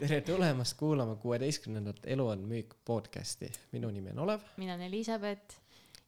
[0.00, 3.52] tere tulemast kuulama kuueteistkümnendat Elu on müük podcasti.
[3.72, 5.56] minu nimi on Olev mina olen Elizabeth.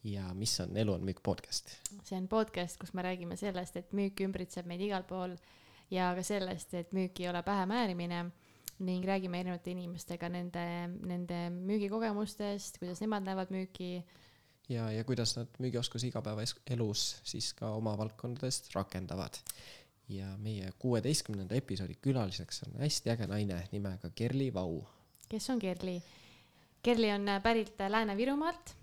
[0.05, 1.69] ja mis on Elu on müük podcast?
[2.05, 5.37] see on podcast, kus me räägime sellest, et müük ümbritseb meid igal pool
[5.91, 8.25] ja ka sellest, et müük ei ole pähemäärimine
[8.79, 10.65] ning räägime erinevate inimestega nende,
[11.07, 14.05] nende müügikogemustest, kuidas nemad näevad müüki.
[14.69, 19.37] ja, ja kuidas nad müügioskusi igapäevaelus siis ka oma valdkondadest rakendavad
[20.13, 24.83] ja meie kuueteistkümnenda episoodi külaliseks on hästi äge naine nimega Kerli Vau.
[25.29, 26.03] kes on Kerli?
[26.83, 28.75] Kerli on pärit Lääne-Virumaalt.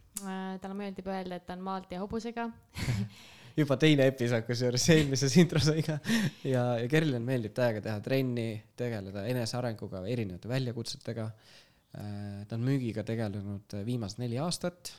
[0.61, 2.49] talle meeldib öelda, et ta on maalt ja hobusega
[3.59, 5.99] juba teine episood, kusjuures eelmises intros sai ka.
[6.43, 11.29] ja, ja Kerlil meeldib täiega teha trenni, tegeleda enesearenguga, erinevate väljakutsetega.
[12.47, 14.91] ta on müügiga tegelenud viimased neli aastat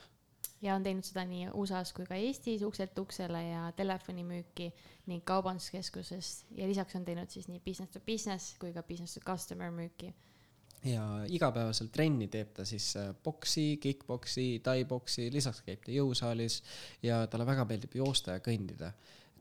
[0.63, 4.71] ja on teinud seda nii USA-s kui ka Eestis ukselt uksele ja telefonimüüki
[5.11, 9.25] ning kaubanduskeskuses ja lisaks on teinud siis nii business to business kui ka business to
[9.27, 10.13] customer müüki.
[10.85, 12.95] ja igapäevaselt trenni teeb ta siis
[13.25, 16.63] boksi, äh, kick-poksi, tai-boksi, lisaks käib ta jõusaalis
[17.03, 18.93] ja talle väga meeldib joosta ja kõndida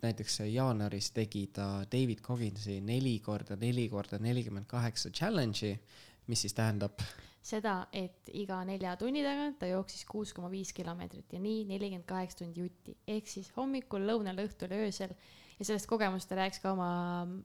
[0.03, 5.79] näiteks jaanuaris tegi ta David Cogginsi neli korda neli korda nelikümmend kaheksa challenge'i,
[6.27, 6.99] mis siis tähendab
[7.49, 12.07] seda, et iga nelja tunni tagant ta jooksis kuus koma viis kilomeetrit ja nii nelikümmend
[12.09, 12.95] kaheksa tundi jutti.
[13.07, 15.13] ehk siis hommikul, lõunal, õhtul ja öösel.
[15.59, 16.89] ja sellest kogemust ta rääkis ka oma,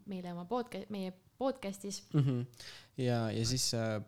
[0.06, 2.20] meile oma podcast, meie podcast'is mm.
[2.20, 2.66] -hmm.
[2.96, 4.02] ja, ja siis äh,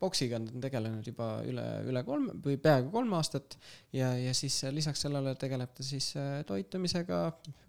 [0.00, 3.58] boksiga on tegelenud juba üle, üle kolm või peaaegu kolm aastat
[3.92, 7.20] ja, ja siis äh, lisaks sellele tegeleb ta siis äh, toitumisega,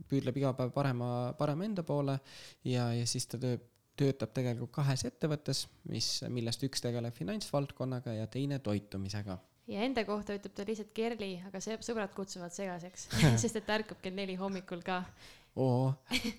[0.10, 2.20] püüdleb iga päev parema, parema enda poole
[2.64, 3.68] ja, ja siis ta teeb
[4.02, 9.38] töötab tegelikult kahes ettevõttes, mis, millest üks tegeleb finantsvaldkonnaga ja teine toitumisega.
[9.72, 13.10] ja enda kohta ütleb ta lihtsalt Kerli, aga see, sõbrad kutsuvad segaseks
[13.44, 15.04] sest et ta ärkab kell neli hommikul ka.
[15.62, 15.94] oo,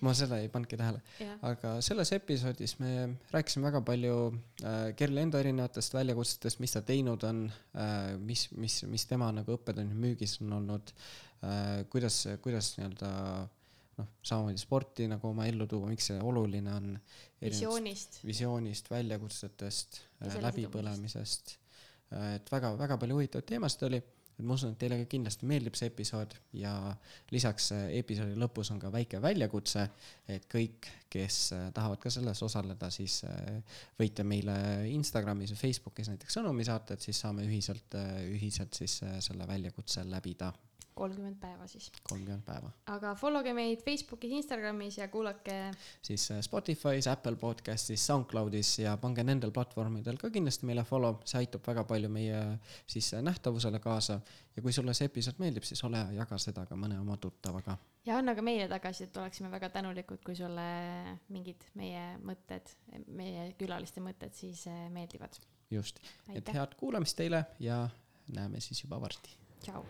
[0.05, 1.01] ma seda ei pannudki tähele
[1.49, 2.93] aga selles episoodis me
[3.33, 8.81] rääkisime väga palju äh, Kerli enda erinevatest väljakutsetest, mis ta teinud on äh,, mis, mis,
[8.89, 13.51] mis tema nagu õppetund müügis on olnud äh,, kuidas, kuidas nii-öelda äh,
[13.99, 16.95] noh, samamoodi sporti nagu oma ellu tuua, miks see oluline on.
[17.43, 18.21] visioonist.
[18.25, 21.55] visioonist, väljakutsetest, äh, läbipõlemisest.
[22.13, 23.99] Äh, et väga-väga palju huvitavaid teemasid oli,
[24.33, 26.73] et ma usun, et teile ka kindlasti meeldib see episood ja
[27.35, 29.85] lisaks äh, episoodi lõpus on ka väike väljakutse,
[30.31, 31.39] et kõik, kes
[31.75, 33.19] tahavad ka selles osaleda, siis
[33.99, 34.55] võite meile
[34.89, 37.99] Instagramis ja Facebookis näiteks sõnumi saata, et siis saame ühiselt,
[38.33, 40.49] ühiselt siis selle väljakutse läbida
[40.95, 41.91] kolmkümmend päeva siis.
[42.09, 42.71] kolmkümmend päeva.
[42.93, 45.71] aga follow ge meid Facebookis, Instagramis ja kuulake.
[46.01, 51.43] siis äh, Spotify's, Apple podcast'is, SoundCloud'is ja pange nendel platvormidel ka kindlasti meile follow, see
[51.43, 52.43] aitab väga palju meie
[52.87, 54.19] siis äh, nähtavusele kaasa.
[54.55, 57.77] ja kui sulle see episood meeldib, siis ole hea, jaga seda ka mõne oma tuttavaga.
[58.05, 60.67] ja anna ka meile tagasisidet, oleksime väga tänulikud, kui sulle
[61.29, 62.75] mingid meie mõtted,
[63.07, 65.39] meie külaliste mõtted siis äh, meeldivad.
[65.71, 65.99] just,
[66.33, 67.87] et head kuulamist teile ja
[68.31, 69.37] näeme siis juba varsti.
[69.59, 69.83] tšau.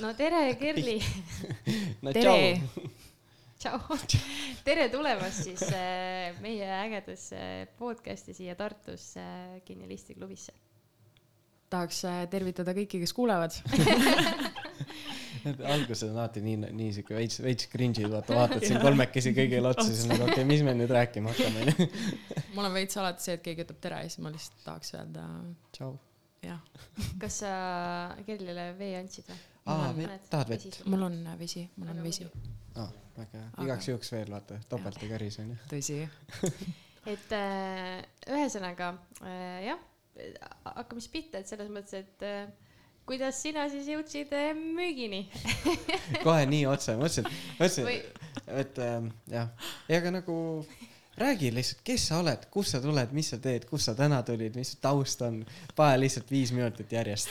[0.00, 0.96] No tere, Kerli
[2.02, 2.60] no tere.
[3.62, 3.98] tšau.
[4.66, 9.24] tere tulemast siis äh, meie ägedasse podcast'i siia Tartusse
[9.66, 10.54] Genialisti klubisse.
[11.72, 13.58] tahaks äh, tervitada kõiki, kes kuulevad
[15.74, 19.88] alguses on alati nii, nii siuke veits, veits cringe'id, vaata, vaatad siin kolmekesi kõigile otsa,
[19.88, 21.88] siis on nagu okei okay,, mis me nüüd rääkima hakkame, onju.
[22.56, 25.28] mul on veits alati see, et keegi ütleb tere ja siis ma lihtsalt tahaks öelda.
[25.76, 25.94] tšau.
[26.42, 26.60] Jah.
[27.22, 27.52] kas sa
[28.26, 29.40] Kerlile vee andsid või?
[29.72, 29.92] aa,
[30.30, 30.80] tahad vett?
[30.90, 32.26] mul on äh, vesi, mul on vesi.
[32.74, 35.58] aa, väga hea, igaks juhuks veel vaata, topelt ei käris onju.
[35.72, 36.00] tõsi
[37.14, 39.80] et äh, ühesõnaga äh, jah,
[40.66, 42.46] hakkame siis pihta, et selles mõttes, et äh,
[43.08, 45.24] kuidas sina siis jõudsid äh, müügini
[46.26, 47.90] kohe nii otse, mõtlesin, mõtlesin
[48.62, 48.98] et äh,
[49.32, 50.36] jah, ega nagu
[51.16, 54.56] räägi lihtsalt, kes sa oled, kust sa tuled, mis sa teed, kust sa täna tulid,
[54.56, 55.42] mis su taust on,
[55.76, 57.28] pane lihtsalt viis minutit järjest.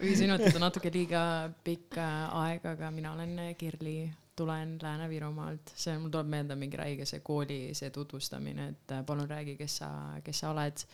[0.00, 1.24] viis minutit on natuke liiga
[1.64, 3.98] pikk äh, aeg, aga mina olen äh, Kirli,
[4.36, 9.30] tulen Lääne-Virumaalt, see, mul tuleb meelde mingi räige see kooli, see tutvustamine, et äh, palun
[9.30, 9.90] räägi, kes sa,
[10.24, 10.86] kes sa oled.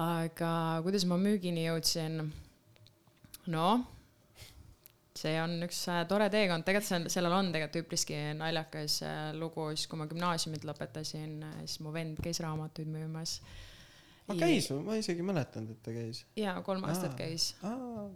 [0.00, 0.50] aga
[0.84, 2.20] kuidas ma müügini jõudsin?
[3.50, 3.99] noh
[5.18, 9.66] see on üks äh, tore teekond, tegelikult on, sellel on tegelikult üpriski naljakas äh, lugu,
[9.74, 13.40] siis kui ma gümnaasiumit lõpetasin, äh, siis mu vend käis raamatuid müümas
[14.32, 16.22] ah, käis või, ma isegi ei mäletanud, et ta käis.
[16.38, 17.18] jaa, kolm aastat Aa.
[17.18, 17.48] käis.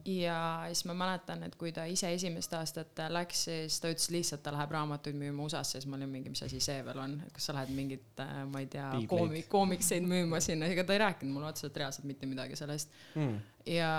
[0.09, 0.39] ja
[0.71, 4.55] siis ma mäletan, et kui ta ise esimest aastat läks, siis ta ütles lihtsalt, ta
[4.55, 7.51] läheb raamatuid müüma USA-sse, siis ma olin mingi, mis asi see veel on, et kas
[7.51, 11.51] sa lähed mingit, ma ei tea, koomik, koomikseid müüma sinna, ega ta ei rääkinud mulle
[11.53, 12.93] otseselt reaalselt mitte midagi sellest.
[13.15, 13.39] Hmm..
[13.67, 13.95] ja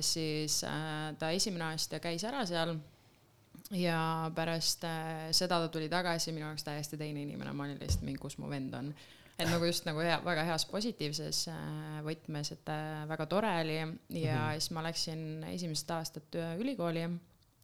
[0.00, 2.76] siis äh, ta esimene aasta käis ära seal.
[3.76, 8.02] Ja pärast äh, seda ta tuli tagasi, minu jaoks täiesti teine inimene, ma olin lihtsalt
[8.02, 8.88] mingi, kus mu vend on.
[9.40, 13.76] Et nagu just nagu hea, väga heas positiivses äh, võtmes, et äh, väga tore oli
[13.76, 14.52] ja mm -hmm.
[14.58, 17.08] siis ma läksin esimest aastat ülikooli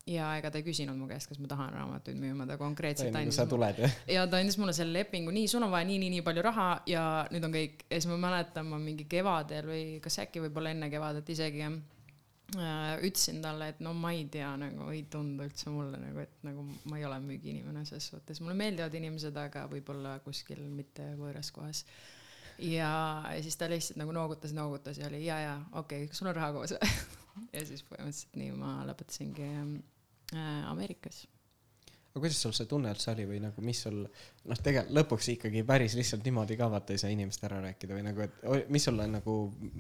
[0.06, 3.36] ja ega ta ei küsinud mu käest, kas ma tahan raamatuid müüma, ta konkreetselt andis.
[3.36, 3.90] sa tuled jah?
[4.08, 6.82] ja ta andis mulle selle lepingu, nii, sul on vaja nii, nii, nii palju raha
[6.86, 7.84] ja nüüd on kõik.
[7.90, 11.95] ja siis ma mäletan, ma mingi kevadel või kas äkki võib-olla enne kevadet isegi Äh,
[12.54, 16.62] ütlesin talle, et no ma ei tea, nagu ei tundu üldse mulle nagu, et nagu
[16.86, 21.84] ma ei ole müügiinimene ses suhtes, mulle meeldivad inimesed, aga võib-olla kuskil mitte võõras kohas.
[22.62, 22.90] ja,
[23.42, 26.38] siis ta lihtsalt nagu noogutas, noogutas ja oli ja, ja okei okay,, kas sul on
[26.38, 26.76] raha koos?
[27.52, 31.26] Ja siis põhimõtteliselt nii ma lõpetasingi äh, Ameerikas
[32.16, 35.62] aga kuidas sul see tunne üldse oli või nagu, mis sul noh, tegelikult lõpuks ikkagi
[35.68, 39.04] päris lihtsalt niimoodi ka vaata ei saa inimest ära rääkida või nagu, et mis sulle
[39.10, 39.34] nagu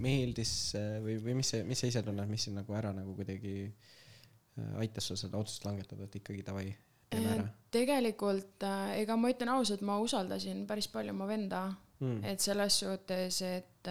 [0.04, 3.14] meeldis äh, või, või mis see, mis sa ise tunned, mis sind nagu ära nagu
[3.16, 6.66] kuidagi äh, aitas sul seda otsust langetada, et ikkagi davai,
[7.08, 7.46] teeme ära?
[7.48, 8.66] Äh, tegelikult
[9.00, 11.62] ega ma ütlen ausalt, ma usaldasin päris palju oma venda
[12.02, 13.88] mm., et selles suhtes, et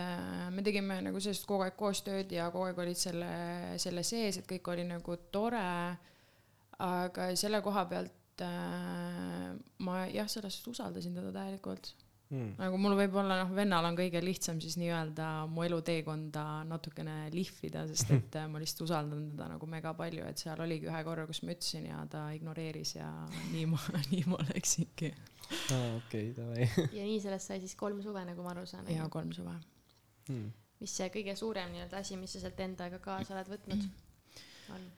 [0.54, 3.32] me tegime nagu sellest kogu aeg koostööd ja kogu aeg olid selle,
[3.82, 5.66] selle sees, et kõik oli nagu tore
[6.84, 9.54] aga selle koha pealt et äh,
[9.86, 11.94] ma jah, selles suhtes usaldasin teda täielikult
[12.30, 12.56] mm..
[12.60, 18.12] nagu mul võib-olla noh, vennal on kõige lihtsam siis nii-öelda mu eluteekonda natukene lihvida, sest
[18.18, 21.44] et äh, ma lihtsalt usaldan teda nagu mega palju, et seal oligi ühe korra, kus
[21.46, 23.10] ma ütlesin ja ta ignoreeris ja
[23.54, 23.80] nii ma,
[24.12, 25.14] nii ma läksingi.
[25.78, 26.68] aa, okei, davai.
[26.98, 28.92] ja nii sellest sai siis kolm suve, nagu ma aru saan.
[28.92, 29.56] jaa, kolm suve
[30.28, 30.52] mm..
[30.84, 33.90] mis see kõige suurem nii-öelda asi, mis sa sealt endaga kaasa oled võtnud,
[34.76, 34.94] on?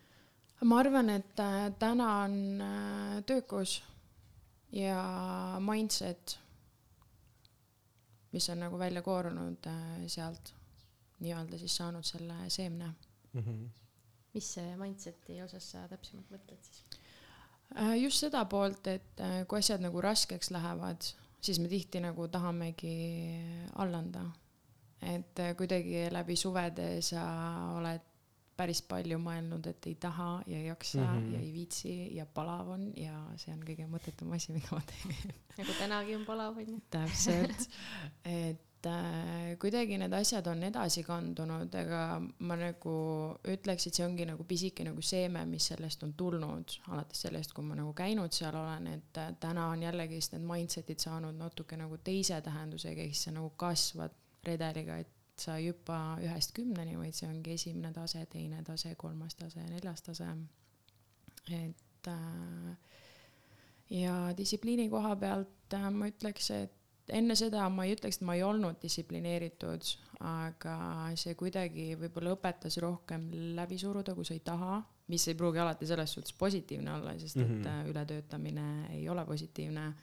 [0.66, 3.78] Ma arvan, et äh, täna on äh, töökus
[4.74, 5.02] ja
[5.62, 6.40] mindset,
[8.34, 10.54] mis on nagu välja koorunud äh, sealt,
[11.20, 12.88] nii-öelda siis saanud selle seemne
[13.34, 13.42] mm.
[13.42, 13.70] -hmm.
[14.34, 16.84] mis see mindset'i osas sa täpsemalt mõtled siis?
[18.02, 21.02] just seda poolt, et kui asjad nagu raskeks lähevad,
[21.42, 22.94] siis me tihti nagu tahamegi
[23.76, 24.22] alla anda.
[25.02, 27.24] et kuidagi läbi suvede sa
[27.78, 28.17] oled
[28.58, 31.34] päris palju mõelnud, et ei taha ja ei jaksa mm -hmm.
[31.34, 35.34] ja ei viitsi ja palav on ja see on kõige mõttetum asi, mida ma teen.
[35.58, 36.80] nagu tänagi on palav on ju.
[36.90, 37.70] täpselt,
[38.26, 42.96] et äh, kuidagi need asjad on edasi kandunud, ega ma nagu
[43.48, 47.66] ütleks, et see ongi nagu pisike nagu seeme, mis sellest on tulnud, alates sellest, kui
[47.66, 51.98] ma nagu käinud seal olen, et äh, täna on jällegist need mindset'id saanud natuke nagu
[51.98, 54.12] teise tähendusega, ehk siis sa nagu kasvad
[54.44, 59.64] redeliga, et sa hüppa ühest kümneni, vaid see ongi esimene tase, teine tase, kolmas tase,
[59.70, 60.30] neljas tase.
[61.52, 62.74] et äh,
[63.90, 66.74] ja distsipliini koha pealt äh, ma ütleks, et
[67.14, 69.94] enne seda ma ei ütleks, et ma ei olnud distsiplineeritud,
[70.28, 70.76] aga
[71.20, 75.88] see kuidagi võib-olla õpetas rohkem läbi suruda, kui sa ei taha, mis ei pruugi alati
[75.88, 77.90] selles suhtes positiivne olla, sest et mm -hmm.
[77.94, 78.68] ületöötamine
[78.98, 79.94] ei ole positiivne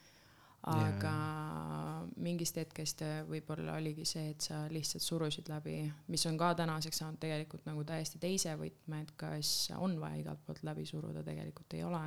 [0.72, 2.04] aga yeah.
[2.24, 5.76] mingist hetkest võib-olla oligi see, et sa lihtsalt surusid läbi,
[6.08, 10.44] mis on ka tänaseks saanud tegelikult nagu täiesti teise võtme, et kas on vaja igalt
[10.46, 12.04] poolt läbi suruda, tegelikult ei ole.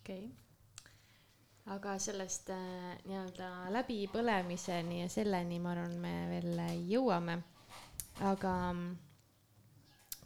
[0.00, 0.32] okei okay.,
[1.72, 7.38] aga sellest äh, nii-öelda läbipõlemiseni ja selleni, ma arvan, me veel jõuame.
[8.20, 8.90] aga mm,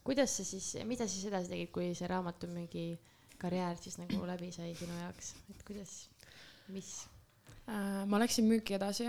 [0.02, 2.88] kuidas sa siis, mida sa siis edasi tegid, kui see raamatumüügi
[3.38, 5.94] karjäär siis nagu läbi sai sinu jaoks, et kuidas,
[6.74, 6.92] mis
[7.68, 8.04] äh,?
[8.06, 9.08] ma läksin müüki edasi,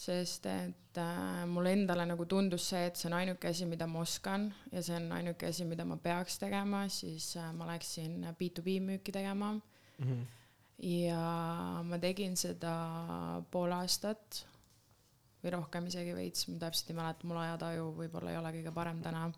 [0.00, 4.02] sest et äh, mulle endale nagu tundus see, et see on ainuke asi, mida ma
[4.04, 8.78] oskan ja see on ainuke asi, mida ma peaks tegema, siis äh, ma läksin B2B
[8.86, 10.06] müüki tegema mm.
[10.06, 10.24] -hmm.
[10.88, 11.24] ja
[11.84, 12.74] ma tegin seda
[13.50, 14.44] pool aastat
[15.40, 19.00] või rohkem isegi veits, ma täpselt ei mäleta, mul ajataju võib-olla ei ole kõige parem
[19.02, 19.30] täna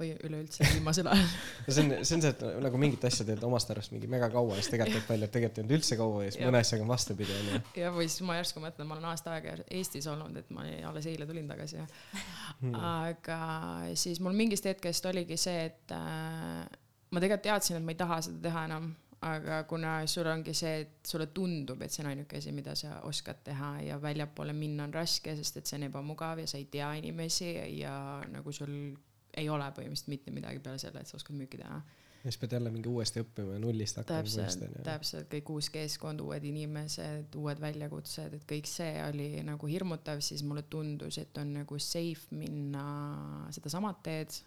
[0.00, 1.26] või üleüldse viimasel ajal?
[1.70, 4.56] See on, see on see, et nagu mingit asja teed omast arust mingi mega kaua
[4.56, 6.86] ja siis tegelikult teed välja, et tegelikult ei olnud üldse kaua ja siis mõne asjaga
[6.86, 7.60] on vastupidi onju.
[7.82, 11.10] ja või siis ma järsku mõtlen, ma olen aasta aega Eestis olnud, et ma alles
[11.10, 12.74] eile tulin tagasi hmm..
[12.74, 13.40] aga
[14.00, 16.64] siis mul mingist hetkest oligi see, et äh,
[17.10, 18.90] ma tegelikult teadsin, et ma ei taha seda teha enam
[19.20, 23.00] aga kuna sul ongi see, et sulle tundub, et see on ainuke asi, mida sa
[23.08, 26.66] oskad teha ja väljapoole minna on raske, sest et see on ebamugav ja sa ei
[26.72, 27.94] tea inimesi ja
[28.32, 28.72] nagu sul
[29.40, 31.80] ei ole põhimõtteliselt mitte midagi peale selle, et sa oskad müüki teha.
[32.20, 34.20] ja siis pead jälle mingi uuesti õppima ja nullist hakkama.
[34.22, 40.20] täpselt, täpselt, kõik uus keskkond, uued inimesed, uued väljakutsed, et kõik see oli nagu hirmutav,
[40.24, 42.84] siis mulle tundus, et on nagu safe minna
[43.56, 44.42] sedasama teed.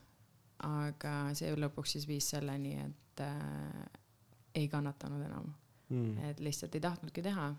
[0.63, 3.83] aga see lõpuks siis viis selleni, et äh,
[4.55, 5.49] ei kannatanud enam
[5.89, 6.17] mm..
[6.29, 7.49] et lihtsalt ei tahtnudki teha.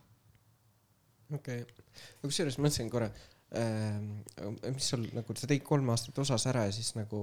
[1.34, 1.84] okei okay.,
[2.22, 3.10] kusjuures mõtlesin korra
[3.54, 7.20] mis sul nagu, sa tegid kolm aastat osas ära ja siis nagu,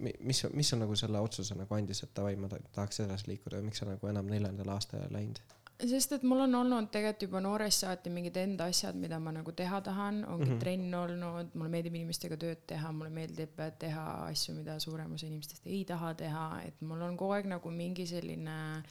[0.00, 3.82] mis, mis sul nagu selle otsuse nagu andis, et davai, ma tahaks edasi liikuda miks
[3.82, 5.42] sa nagu enam neljandal aastal läinud?
[5.74, 9.52] sest et mul on olnud tegelikult juba noorest saati mingid enda asjad, mida ma nagu
[9.52, 10.60] teha tahan, ongi mm -hmm.
[10.60, 15.66] trenn olnud, mulle meeldib inimestega tööd teha, mulle meeldib teha asju, mida suurem osa inimestest
[15.66, 18.82] ei taha teha, et mul on kogu aeg nagu mingi selline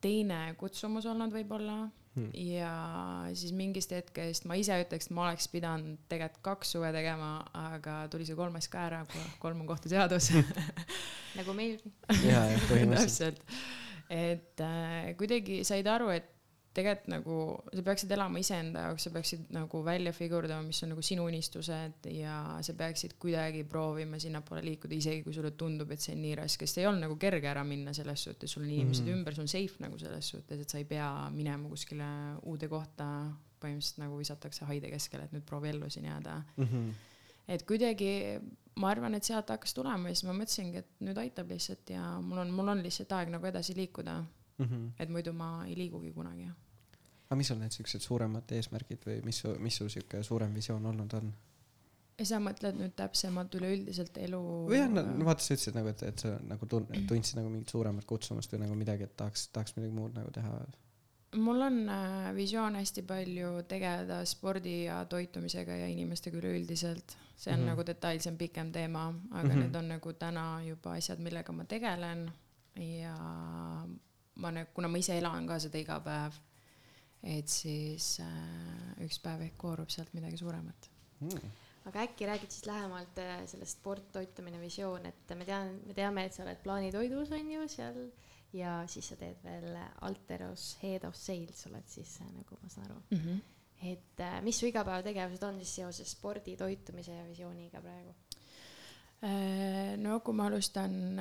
[0.00, 2.30] teine kutsumus olnud võib-olla hmm.
[2.34, 2.72] ja
[3.34, 8.02] siis mingist hetkest ma ise ütleks, et ma oleks pidanud tegelikult kaks suve tegema, aga
[8.12, 9.04] tuli see kolmas ka ära,
[9.42, 10.32] kolm on kohtuseadus
[11.38, 11.92] nagu meilgi.
[12.26, 13.44] jaa, jah, põhimõtteliselt
[14.10, 16.28] et äh, kuidagi said aru, et
[16.74, 17.36] tegelikult nagu
[17.74, 22.06] sa peaksid elama iseenda jaoks, sa peaksid nagu välja figurdama, mis on nagu sinu unistused
[22.14, 26.36] ja sa peaksid kuidagi proovima sinnapoole liikuda, isegi kui sulle tundub, et see on nii
[26.38, 29.18] raske, sest ei olnud nagu kerge ära minna selles suhtes, sul on inimesed mm -hmm.
[29.18, 32.08] ümber, sul on safe nagu selles suhtes, et sa ei pea minema kuskile
[32.42, 33.10] uude kohta,
[33.60, 36.64] põhimõtteliselt nagu visatakse haide keskele, et nüüd proovi ellu siin jääda mm.
[36.64, 36.92] -hmm.
[37.48, 38.40] et kuidagi
[38.76, 42.20] ma arvan, et sealt hakkas tulema ja siis ma mõtlesingi, et nüüd aitab lihtsalt ja
[42.20, 44.24] mul on, mul on lihtsalt aeg nagu edasi liikuda
[44.60, 44.72] mm.
[44.72, 44.90] -hmm.
[44.98, 46.48] et muidu ma ei liigugi kunagi.
[47.28, 51.14] aga mis on need siuksed suuremad eesmärgid või mis mis su siuke suurem visioon olnud
[51.20, 51.32] on?
[52.18, 54.42] ja sa mõtled nüüd täpsemalt üleüldiselt elu?
[54.68, 57.72] või jah, no vaata, sa ütlesid nagu, et, et sa nagu tund-, tundsid nagu mingit
[57.72, 60.54] suuremat kutsumust või nagu midagi, et tahaks, tahaks midagi muud nagu teha
[61.36, 67.16] mul on äh, visioon hästi palju tegeleda spordi ja toitumisega ja inimestega üleüldiselt.
[67.40, 67.68] see on mm -hmm.
[67.70, 69.62] nagu detailsem, pikem teema, aga mm -hmm.
[69.62, 72.30] need on nagu täna juba asjad, millega ma tegelen
[72.76, 73.16] ja
[74.40, 76.38] ma nagu, kuna ma ise elan ka seda iga päev,
[77.36, 81.50] et siis äh, üks päev ehk koorub sealt midagi suuremat mm
[81.88, 86.26] aga äkki räägid siis lähemalt äh, sellest sport, toitumine, visioon, et me tean, me teame,
[86.26, 88.02] et sa oled plaanitoidus on ju seal
[88.56, 92.90] ja siis sa teed veel Alteros Head of Sales oled siis äh, nagu ma saan
[92.90, 93.22] aru mm.
[93.24, 93.40] -hmm.
[93.92, 98.14] et äh, mis su igapäevategevused on siis seoses spordi, toitumise ja visiooniga praegu?
[99.20, 101.20] Äh, no kui ma alustan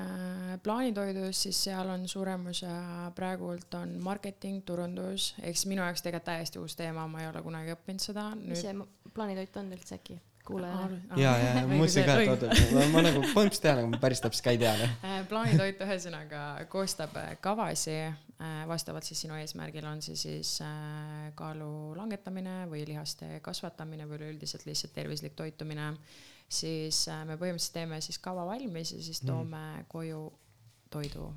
[0.63, 2.71] plaanitoidus, siis seal on suurem osa
[3.15, 7.43] praegult on marketing, turundus, ehk siis minu jaoks tegelikult täiesti uus teema, ma ei ole
[7.43, 8.29] kunagi õppinud seda.
[8.39, 8.75] mis see
[9.13, 10.21] plaanitoit on üldse äkki?
[10.49, 10.97] kuulajale.
[11.15, 14.23] ja, ja ma mõtlesin ka, et oota, ma, ma nagu põhimõtteliselt tean, aga ma päris
[14.23, 14.73] täpselt ka ei tea.
[14.79, 14.95] Noh.
[15.29, 16.41] plaanitoit ühesõnaga
[16.71, 22.83] koostab äh, kavasi, äh, vastavalt siis sinu eesmärgil on see siis äh, kaalu langetamine või
[22.89, 25.93] lihaste kasvatamine või üleüldiselt lihtsalt tervislik toitumine.
[26.49, 29.27] Siis me põhimõtteliselt teeme siis kava valmis ja siis mm.
[29.29, 29.85] toome mm.
[29.91, 30.23] koju
[30.89, 31.27] toidu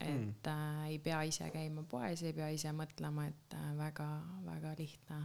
[0.00, 0.32] et mm.
[0.46, 5.18] äh, ei pea ise käima poes, ei pea ise mõtlema, et väga-väga äh, lihtne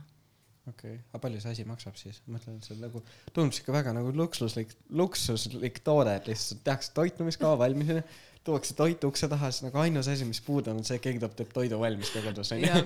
[0.69, 2.21] okei okay., aga palju see asi maksab siis?
[2.25, 3.03] ma mõtlen, et see on nagu,
[3.35, 8.05] tundub siuke väga nagu luksuslik, luksuslik toode, et lihtsalt tehakse toitumiskava valmis onju,
[8.43, 11.21] tuuakse toit ukse taha, siis nagu ainus asi, mis puudu on, on see, et keegi
[11.23, 12.85] toob, teeb toidu valmis ka kodus onju.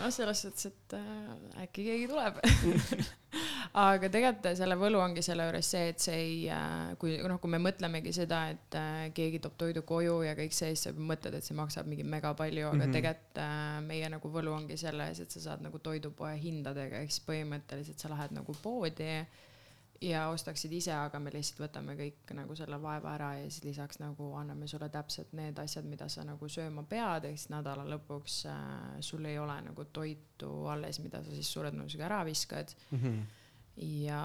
[0.00, 2.40] no selles suhtes, et äh, äkki keegi tuleb
[3.84, 7.54] aga tegelikult selle võlu ongi selle juures see, et see ei äh,, kui noh, kui
[7.54, 11.38] me mõtlemegi seda, et äh, keegi toob toidu koju ja kõik see, siis sa mõtled,
[11.38, 12.98] et see maksab mingi mega palju, aga mm -hmm.
[12.98, 17.26] tegelikult äh, meie nagu võlu ongi selles, et sa saad nagu toidupoe hindadega, ehk siis
[17.26, 19.10] põhimõtteliselt sa lähed nagu poodi
[20.04, 24.00] ja ostaksid ise, aga me lihtsalt võtame kõik nagu selle vaeva ära ja siis lisaks
[24.02, 28.40] nagu anname sulle täpselt need asjad, mida sa nagu sööma pead, ehk siis nädala lõpuks
[28.50, 33.00] äh, sul ei ole nagu toitu alles, mida sa siis suure tõenäosusega ära viskad mm.
[33.00, 33.40] -hmm
[33.76, 34.18] ja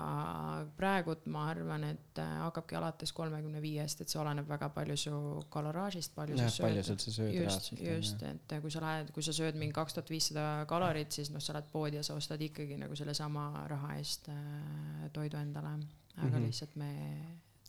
[0.78, 5.14] praegult ma arvan, et äh, hakkabki alates kolmekümne viiest, et see oleneb väga palju su
[5.54, 7.02] kaloraažist, palju ja, sa sööd.
[7.02, 10.46] sööd just, just, et äh, kui sa lähed, kui sa sööd mingi kaks tuhat viissada
[10.70, 15.10] kalorit, siis noh, sa lähed poodi ja sa ostad ikkagi nagu sellesama raha eest äh,
[15.16, 15.80] toidu endale.
[16.20, 16.46] aga mm -hmm.
[16.46, 16.92] lihtsalt me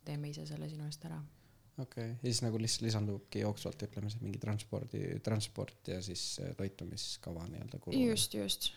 [0.04, 1.22] teeme ise selle sinu eest ära
[1.78, 6.40] okei okay., ja siis nagu lihtsalt lisandubki jooksvalt ütleme see mingi transpordi, transport ja siis
[6.56, 7.96] toitumiskava nii-öelda kulu.
[7.96, 8.72] just, just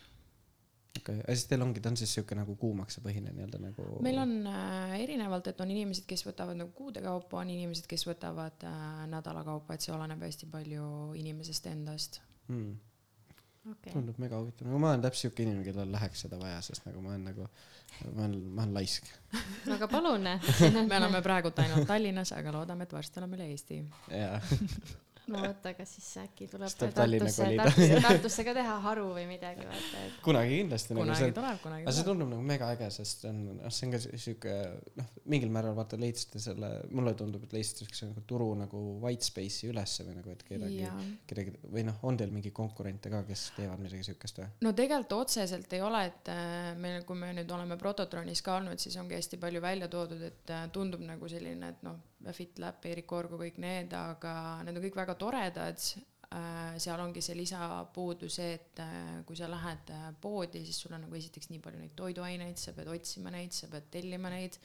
[0.98, 3.86] okei okay., ja siis teil ongi, ta on siis siuke nagu kuumaksepõhine nii-öelda nagu?
[4.04, 8.06] meil on äh, erinevalt, et on inimesed, kes võtavad nagu kuude kaupa, on inimesed, kes
[8.08, 10.88] võtavad äh, nädala kaupa, et see oleneb hästi palju
[11.20, 12.74] inimesest endast hmm..
[13.64, 13.94] Okay.
[13.94, 17.00] tundub mega huvitav, no ma olen täpselt siuke inimene, kellel läheks seda vaja, sest nagu
[17.00, 17.46] ma olen nagu,
[18.10, 19.08] ma olen, ma olen laisk
[19.64, 20.28] no aga palun
[20.90, 23.80] me oleme praegult ainult Tallinnas, aga loodame, et varsti oleme üle Eesti.
[24.12, 24.36] jaa
[25.32, 30.02] no vot, aga siis äkki tuleb Tartusse, Tartusse, Tartusse ka teha haru või midagi, vaata,
[30.04, 30.18] et.
[30.24, 30.94] kunagi kindlasti.
[30.94, 31.88] Nagu kunagi nagu tuleb, kunagi tuleb.
[31.88, 34.56] aga see tundub nagu mega äge, sest see on, noh, see on ka sihuke,
[35.00, 39.28] noh, mingil määral vaata leidsite selle, mulle tundub, et leidsite siukse nagu turu nagu white
[39.28, 40.88] space'i ülesse või nagu, et kedagi,
[41.30, 44.50] kedagi või noh, on teil mingi konkurente ka, kes teevad midagi siukest või?
[44.66, 48.80] no tegelikult otseselt ei ole, et äh, meil, kui me nüüd oleme Prototronis ka olnud,
[48.82, 52.02] siis ongi hästi palju välja toodud, et äh, tundub nagu selline, et noh
[52.32, 55.82] FitLab, Erik Orgu, kõik need, aga need on kõik väga toredad,
[56.30, 60.96] äh, seal ongi see lisapuudus see, et äh, kui sa lähed äh, poodi, siis sul
[60.96, 64.58] on nagu esiteks nii palju neid toiduaineid, sa pead otsima neid, sa pead tellima neid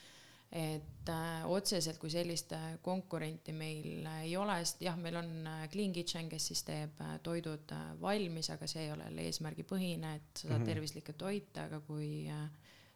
[0.49, 5.29] et äh, otseselt kui sellist äh, konkurenti meil äh, ei ole, sest jah, meil on
[5.45, 9.27] äh, Clean Kitchen, kes siis teeb äh, toidud äh, valmis, aga see ei ole jälle
[9.29, 10.63] eesmärgipõhine, et sa saad mm.
[10.63, 10.71] -hmm.
[10.71, 12.47] tervislikke toite, aga kui äh,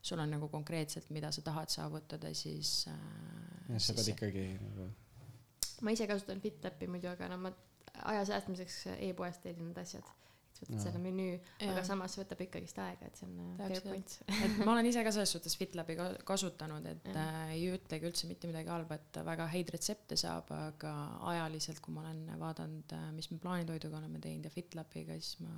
[0.03, 2.98] sul on nagu konkreetselt, mida sa tahad saavutada, siis äh,
[3.69, 4.89] jah, sa pead ikkagi nagu
[5.83, 7.53] ma ise kasutan FitLapi muidu, aga no ma
[8.10, 10.05] aja säästmiseks e-poest tellin need asjad.
[10.53, 10.83] et võtad Jaa.
[10.86, 14.13] selle menüü, aga samas võtab ikkagist aega, et see on äh, fair point.
[14.31, 17.17] et ma olen ise ka selles suhtes FitLabi ka kasutanud, et Jah.
[17.24, 20.93] äh, ei ütlegi üldse mitte midagi halba, et väga häid retsepte saab, aga
[21.33, 25.57] ajaliselt, kui ma olen vaadanud, mis me plaanitoiduga oleme teinud ja FitLabiga, siis ma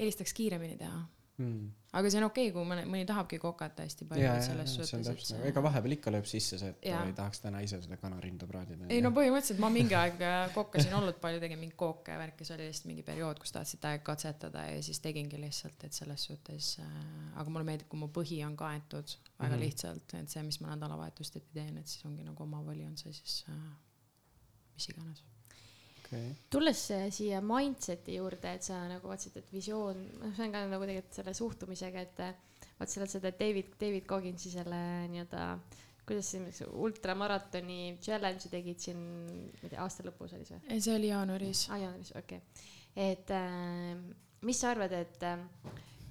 [0.00, 1.00] eelistaks kiiremini teha.
[1.40, 1.68] mm..
[1.98, 4.46] aga see on okei okay,, kui mõne, mõni tahabki kokata hästi palju, ja, et ja,
[4.50, 6.88] selles ja see on suhtes, et täpselt nagu, ega vahepeal ikka lööb sisse see, et
[6.90, 7.00] Jaa.
[7.08, 8.88] ei tahaks täna ise seda kanarinda praadida.
[8.92, 12.46] ei no põhimõtteliselt ma mingi aeg äh, kokkasin hullult palju, tegin mingeid kooke ja värki,
[12.48, 16.28] see oli lihtsalt mingi periood, kus tahtsid täiega katsetada ja siis tegingi lihtsalt, et selles
[16.30, 16.94] suhtes äh,,
[17.40, 19.56] aga mulle meeldib, kui mu põhi on kaetud väga mm.
[19.56, 19.64] -hmm.
[19.64, 23.12] lihtsalt, et see, mis ma nädalavahetusteti teen, et siis ongi nagu oma voli on see
[23.16, 23.68] siis äh,
[24.80, 25.24] mis iganes.
[26.10, 26.32] okay..
[26.50, 26.82] tulles
[27.14, 31.20] siia mindset'i juurde, et sa nagu vaatasid, et visioon, noh, see on ka nagu tegelikult
[31.20, 32.24] selle suhtumisega, et
[32.80, 34.80] vaat sa oled seda David, David Cogginsi selle
[35.12, 35.44] nii-öelda,
[36.08, 39.04] kuidas see niisuguse ultramaratoni challenge'i tegid siin,
[39.60, 40.58] ma ei tea, aasta lõpus oli see?
[40.80, 41.68] see oli jaanuaris.
[41.70, 42.66] aa, jaanuaris, okei okay..
[43.10, 43.94] et äh,
[44.48, 45.38] mis sa arvad, et äh,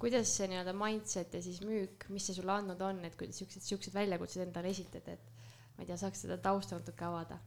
[0.00, 3.66] kuidas see nii-öelda mindset ja siis müük, mis see sulle andnud on, et kuidas siuksed,
[3.66, 5.32] siuksed väljakutsed endale esitad, et
[5.76, 7.40] ma ei tea, saaks seda tausta natuke avada?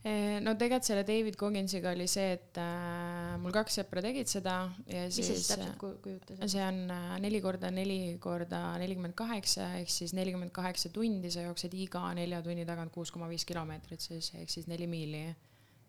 [0.00, 4.54] No tegelikult selle David Cogginsiga oli see, et äh, mul kaks sõpra tegid seda
[4.88, 6.40] ja mis see siis siis äh, täpselt ku- kujutas?
[6.48, 11.44] see on äh, neli korda neli korda nelikümmend kaheksa ehk siis nelikümmend kaheksa tundi, sa
[11.44, 15.22] jooksed iga nelja tunni tagant kuus koma viis kilomeetrit siis ehk siis neli miili.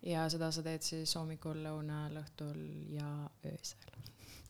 [0.03, 2.59] ja seda sa teed siis hommikul, lõunal, õhtul
[2.97, 3.07] ja
[3.47, 3.95] öösel.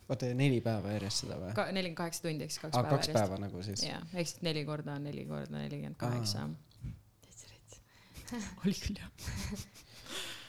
[0.09, 1.53] oota, neli päeva järjest seda või?
[1.53, 3.29] ka nelikümmend kaheksa tundi ehk siis kaks aa, päeva kaks järjest.
[3.29, 3.85] päeva nagu siis?
[3.85, 6.49] jah, ehk siis neli korda neli korda nelikümmend kaheksa.
[6.49, 6.70] rets.
[8.65, 9.11] oli küll jah.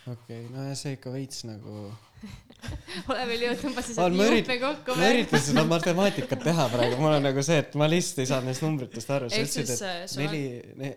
[0.06, 1.92] okei okay,, no ja see ikka veits nagu,
[3.10, 7.16] ole veel jõudnud, tõmbasid Olen sealt juppe kokku ma üritasin seda matemaatikat teha praegu, mul
[7.16, 9.82] on nagu see, et ma lihtsalt ei saanud neist numbritest aru, sa ehk siis et
[9.88, 10.42] äh, sul on neli
[10.82, 10.90] ne,,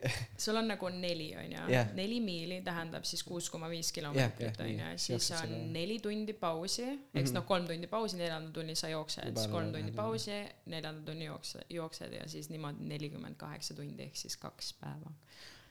[0.46, 1.90] sul on nagu neli onju Jah.
[1.98, 5.62] neli miili tähendab siis kuus koma viis kilomeetrit nii, onju siis on seda.
[5.80, 7.34] neli tundi pausi eks Mhm.
[7.40, 9.98] noh kolm tundi pausi neljandal tunnil sa jooksed siis kolm tundi jah.
[10.02, 10.38] pausi
[10.70, 15.14] neljandal tunnil jookse- jooksed ja siis niimoodi nelikümmend kaheksa tundi ehk siis kaks päeva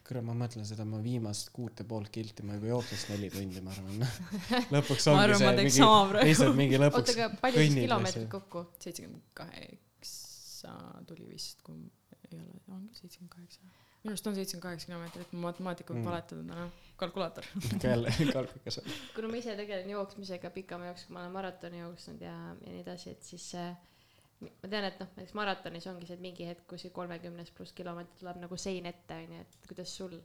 [0.04, 3.72] kurat, ma mõtlen seda, ma viimast kuute poolt kilti ma juba jookseks neli tundi, ma
[3.72, 4.04] arvan.
[4.74, 8.28] lõpuks ma ongi arvan ma see mingi, lihtsalt mingi oota, lõpuks aga palju siis kilomeetrit
[8.34, 8.66] kokku?
[8.84, 10.74] seitsekümmend kaheksa
[11.08, 11.80] tuli vist kui
[12.30, 13.60] ei ole on küll seitsekümmend kaheksa
[14.04, 16.10] minu arust on seitsekümmend kaheksa kilomeetrit matemaatika võib Mm.
[16.10, 16.68] valetada täna
[17.00, 17.44] kalkulaator
[17.82, 18.80] jälle kalkukas.
[19.14, 23.10] kuna ma ise tegelen jooksmisega pikama jooksul, ma olen maratoni jooksnud ja, ja nii edasi,
[23.16, 23.72] et siis äh,
[24.62, 28.22] ma tean, et noh, näiteks maratonis ongi see, et mingi hetk kuskil kolmekümnes pluss kilomeetrit
[28.22, 30.16] tuleb nagu sein ette, onju, et kuidas sul,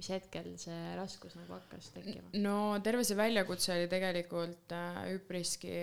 [0.00, 2.30] mis hetkel see raskus nagu hakkas tekkima?
[2.40, 2.54] no
[2.84, 5.74] terve see väljakutse oli tegelikult äh, üpriski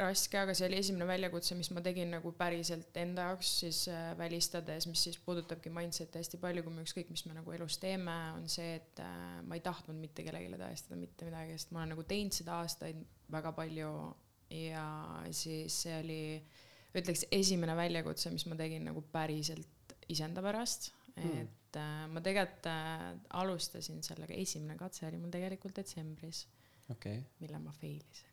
[0.00, 4.10] raske, aga see oli esimene väljakutse, mis ma tegin nagu päriselt enda jaoks siis äh,
[4.18, 8.16] välistades, mis siis puudutabki mindset'i hästi palju, kui me ükskõik, mis me nagu elus teeme,
[8.34, 11.94] on see, et äh, ma ei tahtnud mitte kellelegi tõestada mitte midagi, sest ma olen
[11.96, 13.94] nagu teinud seda aastaid väga palju
[14.52, 14.86] ja
[15.34, 16.22] siis see oli,
[16.94, 21.42] ütleks esimene väljakutse, mis ma tegin nagu päriselt iseenda pärast Hmm.
[21.42, 23.02] et äh, ma tegelikult äh,
[23.36, 26.46] alustasin sellega, esimene katse oli mul tegelikult detsembris,
[26.88, 27.18] okei.
[27.42, 28.30] mille ma fail isin.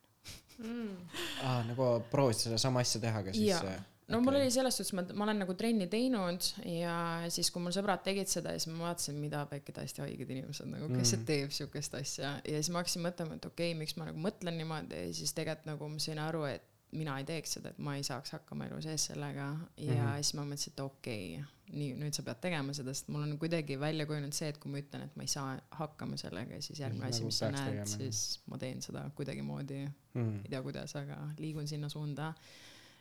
[0.63, 0.95] Mm.
[1.43, 3.67] aa, nagu proovisid sedasama asja teha, aga siis
[4.09, 6.95] no mul oli selles suhtes, ma, ma olen nagu trenni teinud ja
[7.31, 10.87] siis, kui mul sõbrad tegid seda, siis ma vaatasin, mida pekki täiesti haiged inimesed nagu,
[10.95, 11.27] kes see Mm.
[11.33, 14.55] teeb siukest asja ja siis ma hakkasin mõtlema, et okei okay,, miks ma nagu mõtlen
[14.59, 17.95] niimoodi ja siis tegelikult nagu ma sain aru, et mina ei teeks seda, et ma
[17.97, 19.47] ei saaks hakkama elu sees sellega
[19.77, 19.99] ja mm.
[19.99, 20.15] -hmm.
[20.21, 23.35] siis ma mõtlesin, et okei okay,, nii nüüd sa pead tegema seda, sest mul on
[23.41, 26.81] kuidagi välja kujunenud see, et kui ma ütlen, et ma ei saa hakkama sellega, siis
[26.81, 30.41] järgmine Nagu asi, mis sa näed, siis ma teen seda kuidagimoodi mm.
[30.43, 32.33] ei tea kuidas, aga liigun sinna suunda.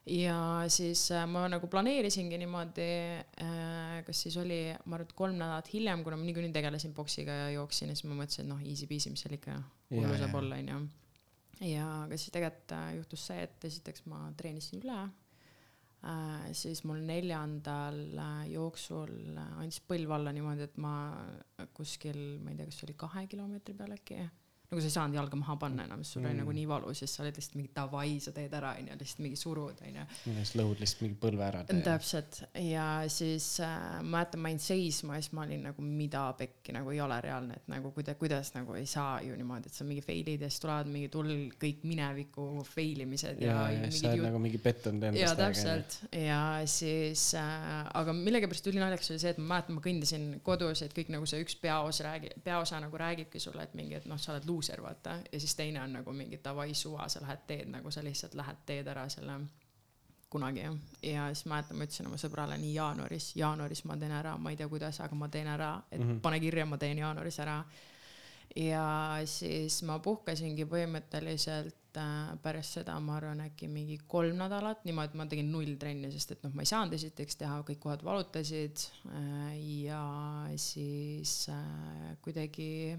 [0.07, 2.91] ja siis äh, ma nagu planeerisingi niimoodi
[3.45, 7.33] äh,, kas siis oli, ma arvan, et kolm nädalat hiljem, kuna ma niikuinii tegelesin poksiga
[7.33, 10.41] ja jooksin ja siis ma mõtlesin, et noh, easy peasy, mis seal ikka hullu saab
[10.43, 10.81] olla, onju.
[11.65, 17.01] Ja aga siis tegelikult äh, juhtus see, et esiteks ma treenisin üle äh,, siis mul
[17.07, 20.95] neljandal äh, jooksul äh, andis põlv alla niimoodi, et ma
[21.75, 24.21] kuskil, ma ei tea, kas see oli kahe kilomeetri peal äkki,
[24.69, 26.43] nagu sa ei saanud jalga maha panna enam, sest sul oli Mm.
[26.43, 29.23] nagu nii valus ja siis sa olid lihtsalt mingi davai, sa teed ära onju, lihtsalt
[29.25, 30.03] mingi surud onju.
[30.27, 35.17] millest lõhud lihtsalt mingi põlve ära täpselt ja siis äh, ma mäletan, ma jäin seisma
[35.17, 38.53] ja siis ma olin nagu mida pekki nagu ei ole reaalne, et nagu kuida-, kuidas
[38.55, 41.85] nagu ei saa ju niimoodi, et sa mingi fail'id ja siis tulevad mingi tull kõik
[41.89, 45.41] mineviku fail imised ja, ja, ja siis sa oled nagu mingi pettunud ja endast.
[45.41, 50.83] täpselt ja siis äh,, aga millegipärast ülinaljakas oli see, et ma mäletan, ma kõndisin kodus,
[50.85, 54.21] et kõik nagu see üks peaosa räägi-, peaosa nagu räägibki sulle, et mingi, et noh,
[54.21, 55.19] sa oled luuser, vaata.
[55.33, 58.67] ja siis teine on nagu mingi davai suva, sa lähed teed nagu sa lihtsalt lähed
[58.67, 59.41] teed ära selle
[60.31, 60.79] kunagi jah.
[61.03, 64.59] ja siis mäletan, ma ütlesin oma sõbrale nii jaanuaris, jaanuaris ma teen ära, ma ei
[64.61, 66.11] tea kuidas, aga ma teen ära, et mm.
[66.11, 66.21] -hmm.
[66.21, 67.63] pane kirja, ma teen jaanuaris ära.
[68.57, 68.85] ja
[69.25, 75.15] siis ma puhkasingi põhimõtteliselt äh, pärast seda, ma arvan, äkki mingi kolm nädalat niimoodi, et
[75.15, 78.89] ma tegin null trenni, sest et noh, ma ei saanud esiteks teha, kõik kohad valutasid
[79.13, 80.03] äh, ja
[80.57, 82.99] siis äh, kuidagi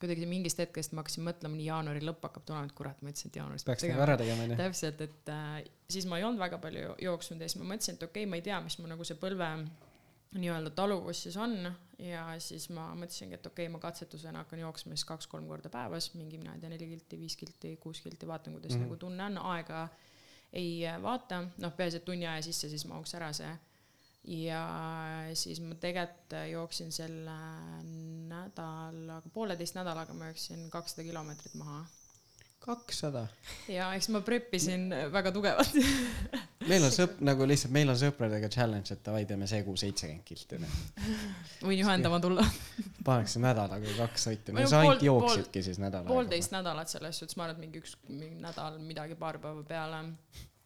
[0.00, 3.32] kuidagi mingist hetkest ma hakkasin mõtlema, nii jaanuari lõpp hakkab tulema, et kurat, ma ütlesin,
[3.32, 4.58] et jaanuaris peaks nagu ära tegema onju.
[4.60, 5.58] täpselt, et äh,
[5.92, 8.40] siis ma ei olnud väga palju jooksnud ja siis ma mõtlesin, et okei okay,, ma
[8.40, 9.50] ei tea, mis mu nagu see põlve
[10.36, 11.56] nii-öelda taluvus siis on
[12.02, 16.10] ja siis ma mõtlesingi, et okei okay,, ma katsetusena hakkan jooksma siis kaks-kolm korda päevas,
[16.18, 18.82] mingi mina ei tea, neli kilti, viis kilti, kuus kilti, vaatan, kuidas mm.
[18.82, 18.90] -hmm.
[18.90, 19.86] nagu tunne on, aega
[20.52, 23.50] ei vaata, noh, peaasi, et tunni aja sisse siis mahuks ära see.
[24.26, 24.62] Ja
[25.34, 27.36] siis ma tegelikult jooksin selle
[28.30, 31.84] nädalaga, pooleteist nädalaga ma jooksin kakssada kilomeetrit maha
[32.66, 33.26] kakssada.
[33.68, 35.76] ja eks ma preppisin väga tugevalt
[36.70, 40.26] meil on sõp-, nagu lihtsalt meil on sõpradega challenge, et davai, teeme see kuu seitsekümmend
[40.26, 40.58] kilti
[41.62, 42.44] võin juhendama tulla.
[43.06, 46.14] paneks nädalaga kaks Või no sa ainult jooksidki siis nädal aega.
[46.14, 50.02] poolteist nädalat selles suhtes, ma arvan, et mingi üks mingi nädal midagi paar päeva peale.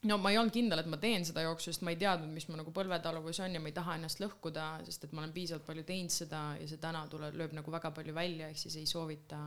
[0.09, 2.47] No ma ei olnud kindel, et ma teen seda jooksu, sest ma ei teadnud, mis
[2.49, 5.67] mu nagu põlvetaluvus on ja ma ei taha ennast lõhkuda, sest et ma olen piisavalt
[5.67, 8.89] palju teinud seda ja see täna tuleb, lööb nagu väga palju välja, ehk siis ei
[8.89, 9.41] soovita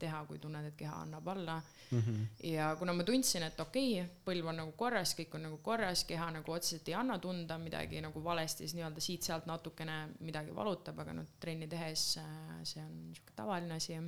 [0.00, 1.58] teha, kui tunned, et keha annab alla.
[1.90, 2.22] Mhm.
[2.46, 6.04] ja kuna ma tundsin, et okei okay,, põlv on nagu korras, kõik on nagu korras,
[6.08, 11.02] keha nagu otseselt ei anna tunda midagi nagu valesti, siis nii-öelda siit-sealt natukene midagi valutab,
[11.02, 13.98] aga noh, trenni tehes äh, see on niisugune tavaline asi.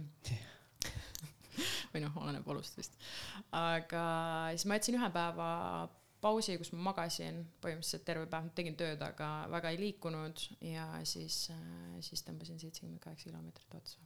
[1.94, 2.94] Või noh, oleneb valust vist.
[3.56, 4.04] aga
[4.54, 5.50] siis ma jätsin ühe päeva
[6.22, 11.48] pausi, kus ma magasin põhimõtteliselt terve päev, tegin tööd, aga väga ei liikunud ja siis,
[12.04, 13.98] siis tõmbasin seitsekümmend kaheksa kilomeetrit otsa.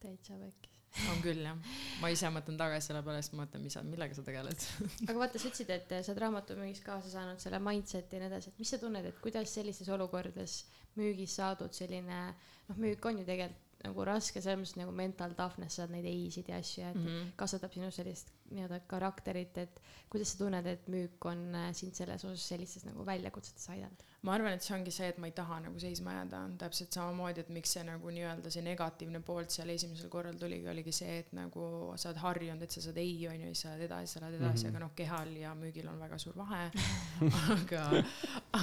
[0.00, 0.74] täitsa pekkis.
[1.12, 1.58] on küll jah,
[2.00, 4.66] ma ise mõtlen tagasi selle peale, siis ma mõtlen, mis sa, millega sa tegeled.
[5.10, 8.54] aga vaata, sa ütlesid, et sa oled raamatumüügis kaasa saanud selle mindset'i ja nii edasi,
[8.54, 10.62] et mis sa tunned, et kuidas sellistes olukordades
[10.96, 12.22] müügis saadud selline,
[12.70, 16.08] noh, müük on ju tegelikult nagu raske, selles mõttes nagu mental toughness, sa saad neid
[16.10, 17.06] ei-sid ja asju ja et mm.
[17.06, 17.32] -hmm.
[17.36, 19.80] kasvatab sinu sellist nii-öelda karakterit, et
[20.10, 24.08] kuidas sa tunned, et müük on äh, sind selles osas sellistes nagu väljakutsetes aidanud?
[24.26, 27.44] ma arvan, et see ongi see, et ma ei taha nagu seisma jääda, täpselt samamoodi,
[27.44, 31.30] et miks see nagu nii-öelda see negatiivne pool seal esimesel korral tuligi, oligi see, et
[31.38, 34.40] nagu sa oled harjunud, et sa saad ei, onju, siis sa lähed edasi, sa lähed
[34.40, 34.72] edasi mm.
[34.72, 34.74] -hmm.
[34.74, 36.64] aga noh, kehal ja müügil on väga suur vahe.
[37.54, 37.84] aga,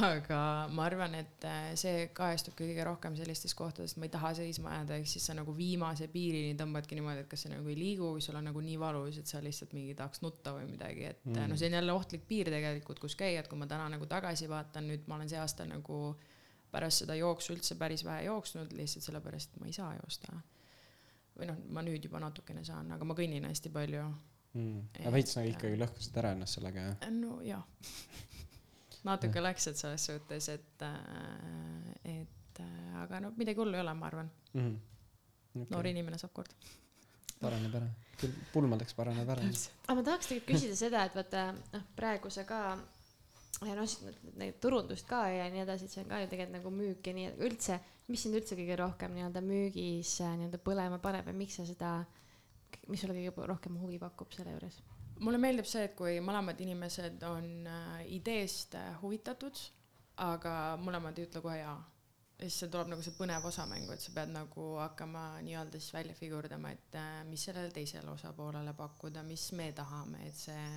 [0.09, 0.41] aga
[0.75, 4.75] ma arvan, et äh, see kajastubki kõige rohkem sellistes kohtades, et ma ei taha seisma
[4.75, 8.11] jääda, ehk siis sa nagu viimase piirini tõmbadki niimoodi, et kas sa nagu ei liigu
[8.17, 11.25] või sul on nagu nii valus, et sa lihtsalt mingi tahaks nutta või midagi, et
[11.27, 11.51] mm.
[11.51, 14.47] Noh, see on jälle ohtlik piir tegelikult, kus käia, et kui ma täna nagu tagasi
[14.51, 15.99] vaatan, nüüd ma olen see aasta nagu
[16.75, 20.39] pärast seda jooksu üldse päris vähe jooksnud, lihtsalt sellepärast, et ma ei saa joosta.
[21.35, 24.05] või noh, ma nüüd juba natukene saan, aga ma kõnnin hästi palju.
[24.53, 24.87] mm..
[25.01, 27.11] Aga veits nagu ikkagi lõhkusid ära ennast sellega jah?
[27.11, 27.63] no jah,
[29.07, 30.87] natuke läks, et selles suhtes, et,
[32.15, 34.71] et äh, aga no midagi hullu ei ole, ma arvan, mm.
[34.71, 35.69] -hmm.
[35.69, 36.75] noor inimene saab korda.
[37.45, 37.87] Paraneb ära,
[38.19, 39.47] küll pulmadeks paraneb ära.
[39.85, 42.61] aga ma tahaks tegelikult küsida seda, et vaata noh, praegu sa ka
[43.63, 43.97] ja noh,
[44.39, 47.15] neid turundust ka ja nii edasi, et see on ka ju tegelikult nagu müük ja
[47.15, 47.79] nii, üldse,
[48.11, 51.93] mis sind üldse kõige rohkem nii-öelda müügis äh, nii-öelda põlema paneb ja miks sa seda,
[52.91, 54.81] mis sulle kõige rohkem huvi pakub selle juures?
[55.23, 59.61] mulle meeldib see, et kui mõlemad inimesed on äh, ideest äh, huvitatud,
[60.25, 61.77] aga mõlemad ei ütle kohe jaa.
[62.39, 65.79] Ja siis see tuleb nagu see põnev osa mängu, et sa pead nagu hakkama nii-öelda
[65.79, 70.67] siis välja figurdama, et äh, mis sellele teisele osapoolele pakkuda, mis me tahame, et see,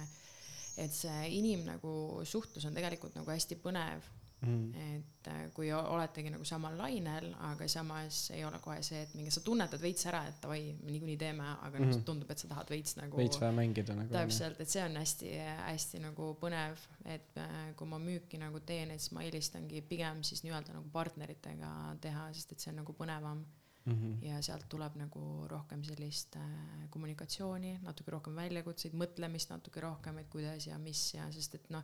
[0.85, 1.93] et see inim nagu
[2.25, 4.07] suhtlus on tegelikult nagu hästi põnev
[4.41, 4.75] Mm.
[4.75, 9.33] et äh, kui oletegi nagu samal lainel, aga samas ei ole kohe see, et mingi
[9.35, 12.49] sa tunnetad veits ära, et davai, me niikuinii teeme, aga noh Mhm., tundub, et sa
[12.53, 14.13] tahad veits nagu veits vähe mängida nagu.
[14.15, 19.01] täpselt, et see on hästi-hästi nagu põnev, et äh, kui ma müüki nagu teen, et
[19.01, 23.45] siis ma eelistangi pigem siis nii-öelda nagu partneritega teha, sest et see on nagu põnevam
[23.89, 24.27] Mm -hmm.
[24.27, 26.43] ja sealt tuleb nagu rohkem sellist äh,
[26.91, 31.83] kommunikatsiooni, natuke rohkem väljakutseid, mõtlemist natuke rohkem, et kuidas ja mis ja sest et noh,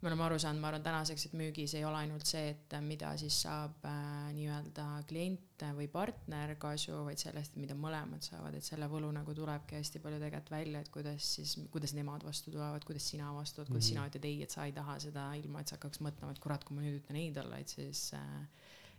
[0.00, 3.10] me oleme aru saanud, ma arvan tänaseks, et müügis ei ole ainult see, et mida
[3.20, 8.88] siis saab äh, nii-öelda klient või partner kasu, vaid sellest, mida mõlemad saavad, et selle
[8.88, 13.10] võlu nagu tulebki hästi palju tegelikult välja, et kuidas siis, kuidas nemad vastu tulevad, kuidas
[13.12, 14.00] sina vastu tuled, kuidas mm -hmm.
[14.00, 16.64] sina ütled ei, et sa ei taha seda, ilma et sa hakkaks mõtlema, et kurat,
[16.64, 18.46] kui ma nüüd ütlen ei talle, et siis äh,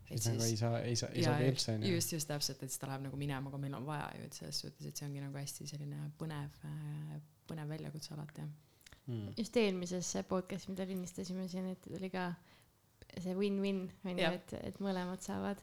[0.06, 1.94] siis nagu ei saa, ei saa, ei sobi üldse onju.
[1.96, 4.34] just, just täpselt, et siis ta läheb nagu minema, aga meil on vaja ju, et
[4.34, 8.60] selles suhtes, et see ongi nagu hästi selline põnev, äh, põnev väljakutse alati jah
[9.08, 9.34] mm..
[9.38, 12.32] just eelmises podcast'is, mida lindistasime siin, et oli ka
[13.20, 15.60] see win-win on ju, et, et mõlemad saavad.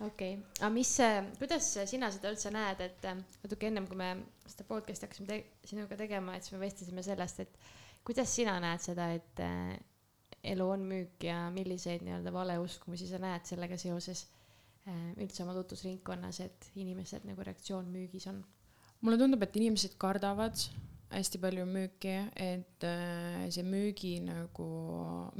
[0.00, 0.94] okei okay., aga mis,
[1.40, 3.06] kuidas sina seda üldse näed, et
[3.44, 4.14] natuke ennem kui me
[4.46, 7.60] seda podcast'i hakkasime te sinuga tegema, et siis me vestlesime sellest, et
[8.06, 9.74] kuidas sina näed seda, et äh,
[10.54, 14.24] elu on müük ja milliseid nii-öelda valeuskumusi sa näed sellega seoses
[14.88, 18.40] äh, üldse oma tutvusringkonnas, et inimesed nagu reaktsioon müügis on?
[19.00, 20.56] mulle tundub, et inimesed kardavad
[21.10, 24.66] hästi palju müüki, et äh, see müügi nagu,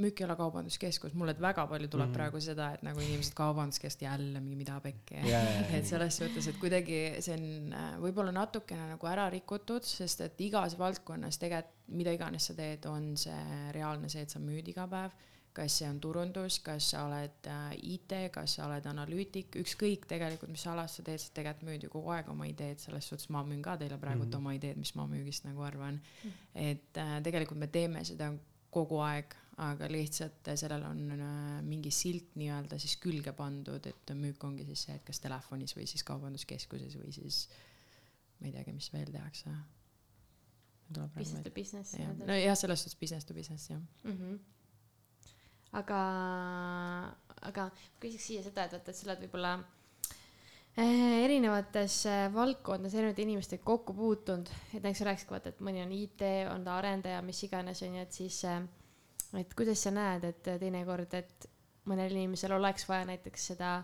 [0.01, 2.11] müük ei ole kaubanduskeskus, mulle väga palju tuleb mm.
[2.11, 2.17] -hmm.
[2.17, 5.73] praegu seda, et nagu inimesed kaubanduskeskus jälle mingi mida pekki yeah..
[5.75, 10.41] et selles suhtes, et kuidagi see on äh, võib-olla natukene nagu ära rikutud, sest et
[10.41, 14.87] igas valdkonnas tegelikult mida iganes sa teed, on see reaalne see, et sa müüd iga
[14.87, 15.11] päev
[15.53, 20.51] kas see on turundus, kas sa oled äh, IT, kas sa oled analüütik, ükskõik tegelikult,
[20.53, 23.43] mis alas sa teed, sa tegelikult müüd ju kogu aeg oma ideed, selles suhtes ma
[23.47, 24.47] müün ka teile praegult mm -hmm.
[24.47, 26.29] oma ideed, mis ma müügist nagu arvan mm.
[26.29, 26.31] -hmm.
[26.71, 28.31] et äh, tegelikult me teeme seda
[28.71, 34.43] kogu aeg, aga lihtsalt sellel on äh, mingi silt nii-öelda siis külge pandud, et müük
[34.43, 37.49] ongi siis see, et kas telefonis või siis kaubanduskeskuses või siis
[38.39, 39.49] ma ei teagi, mis veel tehakse.
[41.15, 41.93] Business to business.
[42.25, 44.17] nojah, selles suhtes business to business jah mm.
[44.17, 44.39] -hmm
[45.79, 45.99] aga,
[47.47, 47.67] aga
[48.01, 49.53] küsiks siia seda, et vaata, et sa oled võib-olla
[50.75, 55.83] eh, erinevates eh, valdkondades erinevate inimestega kokku puutunud, et näiteks sa rääkisid, vaata, et mõni
[55.85, 58.61] on IT, on ta arendaja, mis iganes on ju, et siis, eh,
[59.41, 61.49] et kuidas sa näed, et teinekord, et
[61.89, 63.79] mõnel inimesel oleks vaja näiteks seda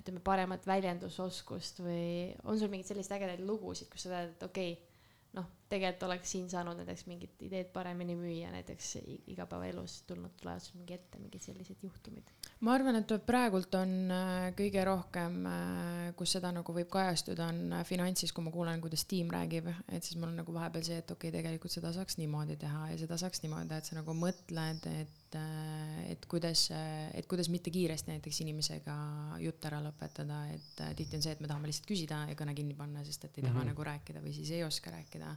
[0.00, 4.74] ütleme, paremat väljendusoskust või on sul mingeid selliseid ägedaid lugusid, kus sa tead, et okei
[4.74, 4.93] okay,,
[5.34, 8.92] noh, tegelikult oleks siin saanud näiteks mingit ideed paremini müüa, näiteks
[9.34, 12.30] igapäevaelus tulnud tulevad mingi ette mingid sellised juhtumid?
[12.64, 17.74] Ma arvan, et praegult on äh, kõige rohkem, äh, kus seda nagu võib kajastuda, on
[17.76, 21.00] äh, finantsis, kui ma kuulen, kuidas tiim räägib, et siis mul on nagu vahepeal see,
[21.02, 23.98] et okei okay,, tegelikult seda saaks niimoodi teha ja seda saaks niimoodi teha, et sa
[24.00, 28.94] nagu mõtled, et et kuidas, et kuidas mitte kiiresti näiteks inimesega
[29.42, 32.76] jutt ära lõpetada, et tihti on see, et me tahame lihtsalt küsida ja kõne kinni
[32.78, 33.72] panna, sest et ei taha mm -hmm.
[33.72, 35.34] nagu rääkida või siis ei oska rääkida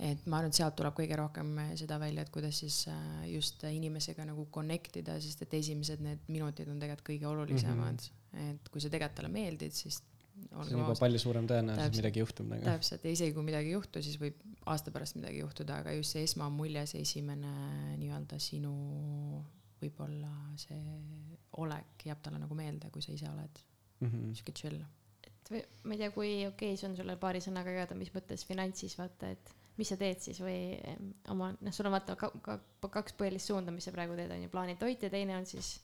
[0.00, 3.64] et ma arvan, et sealt tuleb kõige rohkem seda välja, et kuidas siis äh, just
[3.68, 8.16] inimesega nagu connect ida, sest et esimesed need minutid on tegelikult kõige olulisemad mm.
[8.32, 8.54] -hmm.
[8.54, 10.00] et kui sa tegelikult talle meeldid, siis
[10.40, 12.64] see on juba palju suurem tõenäosus, et midagi juhtub nagu.
[12.64, 14.40] täpselt, ja isegi kui midagi ei juhtu, siis võib
[14.72, 17.52] aasta pärast midagi juhtuda, aga just see esmamulje, see esimene
[18.00, 18.72] nii-öelda sinu
[19.80, 20.80] võib-olla see
[21.60, 23.62] olek jääb talle nagu meelde, kui sa ise oled
[24.00, 24.34] mm -hmm.
[24.34, 24.82] sihuke chill.
[25.26, 28.12] et või ma ei tea, kui okei okay, see on sulle paari sõnaga jagada, mis
[28.14, 30.76] mõttes finantsis vaata, et mis sa teed siis või
[31.32, 34.44] oma, noh, sul on vaata ka, ka, kaks põhilist suunda, mis sa praegu teed, on
[34.44, 35.78] ju, plaanid toit ja teine on siis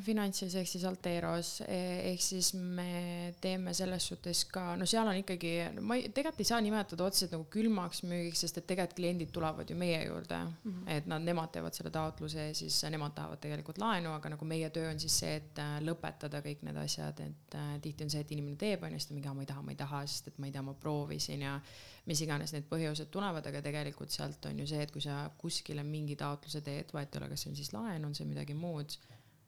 [0.00, 5.18] Finantsis ehk siis Alteros e-, ehk siis me teeme selles suhtes ka, no seal on
[5.20, 5.50] ikkagi,
[5.84, 9.68] ma ei, tegelikult ei saa nimetada otseselt nagu külmaks müügiks, sest et tegelikult kliendid tulevad
[9.68, 10.88] ju meie juurde mm, -hmm.
[10.96, 14.70] et nad, nemad teevad selle taotluse ja siis nemad tahavad tegelikult laenu, aga nagu meie
[14.72, 18.24] töö on siis see, et äh, lõpetada kõik need asjad, et äh, tihti on see,
[18.24, 20.32] et inimene teeb, on ju, siis ta mingi, ma ei taha, ma ei taha, sest
[20.32, 21.58] et ma ei tea, ma proovisin ja
[22.06, 25.84] mis iganes need põhjused tulevad, aga tegelikult sealt on ju see, et kui sa kuskile
[25.84, 28.96] mingi taotluse teed, vahet ei ole, kas see on siis laen, on see midagi muud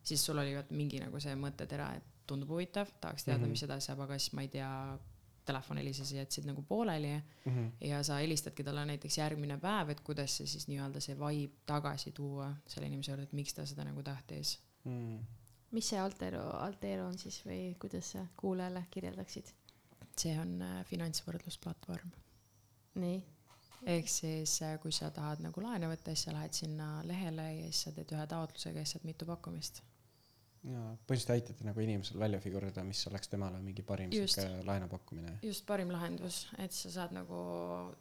[0.05, 3.51] siis sul oli mingi nagu see mõttetera, et tundub huvitav, tahaks teada mm, -hmm.
[3.57, 4.71] mis edasi saab, aga siis ma ei tea,
[5.45, 7.87] telefon helises ja jätsid nagu pooleli mm -hmm.
[7.87, 12.13] ja sa helistadki talle näiteks järgmine päev, et kuidas see siis nii-öelda see vibe tagasi
[12.13, 15.19] tuua selle inimese juurde, et miks ta seda nagu tahtis mm..
[15.71, 19.55] mis see Altero, Altero on siis või kuidas sa kuulajale kirjeldaksid?
[20.17, 22.11] see on äh, finantsvõrdlusplatvorm.
[22.95, 23.25] nii?
[23.87, 27.65] ehk siis, äh, kui sa tahad nagu laenu võtta, siis sa lähed sinna lehele ja
[27.65, 29.83] siis sa teed ühe taotlusega ja siis saad mitu pakkumist
[30.65, 35.39] jaa, põhimõtteliselt aitate nagu inimesel välja figurida, mis oleks temale mingi parim sihuke laenupakkumine.
[35.45, 37.41] just, parim lahendus, et sa saad nagu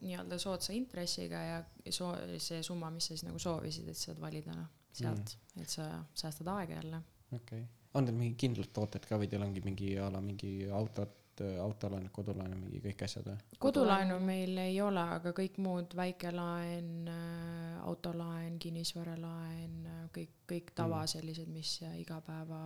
[0.02, 4.56] nii-öelda soodsa intressiga ja soo-, see summa, mis sa siis nagu soovisid, et saad valida
[4.58, 7.02] noh, sealt mm., et sa säästad aega jälle.
[7.32, 10.54] okei okay., on teil mingi kindlad tooted ka või teil ongi mingi a la mingi
[10.74, 11.12] autod,
[11.62, 13.38] autolaen, kodulaen, mingi kõik asjad või?
[13.64, 21.04] kodulaenu meil ei ole, aga kõik muud, väikelaen, äh, autolaen, kinnisvaralaen, äh, kõik, kõik tava
[21.04, 21.14] mm.
[21.16, 22.64] sellised, mis igapäeva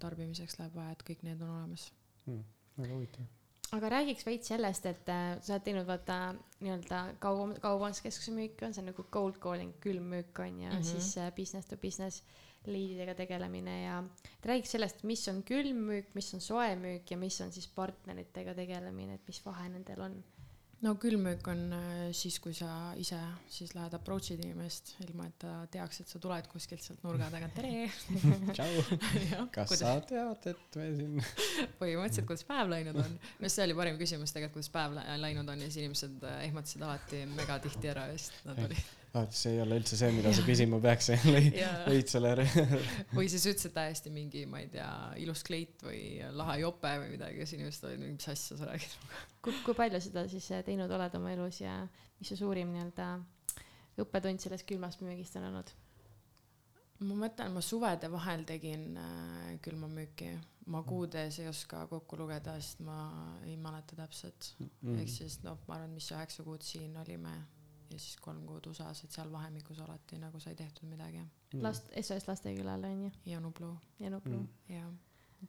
[0.00, 1.90] tarbimiseks läheb vaja, et kõik need on olemas
[2.26, 2.46] mm,.
[2.82, 3.37] väga huvitav
[3.76, 6.18] aga räägiks veits sellest, et äh, sa oled teinud vaata
[6.64, 10.90] nii-öelda kaubam-, kaubanduskeskuse müüki on see nagu cold calling, külmmüük on ja mm -hmm.
[10.92, 12.22] siis äh, business to business
[12.66, 13.98] liididega tegelemine ja
[14.38, 19.14] et räägiks sellest, mis on külmmüük, mis on soemüük ja mis on siis partneritega tegelemine,
[19.14, 20.24] et mis vahe nendel on
[20.84, 22.68] no külmmüük on äh, siis, kui sa
[23.00, 23.18] ise
[23.50, 27.56] siis lähed approach'id inimest, ilma et ta teaks, et sa tuled kuskilt sealt nurga tagant,
[27.58, 27.88] tere.
[28.56, 28.84] tšau,
[29.56, 29.82] kas kuidas...
[29.82, 31.18] sa tead, et me siin
[31.80, 33.18] põhimõtteliselt, kuidas päev läinud on.
[33.40, 36.86] arust see oli parim küsimus tegelikult, kuidas päev läinud on ja siis inimesed äh, ehmatasid
[36.86, 40.44] alati mega tihti ära, sest nad olid vaata, see ei ole üldse see, mida sa
[40.46, 41.10] küsima peaks,
[41.88, 42.34] lõid selle
[43.16, 44.90] või siis ütlesid täiesti mingi, ma ei tea,
[45.22, 46.02] ilus kleit või
[46.38, 48.94] lahe jope või midagi ja siis inimesed olid, mis asja sa räägid?
[49.44, 51.80] Kui, kui palju seda siis äh, teinud oled oma elus ja
[52.18, 53.10] mis su suurim nii-öelda
[53.98, 55.74] õppetund sellest külmast müügist on olnud?
[56.98, 60.32] ma mõtlen, ma suvede vahel tegin äh, külmamüüki,
[60.72, 62.98] ma kuudes ei oska kokku lugeda, sest ma
[63.46, 64.54] ei mäleta täpselt.
[64.58, 64.70] Mm.
[64.82, 64.98] -hmm.
[65.02, 67.36] ehk siis noh, ma arvan, mis üheksa kuud siin olime
[67.90, 71.62] ja siis kolm kuud USA-s, et seal vahemikus alati nagu sai tehtud midagi mm..
[71.62, 73.10] last, SOS Lastekülal on ju?
[73.26, 73.74] ja Nublu.
[74.00, 74.48] ja Nublu mm..
[74.74, 74.88] jah,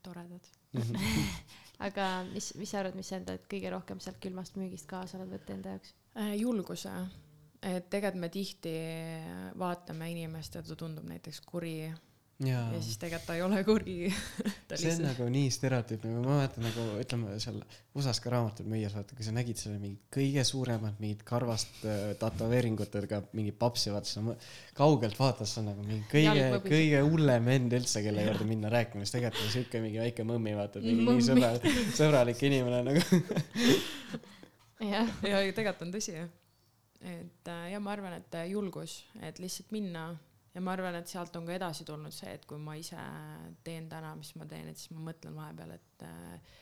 [0.04, 0.52] toredad
[1.88, 5.34] aga mis, mis sa arvad, mis sa enda kõige rohkem sealt külmast müügist kaasa oled
[5.34, 6.36] võtnud enda jaoks äh,?
[6.40, 6.94] julguse,
[7.62, 8.76] et tegelikult me tihti
[9.60, 11.76] vaatame inimest ja ta tundub näiteks kuri
[12.46, 13.96] ja, ja siis tegelikult ta ei ole kuri.
[14.80, 17.60] See on nagu nii stereotüüpne, ma mäletan nagu ütleme seal
[17.98, 22.14] USA-s ka raamatuid müües, vaata kui sa nägid selle mingi kõige suuremat mingit karvast äh,
[22.22, 24.24] tätoveeringutega mingi papsi, vaata sa
[24.78, 29.04] kaugelt vaatad, see on nagu mingi kõige, kõige hullem vend üldse, kelle juurde minna rääkima,
[29.04, 31.54] siis tegelikult on siuke mingi väike mõmmi, vaata, mingi nii sõbra,
[32.00, 33.06] sõbralik inimene nagu.
[34.80, 36.30] Jah, ja tegelikult on tõsi jah.
[37.04, 40.14] et äh, ja ma arvan, et julgus, et lihtsalt minna
[40.60, 43.00] ja ma arvan, et sealt on ka edasi tulnud see, et kui ma ise
[43.64, 46.58] teen täna, mis ma teen, et siis ma mõtlen vahepeal, et äh,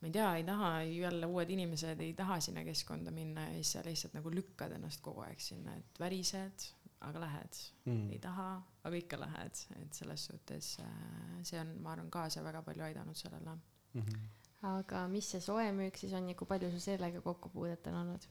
[0.00, 3.74] ma ei tea, ei taha jälle uued inimesed ei taha sinna keskkonda minna ja siis
[3.76, 6.68] sa lihtsalt nagu lükkad ennast kogu aeg sinna, et värised,
[7.08, 8.50] aga lähed mm., ei taha,
[8.86, 13.18] aga ikka lähed, et selles suhtes äh, see on, ma arvan, kaasa väga palju aidanud
[13.18, 14.02] sellele mm.
[14.02, 14.28] -hmm.
[14.76, 18.28] aga mis see soemüük siis on ja kui palju sul sellega kokkupuudet on olnud?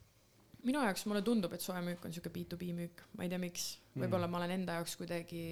[0.67, 3.67] minu jaoks mulle tundub, et soemüük on sihuke B2B müük, ma ei tea, miks.
[3.99, 4.31] Võib-olla mm.
[4.31, 5.43] ma olen enda jaoks kuidagi,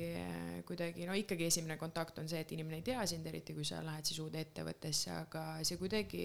[0.67, 3.81] kuidagi no ikkagi esimene kontakt on see, et inimene ei tea sind, eriti kui sa
[3.85, 6.23] lähed siis uude ettevõttesse, aga see kuidagi,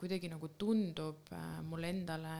[0.00, 2.36] kuidagi nagu tundub äh, mulle endale,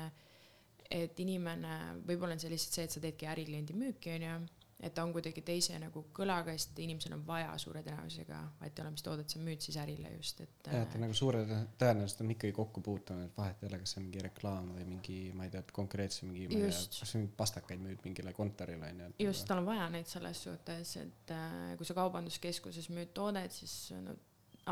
[0.90, 4.36] et inimene, võib-olla on see lihtsalt see, et sa teedki ärikliendi müüki, onju
[4.84, 8.84] et ta on kuidagi teise nagu kõlaga, sest inimesel on vaja suure tõenäosusega, vahet ei
[8.84, 10.68] ole, mis toodet sa müüd siis ärile just, et.
[10.68, 11.44] jah, et nagu suure
[11.80, 14.88] tõenäoliselt on ikkagi kokku puutunud, et vahet ei ole, kas see on mingi reklaam või
[14.90, 18.92] mingi, ma ei tea, konkreetse mingi, ma ei tea, kas mingi pastakaid müüd mingile kontorile
[18.92, 19.10] onju.
[19.26, 23.94] just, tal on vaja neid selles suhtes, et äh, kui sa kaubanduskeskuses müüd toodet, siis
[24.04, 24.16] no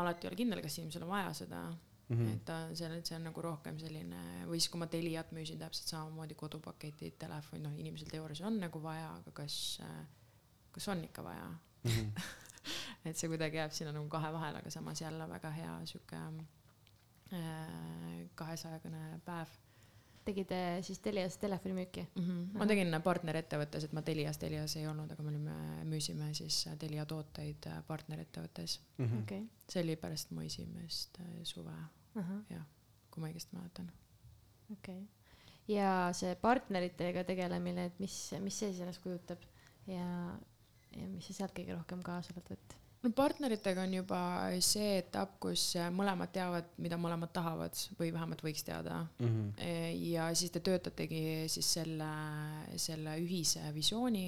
[0.01, 1.65] alati ei ole kindel, kas inimesel on vaja seda
[2.13, 2.33] Mm -hmm.
[2.33, 5.59] et ta, see on, see on nagu rohkem selline, või siis kui ma Teliat müüsin
[5.59, 9.79] täpselt samamoodi kodupaketid, telefon, noh, inimesel teoorias on nagu vaja, aga kas,
[10.71, 11.91] kas on ikka vaja mm?
[11.91, 12.21] -hmm.
[13.09, 16.15] et see kuidagi jääb sinna nagu kahe vahele, aga samas jälle väga hea sihuke
[17.33, 19.47] äh, kahesajakõne päev
[20.25, 22.23] tegid siis Telias telefonimüüki mm?
[22.23, 22.57] -hmm.
[22.57, 25.57] ma tegin partnerettevõttes, et ma Telias, Telias ei olnud, aga me olime,
[25.89, 29.05] müüsime siis Telia tooteid partnerettevõttes mm.
[29.05, 29.23] -hmm.
[29.23, 29.43] Okay.
[29.69, 31.75] see oli pärast mu esimest äh, suve.
[32.49, 32.63] Jah,
[33.11, 33.91] kui ma õigesti mäletan.
[34.71, 35.23] okei okay.,
[35.71, 39.43] ja see partneritega tegelemine, et mis, mis see siis ennast kujutab
[39.87, 40.07] ja,
[40.95, 42.79] ja mis sa sealt kõige rohkem kaasa oled võtnud?
[43.03, 44.21] no partneritega on juba
[44.63, 49.27] see etapp, kus mõlemad teavad, mida mõlemad tahavad või vähemalt võiks teada mm.
[49.27, 49.71] -hmm.
[50.13, 52.11] ja siis te töötategi siis selle,
[52.79, 54.27] selle ühise visiooni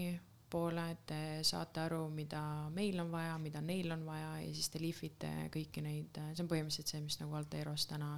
[0.55, 2.41] poole, et te saate aru, mida
[2.73, 6.51] meil on vaja, mida neil on vaja ja siis te lihvite kõiki neid, see on
[6.51, 8.13] põhimõtteliselt see, mis nagu Alteros täna,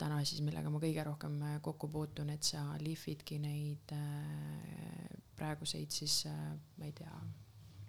[0.00, 6.24] täna siis, millega ma kõige rohkem kokku puutun, et sa lihvidki neid äh, praeguseid siis,
[6.30, 6.42] äh,
[6.78, 7.14] ma ei tea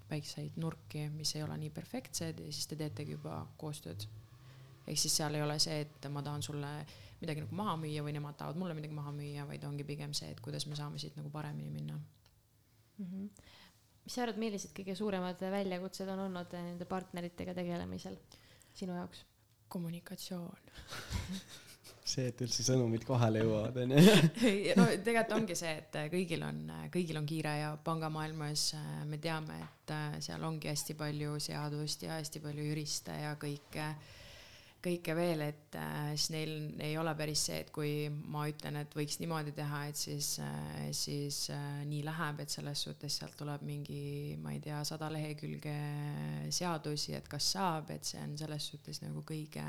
[0.10, 4.06] väikseid nurki, mis ei ole nii perfektsed ja siis te teetegi juba koostööd.
[4.86, 6.70] ehk siis seal ei ole see, et ma tahan sulle
[7.20, 10.32] midagi nagu maha müüa või nemad tahavad mulle midagi maha müüa, vaid ongi pigem see,
[10.34, 12.00] et kuidas me saame siit nagu paremini minna
[13.00, 13.08] mm.
[13.08, 13.48] -hmm.
[14.04, 18.20] mis sa arvad, millised kõige suuremad väljakutsed on olnud nende partneritega tegelemisel
[18.74, 19.26] sinu jaoks?
[19.70, 20.70] kommunikatsioon
[22.10, 24.14] see, et üldse sõnumid kohale jõuavad, onju.
[24.80, 26.62] no tegelikult ongi see, et kõigil on,
[26.94, 32.08] kõigil on kiire ja pangamaailmas äh, me teame, et äh, seal ongi hästi palju seadust
[32.08, 33.92] ja hästi palju juriste ja kõike,
[34.84, 36.52] kõike veel, et äh, siis neil
[36.86, 40.36] ei ole päris see, et kui ma ütlen, et võiks niimoodi teha, et siis,
[40.96, 41.40] siis
[41.90, 45.76] nii läheb, et selles suhtes sealt tuleb mingi, ma ei tea, sada lehekülge
[46.56, 49.66] seadusi, et kas saab, et see on selles suhtes nagu kõige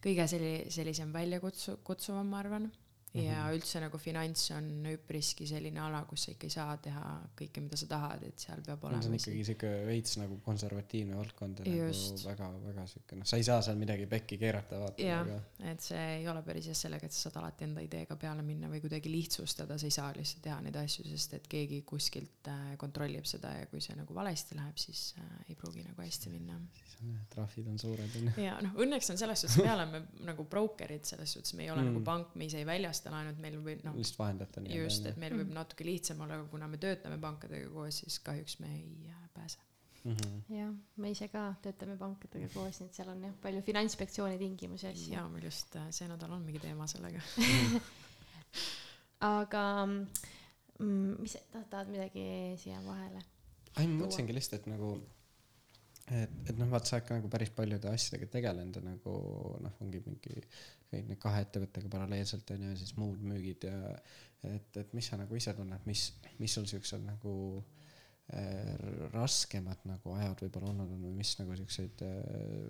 [0.00, 2.70] kõige selli- sellisem väljakutsu- kutsuvam ma arvan
[3.14, 3.54] ja Mhm.
[3.56, 7.06] üldse nagu finants on üpriski selline ala kus sa ikka ei saa teha
[7.40, 11.16] kõike mida sa tahad et seal peab see on olema ikkagi siuke veits nagu konservatiivne
[11.18, 15.02] valdkond ja nagu väga väga siuke noh sa ei saa seal midagi pekki keerata vaata
[15.02, 15.24] Jah.
[15.26, 18.42] aga et see ei ole päris jah sellega et sa saad alati enda ideega peale
[18.46, 22.46] minna või kuidagi lihtsustada sa ei saa lihtsalt teha neid asju sest et keegi kuskilt
[22.46, 26.30] äh, kontrollib seda ja kui see nagu valesti läheb siis äh, ei pruugi nagu hästi
[26.30, 29.72] minna siis on jah trahvid on suured onju ja noh õnneks on selles suhtes me
[29.74, 31.86] oleme nagu broker'id selles suhtes me ei ole Mm.
[31.88, 31.92] mm.
[31.94, 35.06] nagu pank me ise ei väljasta laenu et meil võib noh lihtsalt vahendate nii just
[35.08, 35.56] et meil võib Mm.
[35.56, 39.58] natuke lihtsam olla aga kuna me töötame pankadega koos siis kahjuks me ei äh, pääse
[40.04, 40.42] -hmm.
[40.56, 44.86] jah, me ise ka töötame pankadega koos, nii et seal on jah palju finantsinspektsiooni tingimusi
[44.86, 45.12] ja asju.
[45.12, 47.20] ja meil just äh, see nädal on mingi teema sellega
[49.36, 52.26] aga mm, mis, tahad midagi
[52.62, 53.22] siia vahele?
[53.78, 54.92] ei ma mõtlesingi lihtsalt et nagu
[56.10, 59.16] et, et noh vaata sa oled ka nagu päris paljude asjadega tegelenud ja nagu
[59.62, 60.40] noh ongi mingi
[60.90, 63.76] kõik need kahe ettevõttega paralleelselt onju ja siis muud müügid ja
[64.48, 66.06] et, et mis sa nagu ise tunned, mis,
[66.40, 67.34] mis sul siuksed nagu
[68.34, 68.74] äh,
[69.14, 72.14] raskemad nagu ajad võib-olla olnud on või mis nagu siukseid äh,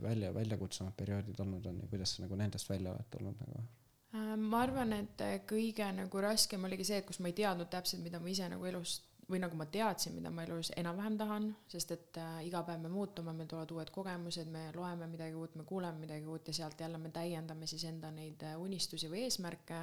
[0.05, 3.67] välja, väljakutsuvad perioodid olnud on ja kuidas sa nagu nendest välja oled tulnud nagu?
[4.11, 7.71] Äh, ma arvan et äh, kõige nagu raskem oligi see et kus ma ei teadnud
[7.73, 8.99] täpselt mida ma ise nagu elus
[9.31, 12.93] või nagu ma teadsin mida ma elus enam-vähem tahan sest et äh, iga päev me
[12.93, 16.81] muutume meil tulevad uued kogemused me loeme midagi uut me kuuleme midagi uut ja sealt
[16.81, 19.83] jälle me täiendame siis enda neid äh, unistusi või eesmärke.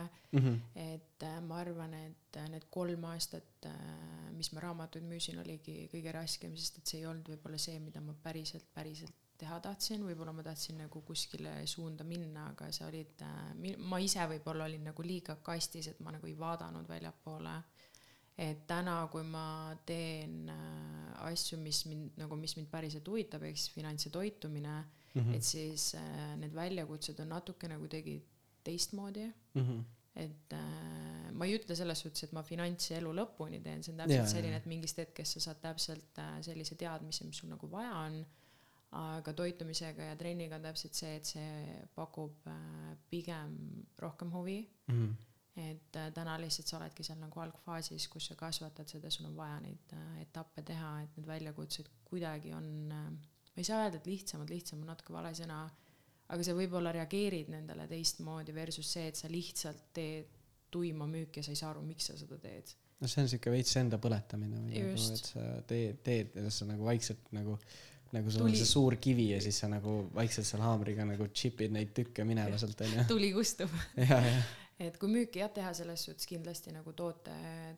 [0.76, 3.68] Et äh, ma arvan, et äh, need kolm aastat,
[4.38, 8.02] mis ma raamatuid müüsin, oligi kõige raskem, sest et see ei olnud võib-olla see, mida
[8.04, 13.22] ma päriselt, päriselt teha tahtsin, võib-olla ma tahtsin nagu kuskile suunda minna, aga sa olid,
[13.86, 17.58] ma ise võib-olla olin nagu liiga kastis, et ma nagu ei vaadanud väljapoole.
[18.38, 23.58] Et täna, kui ma teen äh, asju, mis mind nagu, mis mind päriselt huvitab, ehk
[23.58, 25.36] siis finants ja toitumine mm, -hmm.
[25.36, 28.18] et siis äh, need väljakutsed on natukene kuidagi
[28.64, 29.62] teistmoodi mm.
[29.62, 29.84] -hmm.
[30.16, 34.04] et äh, ma ei ütle selles suhtes, et ma finantsi elu lõpuni teen, see on
[34.04, 37.72] täpselt Jaa, selline, et mingist hetkest sa saad täpselt äh, sellise teadmise, mis sul nagu
[37.72, 38.26] vaja on.
[38.98, 43.58] aga toitumisega ja trenniga on täpselt see, et see pakub äh, pigem
[44.00, 44.70] rohkem huvi.
[44.88, 45.16] Mm -hmm.
[45.58, 49.36] Et äh, täna lihtsalt sa oledki seal nagu algfaasis, kus sa kasvatad seda, sul on
[49.38, 53.10] vaja neid äh, etappe teha, et need väljakutsed kuidagi on äh,,
[53.52, 55.66] ma ei saa öelda, et lihtsamad, lihtsam on natuke vale sõna
[56.34, 60.34] aga sa võib-olla reageerid nendele teistmoodi versus see, et sa lihtsalt teed
[60.74, 62.74] tuima müüki ja sa ei saa aru, miks sa seda teed.
[63.00, 66.68] no see on siuke veits enda põletamine või nagu, et sa teed, teed ja sa
[66.68, 67.56] nagu vaikselt nagu,
[68.16, 71.76] nagu sul on see suur kivi ja siis sa nagu vaikselt seal haamriga nagu chip'id
[71.76, 73.08] neid tükke minema sealt onju.
[73.14, 73.72] tuli kustub.
[73.96, 74.42] ja, ja,
[74.80, 77.34] et kui müüki jah teha selles suhtes kindlasti nagu toote,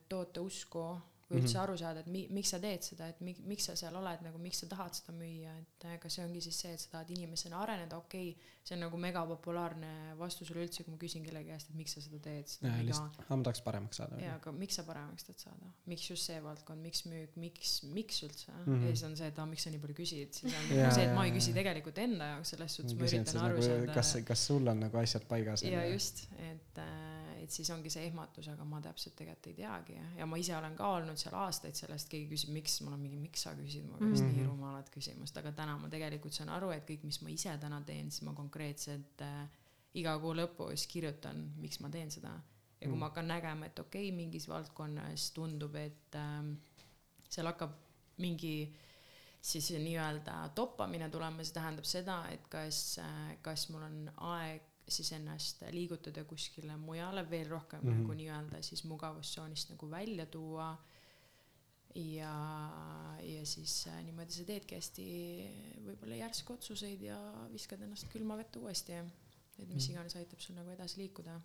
[0.09, 0.83] toote usku
[1.29, 1.63] kui üldse Mhm.
[1.63, 4.39] aru saada, et mi-, miks sa teed seda, et mi-, miks sa seal oled nagu,
[4.41, 7.11] miks sa tahad seda müüa, et äh, kas see ongi siis see, et sa tahad
[7.13, 11.69] inimesena areneda, okei okay,, see on nagu megapopulaarne vastus üleüldse, kui ma küsin kellegi käest,
[11.69, 14.17] et miks sa seda teed, siis ja nad ei lihtsalt, aa ma tahaks paremaks saada.
[14.23, 18.23] jaa, aga miks sa paremaks tahad saada, miks just see valdkond, miks müük, miks, miks
[18.25, 18.65] üldse mm.
[18.65, 18.87] -hmm.
[18.89, 21.05] ja siis on see, et aa, miks sa nii palju küsid, siis on Jaa, see,
[21.05, 21.59] et ma ei jaa, küsi jaa.
[21.61, 23.93] tegelikult enda jaoks, selles suhtes ma et üritan aru nagu, saada.
[24.01, 25.85] kas, kas sul on nagu asjad paigas ja.
[25.93, 26.81] just, et,
[27.49, 30.53] et siis ongi see ehmatus, aga ma täpselt tegelikult ei teagi ja, ja ma ise
[30.57, 33.87] olen ka olnud seal aastaid sellest, keegi küsib, miks, mul on mingi, miks sa küsid
[33.89, 34.29] mu käest mm Mhm.
[34.29, 34.37] -hmm.
[34.37, 37.81] nii rumalat küsimust, aga täna ma tegelikult saan aru, et kõik, mis ma ise täna
[37.85, 39.49] teen, siis ma konkreetselt äh,
[39.93, 42.35] iga kuu lõpus kirjutan, miks ma teen seda.
[42.81, 42.99] ja kui Mm.
[42.99, 46.53] ma hakkan nägema, et okei okay,, mingis valdkonnas tundub, et ähm,
[47.29, 47.71] seal hakkab
[48.17, 48.73] mingi
[49.41, 52.99] siis nii-öelda toppamine tulema, see tähendab seda, et kas,
[53.41, 57.89] kas mul on aeg siis ennast liigutada kuskile mujale veel rohkem mm.
[57.89, 58.01] -hmm.
[58.01, 60.77] nagu nii-öelda siis mugavustsoonist nagu välja tuua.
[61.95, 62.33] ja,
[63.23, 65.05] ja siis äh, niimoodi sa teedki hästi
[65.85, 67.17] võib-olla järsku otsuseid ja
[67.53, 68.93] viskad ennast külma vette uuesti.
[68.93, 69.91] et mis Mhm.
[69.91, 71.41] iganes aitab sul nagu edasi liikuda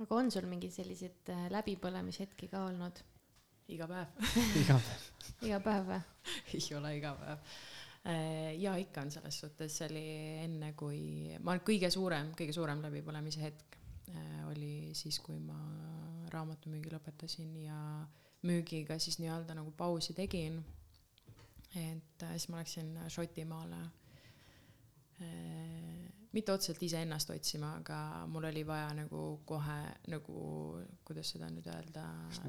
[0.00, 3.00] aga on sul mingeid selliseid äh, läbipõlemishetki ka olnud?
[3.70, 4.08] iga päev
[4.60, 5.04] iga päev.
[5.46, 6.00] iga päev või?
[6.58, 7.38] ei ole iga päev.
[8.58, 10.04] Ja ikka on selles suhtes, see oli
[10.46, 13.76] enne, kui ma kõige suurem, kõige suurem läbipõlemise hetk
[14.14, 15.58] äh, oli siis, kui ma
[16.32, 17.78] raamatumüügi lõpetasin ja
[18.48, 20.62] müügiga siis nii-öelda nagu pausi tegin.
[21.76, 23.82] et äh, siis ma läksin Šotimaale
[25.20, 25.99] äh,
[26.32, 27.96] mitte otseselt iseennast otsima, aga
[28.30, 29.78] mul oli vaja nagu kohe
[30.12, 30.42] nagu,
[31.06, 32.04] kuidas seda nüüd öelda.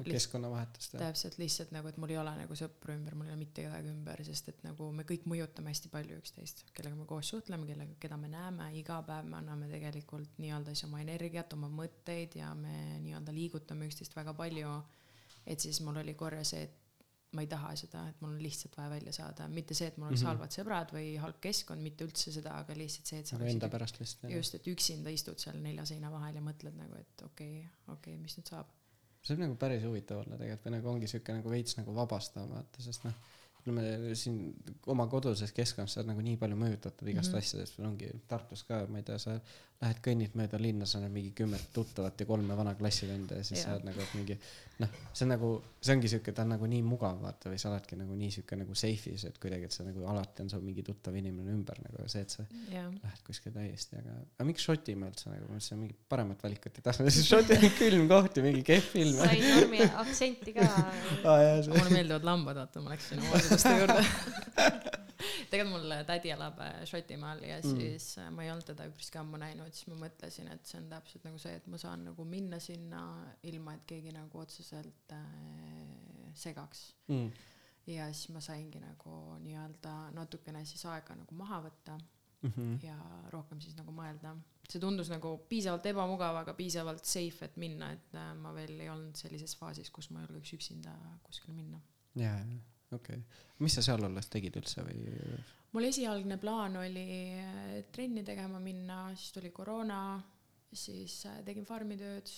[0.06, 3.64] keskkonnavahetust täpselt lihtsalt nagu, et mul ei ole nagu sõpru ümber, mul ei ole mitte
[3.66, 7.66] kedagi ümber, sest et nagu me kõik mõjutame hästi palju üksteist, kellega me koos suhtleme,
[7.70, 12.38] kellega, keda me näeme, iga päev me anname tegelikult nii-öelda siis oma energiat, oma mõtteid
[12.38, 14.78] ja me nii-öelda liigutame üksteist väga palju.
[15.46, 16.81] et siis mul oli korra see, et
[17.32, 20.10] ma ei taha seda, et mul on lihtsalt vaja välja saada, mitte see, et mul
[20.10, 20.30] oleks mm -hmm.
[20.32, 23.70] halvad sõbrad või halb keskkond, mitte üldse seda, aga lihtsalt see, et sa nagu enda
[23.72, 24.32] pärast lihtsalt.
[24.36, 28.14] just, et üksinda istud seal nelja seina vahel ja mõtled nagu, et okei okay,, okei
[28.14, 28.74] okay,, mis nüüd saab.
[29.22, 32.50] see võib nagu päris huvitav olla tegelikult või nagu ongi siuke nagu veits nagu vabastav
[32.50, 33.16] vaata, sest noh
[33.62, 34.38] ütleme siin
[34.90, 37.46] oma koduses keskkonnas sa oled nagu nii palju mõjutatud igast mm -hmm.
[37.46, 39.36] asjadest, sul ongi Tartus ka, ma ei tea, sa
[39.82, 43.60] lähed kõnnid mööda linna, sa näed mingi kümmet tuttavat ja kolme vana klassivenda ja siis
[43.60, 43.64] ja.
[43.64, 44.36] sa oled nagu, et mingi
[44.82, 45.50] noh, see on nagu,
[45.82, 48.58] see ongi siuke, ta on nagu nii mugav vaata või sa oledki nagu nii siuke
[48.60, 52.06] nagu safe'is, et kuidagi, et sa nagu alati on sul mingi tuttav inimene ümber nagu
[52.12, 52.84] see, et sa ja.
[52.86, 56.86] lähed kuskile täiesti, aga, aga miks Šotimaa üldse nagu, ma mõtlesin mingit paremat valikut ei
[56.86, 59.18] tahtnud, siis Šoti on külm koht ja mingi kehv film.
[59.18, 61.58] sai normi aktsenti ka ah,.
[61.66, 64.00] mulle meeldivad lambad, vaata, ma läksin oma arvutuste juurde
[65.52, 67.76] tegelikult mul tädi elab äh, Šotimaal ja mm.
[67.76, 68.36] siis mm.
[68.36, 71.40] ma ei olnud teda üpriski ammu näinud, siis ma mõtlesin, et see on täpselt nagu
[71.42, 73.02] see, et ma saan nagu minna sinna
[73.48, 77.28] ilma, et keegi nagu otseselt äh, segaks mm.
[77.92, 82.86] ja siis ma saingi nagu nii-öelda natukene siis aega nagu maha võtta mm -hmm.
[82.86, 82.96] ja
[83.34, 84.36] rohkem siis nagu mõelda.
[84.68, 88.88] see tundus nagu piisavalt ebamugav, aga piisavalt safe, et minna, et äh, ma veel ei
[88.88, 91.80] olnud sellises faasis, kus ma julgeks üksinda kuskile minna.
[92.14, 95.02] jaa, jaa okei okay., mis sa seal olles tegid üldse või?
[95.72, 97.06] mul esialgne plaan oli
[97.38, 100.02] äh, trenni tegema minna, siis tuli koroona,
[100.72, 102.30] siis äh, tegin farmitööd,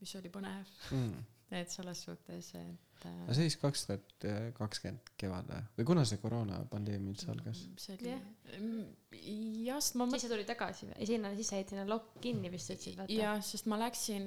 [0.00, 1.26] mis oli põnev mm.
[1.60, 4.26] et selles suhtes, et aga see siis kaks tuhat
[4.58, 7.64] kakskümmend kevad või, kuna see koroonapandeemia üldse algas?
[7.66, 8.26] Mm, see oli yeah.,
[9.70, 10.06] jah, sest ma.
[10.12, 13.18] siis sa tulid tagasi või, sinna, siis sa jäid sinna lokk kinni vist ütlesid, vaata.
[13.18, 14.26] jah, sest ma läksin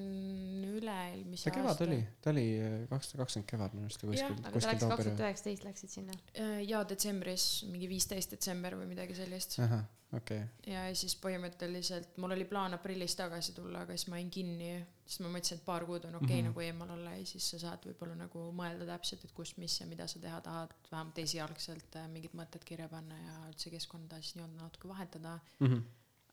[0.74, 1.56] üle-eelmise aasta.
[1.58, 2.46] kevad oli, ta oli
[2.92, 4.38] kaks tuhat kakskümmend kevad minu arust kuskil.
[4.40, 6.22] aga ta läks kaks tuhat üheksateist läksid sinna?
[6.34, 9.60] Äh, jaa, detsembris, mingi viisteist detsember või midagi sellist.
[9.64, 9.86] ahah
[10.18, 10.42] okay..
[10.68, 14.70] ja siis põhimõtteliselt mul oli plaan aprillis tagasi tulla, aga siis ma jäin kinni,
[15.06, 16.52] sest ma mõtlesin, et paar kuud on okei okay, mm -hmm.
[16.52, 19.88] nagu eemal olla ja siis sa saad võib-olla nagu mõelda täpselt, et kus, mis ja
[19.90, 24.36] mida sa teha tahad, vähemalt esialgselt äh, mingid mõtted kirja panna ja üldse keskkonda siis
[24.36, 25.68] nii-öelda natuke vahetada mm.
[25.68, 25.82] -hmm.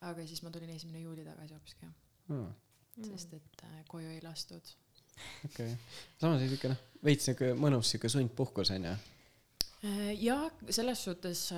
[0.01, 1.87] aga siis ma tulin esimene juuli tagasi hoopiski
[2.29, 2.55] mm.,
[3.11, 4.75] sest et äh, koju ei lastud.
[5.45, 5.77] okei okay.,
[6.21, 11.51] samas siuke noh, veits siuke mõnus siuke sundpuhkus onju äh, jah, selles suhtes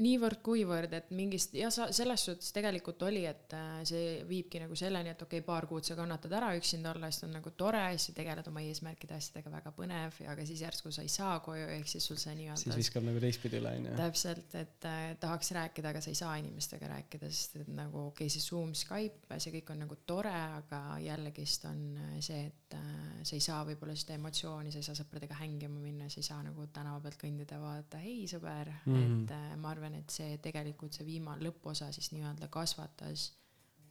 [0.00, 5.12] niivõrd-kuivõrd, et mingist ja sa selles suhtes tegelikult oli, et äh, see viibki nagu selleni,
[5.12, 8.08] et okei okay,, paar kuud sa kannatad ära üksinda olla, siis on nagu tore, siis
[8.08, 11.90] sa tegeled oma eesmärkide asjadega, väga põnev, aga siis järsku sa ei saa koju, ehk
[11.92, 12.62] siis sul see nii-öelda.
[12.64, 13.96] siis viskab nagu teistpidi üle onju.
[14.00, 18.30] täpselt, et äh, tahaks rääkida, aga sa ei saa inimestega rääkida, sest et nagu okei
[18.30, 22.78] okay,, see Zoom, Skype, see kõik on nagu tore, aga jällegist on äh, see, et
[22.78, 26.26] äh, sa ei saa võib-olla seda emotsiooni, sa ei saa sõpradega hängima minna, sa ei
[26.26, 29.22] saa nagu tänava pealt kõndida vaadata, hei sõber mm, -hmm.
[29.22, 33.32] et äh, ma arvan, arvan, et see tegelikult see viimane lõpuosa siis nii-öelda kasvatas,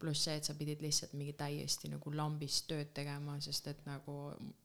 [0.01, 4.17] pluss see, et sa pidid lihtsalt mingi täiesti nagu lambist tööd tegema, sest et nagu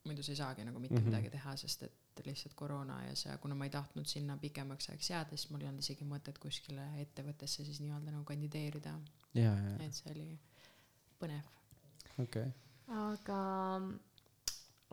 [0.07, 1.11] muidu sa ei saagi nagu mitte mm -hmm.
[1.11, 5.11] midagi teha, sest et lihtsalt koroona ja see, kuna ma ei tahtnud sinna pikemaks ajaks
[5.11, 8.99] jääda, siis mul ei olnud isegi mõtet kuskile ettevõttesse siis nii-öelda nagu kandideerida.
[9.81, 10.39] et see oli
[11.21, 11.45] põnev.
[12.19, 12.53] okei okay..
[12.89, 13.41] aga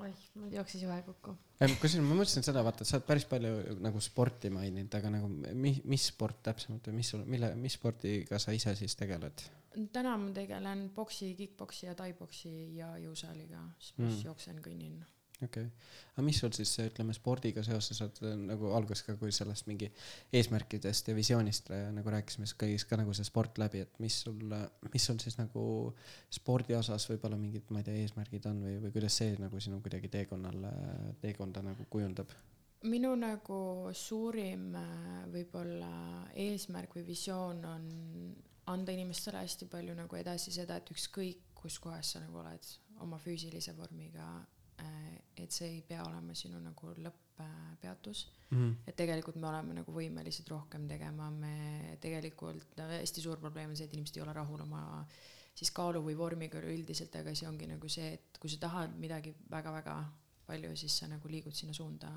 [0.02, 1.36] oih, mul jooksis juhe kokku.
[1.60, 5.82] kusjuures ma mõtlesin seda, vaata, sa oled päris palju nagu sporti maininud, aga nagu mi-,
[5.90, 9.46] mis sport täpsemalt või mis sul, mille, mis spordiga sa ise siis tegeled?
[9.94, 14.20] täna ma tegelen boksi, kick-poksi ja tai-boksi ja jõusaaliga, siis mm.
[14.28, 15.00] jooksen, kõnnin
[15.48, 19.66] okei okay., aga mis sul siis ütleme spordiga seoses, et nagu alguses ka, kui sellest
[19.70, 19.90] mingi
[20.36, 24.20] eesmärkidest ja visioonist äh, nagu rääkisime, siis käis ka nagu see sport läbi, et mis
[24.26, 24.56] sul,
[24.94, 25.66] mis sul siis nagu
[26.34, 29.82] spordi osas võib-olla mingid, ma ei tea, eesmärgid on või, või kuidas see nagu sinu
[29.82, 30.68] kuidagi teekonnal,
[31.24, 32.34] teekonda nagu kujundab?
[32.84, 33.58] minu nagu
[33.96, 35.92] suurim äh, võib-olla
[36.36, 37.86] eesmärk või visioon on
[38.70, 42.74] anda inimestele hästi palju nagu edasi seda, et ükskõik kus kohas sa nagu oled
[43.04, 44.53] oma füüsilise vormiga Äh,
[45.44, 48.58] et see ei pea olema sinu nagu lõpppeatus mm.
[48.58, 48.74] -hmm.
[48.88, 53.78] et tegelikult me oleme nagu võimelised rohkem tegema, me tegelikult no, hästi suur probleem on
[53.78, 54.84] see, et inimesed ei ole rahul oma
[55.54, 59.36] siis kaalu või vormiga üleüldiselt, aga see ongi nagu see, et kui sa tahad midagi
[59.50, 59.98] väga-väga
[60.48, 62.12] palju, siis sa nagu liigud sinna suunda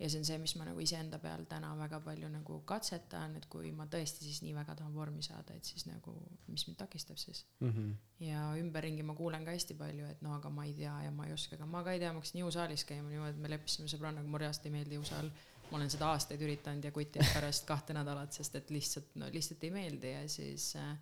[0.00, 3.46] ja see on see, mis ma nagu iseenda peal täna väga palju nagu katsetan, et
[3.52, 6.14] kui ma tõesti siis nii väga tahan vormi saada, et siis nagu,
[6.48, 7.70] mis mind takistab siis mm.
[7.70, 7.92] -hmm.
[8.26, 11.26] ja ümberringi ma kuulen ka hästi palju, et no aga ma ei tea ja ma
[11.26, 13.88] ei oska, aga ma ka ei tea, ma hakkasin jõusaalis käima niimoodi, et me leppisime
[13.92, 15.30] sõbrannaga, mulle reaalselt ei meeldi jõusaal.
[15.70, 19.64] ma olen seda aastaid üritanud ja kuti pärast kahte nädalat, sest et lihtsalt, no lihtsalt
[19.64, 20.96] ei meeldi ja siis äh,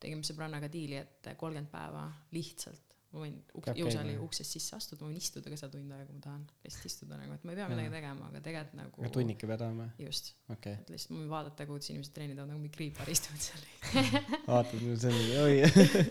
[0.00, 5.12] tegime sõbrannaga diili, et kolmkümmend päeva lihtsalt ma võin uk- jõusaali uksest sisse astuda, ma
[5.12, 7.58] võin istuda ka seal tund aega, kui ma tahan, lihtsalt istuda nagu, et ma ei
[7.60, 11.68] pea midagi tegema, aga tegelikult nagu tunnike vedama, just, okei et lihtsalt ma võin vaadata,
[11.70, 13.66] kuidas inimesed trennivad nagu mingi kriipar istuvad seal.
[13.84, 14.24] okay..
[14.48, 15.54] vaatad, see on oi,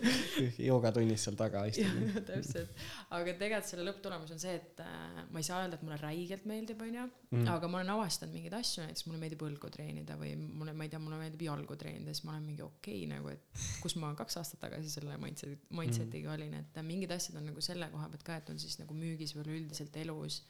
[0.69, 2.21] joogatunnis seal taga istub.
[2.29, 5.99] täpselt, aga tegelikult selle lõpptulemus on see, et äh, ma ei saa öelda, et mulle
[6.01, 7.47] räigelt meeldib, onju, Mm.
[7.49, 10.91] aga ma olen avastanud mingeid asju, näiteks mulle meeldib õlgu treenida või mulle, ma ei
[10.93, 14.11] tea, mulle meeldib jalgu treenida, siis ma olen mingi okei okay, nagu, et kus ma
[14.19, 18.23] kaks aastat tagasi selle mindset'i, mindset'iga olin, et mingid asjad on nagu selle koha pealt
[18.27, 20.43] ka, et on siis nagu müügis või üleüldiselt elus,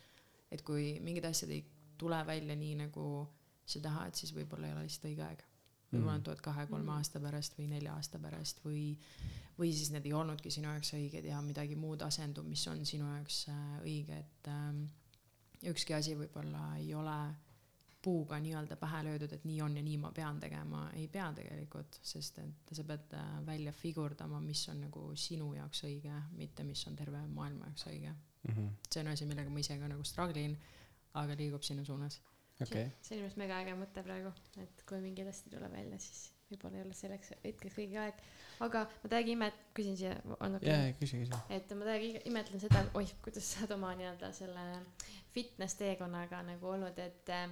[0.51, 1.63] et kui mingid asjad ei
[1.97, 3.07] tule välja nii, nagu
[3.65, 5.43] sa tahad, siis võib-olla ei ole lihtsalt õige aeg.
[5.93, 6.97] võib-olla nad tulevad kahe-kolme Mhm.
[6.97, 8.97] aasta pärast või nelja aasta pärast või,
[9.59, 13.05] või siis need ei olnudki sinu jaoks õiged ja midagi muud asendub, mis on sinu
[13.05, 14.85] jaoks äh, õige, et ähm,
[15.69, 17.17] ükski asi võib-olla ei ole
[18.03, 21.99] puuga nii-öelda pähe löödud, et nii on ja nii ma pean tegema, ei pea tegelikult,
[22.03, 26.83] sest et sa pead äh, välja figurdama, mis on nagu sinu jaoks õige, mitte mis
[26.89, 28.13] on terve maailma jaoks õige.
[28.43, 28.67] Mhm.
[28.91, 30.57] see on asi, millega ma ise ka nagu struggle in,
[31.13, 32.19] aga liigub sinna suunas.
[32.61, 35.99] okei, see on minu meelest mega äge mõte praegu, et kui mingi hästi tuleb välja,
[36.03, 38.21] siis võib-olla ei ole selleks hetkeks õige aeg.
[38.67, 41.39] aga ma täiega imet-, küsin siia, on okei jaa, küsi, küsi.
[41.55, 44.65] et ma täiega imetlen seda, oih, kuidas sa oled oma nii-öelda selle
[45.33, 47.47] fitness teekonnaga nagu olnud, et äh,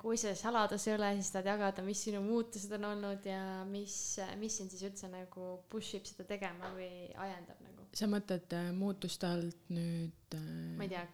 [0.00, 3.94] kui see saladus ei ole, siis tahad jagada, mis sinu muutused on olnud ja mis,
[4.40, 8.70] mis sind siis üldse nagu push ib seda tegema või ajendab nagu, sa mõtled äh,
[8.76, 10.48] muutuste alt nüüd äh,
[10.80, 11.04] ma ei tea,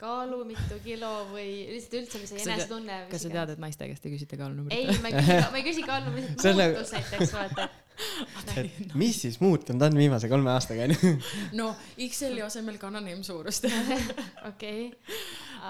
[0.00, 3.54] kaalu, mitu kilo või lihtsalt üldse, mis see Kas sa tead- enesetunne kas sa tead,
[3.56, 4.78] et naiste käest ei küsita kaalunumbrit?
[4.78, 7.34] ei, ma ei küsi, ma ei küsi kaalu, ma See lihtsalt on nagu- muutus näiteks
[7.36, 7.68] vaata,
[8.62, 11.16] et mis siis muutunud on viimase kolme aastaga onju?
[11.60, 13.66] no Exceli asemel kannan M-suurust.
[14.52, 14.86] okei.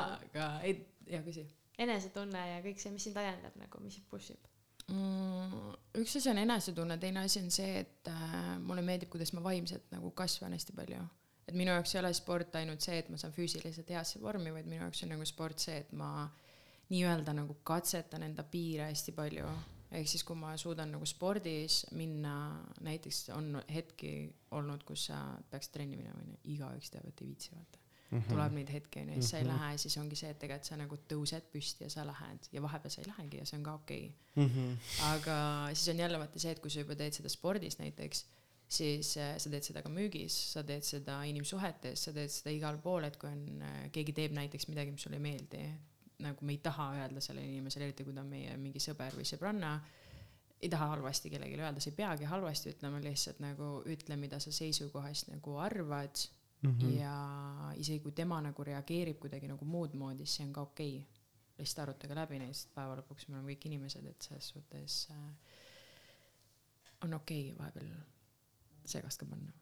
[0.04, 0.76] aga ei,
[1.10, 1.46] hea küsi
[1.80, 4.50] enesetunne ja kõik see, mis sind ajendab nagu, mis sind push ib.
[4.90, 5.72] mm,.
[6.02, 9.90] üks asi on enesetunne, teine asi on see, et äh, mulle meeldib, kuidas ma vaimselt
[9.94, 11.00] nagu kasvan hästi palju.
[11.48, 14.68] et minu jaoks ei ole sport ainult see, et ma saan füüsiliselt heasse vormi, vaid
[14.70, 16.28] minu jaoks on nagu sport see, et ma
[16.90, 19.50] nii-öelda nagu katsetan enda piire hästi palju.
[19.90, 22.34] ehk siis, kui ma suudan nagu spordis minna,
[22.86, 24.12] näiteks on hetki
[24.54, 25.18] olnud, kus sa
[25.50, 27.79] peaksid trenni minema, onju, igaüks teab, et ei viitsi vaata.
[28.10, 28.26] Mhm.
[28.28, 29.52] tuleb neid hetki onju, siis sa ei Mhm.
[29.52, 32.90] lähe, siis ongi see, et tegelikult sa nagu tõused püsti ja sa lähed ja vahepeal
[32.90, 34.06] sa ei lähegi ja see on ka okei
[34.36, 34.76] okay Mhm.
[35.12, 38.24] aga siis on jälle vaata see, et kui sa juba teed seda spordis näiteks,
[38.68, 42.78] siis äh, sa teed seda ka müügis, sa teed seda inimsuhetes, sa teed seda igal
[42.78, 45.62] pool, et kui on, keegi teeb näiteks midagi, mis sulle ei meeldi,
[46.20, 49.24] nagu me ei taha öelda sellele inimesele, eriti kui ta on meie mingi sõber või
[49.24, 49.80] sõbranna,
[50.60, 54.50] ei taha halvasti kellelegi öelda, sa ei peagi halvasti ütlema, lihtsalt nagu ütle, mida sa
[54.52, 56.18] seisukohast nagu arvad
[56.62, 56.90] Mhm.
[56.98, 60.96] ja isegi kui tema nagu reageerib kuidagi nagu muud moodi, siis see on ka okei
[60.98, 61.06] okay..
[61.58, 65.24] lihtsalt arutage läbi neid, sest päeva lõpuks me oleme kõik inimesed, et selles suhtes äh,
[67.04, 67.88] on okei okay vahepeal
[68.84, 69.52] segast ka panna.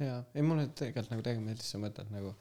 [0.00, 2.32] jaa, ei mulle tegelikult nagu tegelikult meeldis see mõte, et nagu,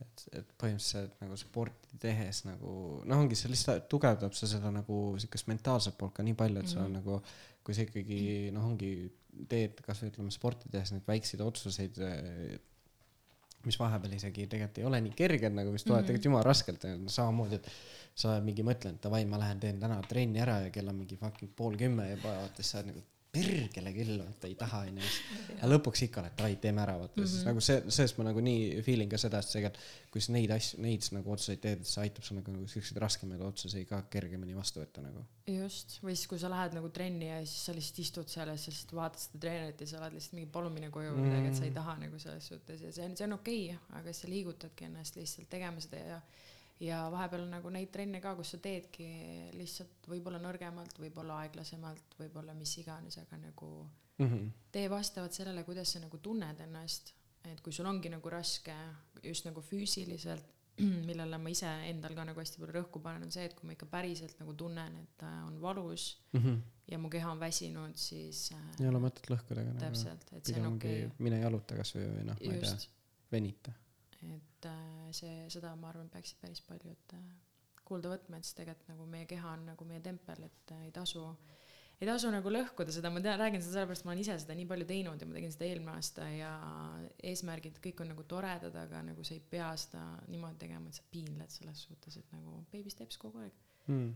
[0.00, 2.72] et, et põhimõtteliselt nagu sporti tehes nagu
[3.10, 6.70] noh, ongi see lihtsalt tugevdab sa seda nagu siukest mentaalset poolt ka nii palju, et
[6.70, 6.98] sul on Mhm.
[7.00, 7.20] nagu,
[7.66, 8.92] kui sa ikkagi noh, ongi
[9.50, 11.98] teed kasvõi ütleme sporti tehes neid väikseid otsuseid,
[13.66, 16.06] mis vahepeal isegi tegelikult ei ole nii kerged nagu, mis tulevad Mhm.
[16.08, 17.68] tegelikult jumala raskelt, samamoodi, et
[18.14, 21.16] sa oled mingi mõtlenud, davai, ma lähen teen täna trenni ära ja kell on mingi
[21.16, 25.10] fucking pool kümme juba, vaata siis sa oled nagu perkele küll, vaata ei taha onju.
[25.60, 27.48] ja lõpuks ikka oled davai, teeme ära, vaata mm, -hmm.
[27.50, 30.50] nagu see, sellest ma nagu nii feel in ka seda, et tegelikult kui sa neid
[30.50, 34.02] asju, neid nagu otsuseid teed, et see aitab sul nagu, nagu siukseid raskemaid otsuseid ka
[34.10, 35.22] kergemini vastu võtta nagu.
[35.46, 38.56] just, või siis, kui sa lähed nagu trenni ja siis sa lihtsalt istud seal ja
[38.58, 41.52] sa lihtsalt vaatad seda treenerit ja sa oled lihtsalt mingi palun mine koju või midagi,
[41.52, 41.78] et sa ei Mm.
[41.78, 44.88] taha nagu selles suhtes ja see on, see on okei okay,, aga siis sa liigutadki
[44.88, 46.20] ennast lihtsalt tegema seda ja
[46.80, 49.06] ja vahepeal nagu neid trenne ka, kus sa teedki
[49.52, 53.72] lihtsalt võib-olla nõrgemalt, võib-olla aeglasemalt, võib-olla mis iganes, aga nagu
[54.20, 54.48] Mhm.
[54.72, 57.14] tee vastavalt sellele, kuidas sa nagu tunned ennast,
[57.44, 58.74] et kui sul ongi nagu raske
[59.24, 60.44] just nagu füüsiliselt,
[61.08, 63.72] millele ma ise endal ka nagu hästi palju rõhku panen, on see, et kui ma
[63.76, 66.18] ikka päriselt nagu tunnen, et äh, on valus
[66.90, 69.80] ja mu keha on väsinud, siis äh, ei ole mõtet lõhkuda ka nagu.
[69.80, 72.76] täpselt, et see on okei okay., mine jaluta kasvõi või noh, ma ei tea,
[73.32, 73.72] venita.
[74.22, 77.30] et äh, see, seda ma arvan, peaksid päris paljud äh,
[77.86, 80.94] kuulda võtma, et siis tegelikult nagu meie keha on nagu meie tempel, et äh, ei
[80.94, 81.24] tasu
[82.00, 84.68] ei tasu nagu lõhkuda seda, ma tean, räägin seda sellepärast, ma olen ise seda nii
[84.70, 86.52] palju teinud ja ma tegin seda eelmine aasta ja
[87.28, 91.04] eesmärgid kõik on nagu toredad, aga nagu sa ei pea seda niimoodi tegema, et sa
[91.12, 93.60] piinled selles suhtes, et nagu baby steps kogu aeg.
[93.90, 94.08] mm..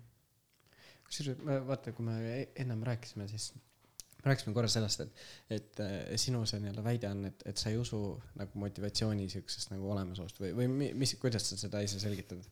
[1.05, 3.53] kusjuures vaata, kui me e- ennem rääkisime, siis
[4.25, 5.22] rääkisime korra sellest, et,
[5.59, 8.01] et äh, sinu see nii-öelda väide on, et, et sa ei usu
[8.41, 12.43] nagu motivatsiooni siuksest nagu olemasolust või, või mi- mis, kuidas sa seda ise selgitad?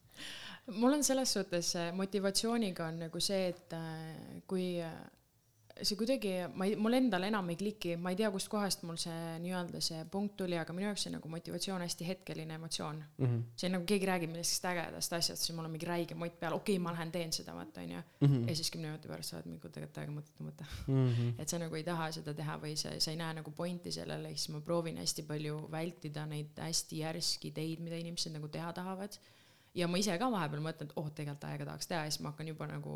[0.79, 4.67] mul on selles suhtes äh, motivatsiooniga on nagu see, et äh, kui
[5.81, 9.39] see kuidagi, ma ei, mul endal enam ei kliki, ma ei tea, kustkohast mul see
[9.43, 13.27] nii-öelda see punkt tuli, aga minu jaoks see nagu motivatsioon hästi hetkeline emotsioon mm.
[13.27, 13.43] -hmm.
[13.57, 16.57] see on nagu keegi räägib millestki ägedast asjast, siis mul on mingi räige mott peal,
[16.59, 18.29] okei okay,, ma lähen teen seda, vaata onju mm.
[18.29, 18.49] -hmm.
[18.49, 21.13] ja siis kümne minuti pärast sa oled mingi tegelikult täiega mõttetu mõte mm.
[21.13, 21.35] -hmm.
[21.39, 24.35] et sa nagu ei taha seda teha või sa, sa ei näe nagu pointi sellele,
[24.37, 29.19] siis ma proovin hästi palju vältida neid hästi järski ideid, mida inimesed nagu teha tahavad.
[29.75, 32.31] ja ma ise ka vahepeal mõtlen, et oh, tegelikult aega tahaks teha ja siis ma
[32.31, 32.93] hakkan juba nagu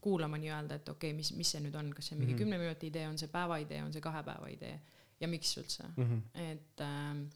[0.00, 2.36] kuulama nii-öelda, et okei okay,, mis, mis see nüüd on, kas see on mingi mm
[2.36, 2.44] -hmm.
[2.44, 4.80] kümne minuti idee, on see päeva idee, on see kahe päeva idee
[5.20, 6.20] ja miks üldse mm, -hmm.
[6.52, 7.26] et äh,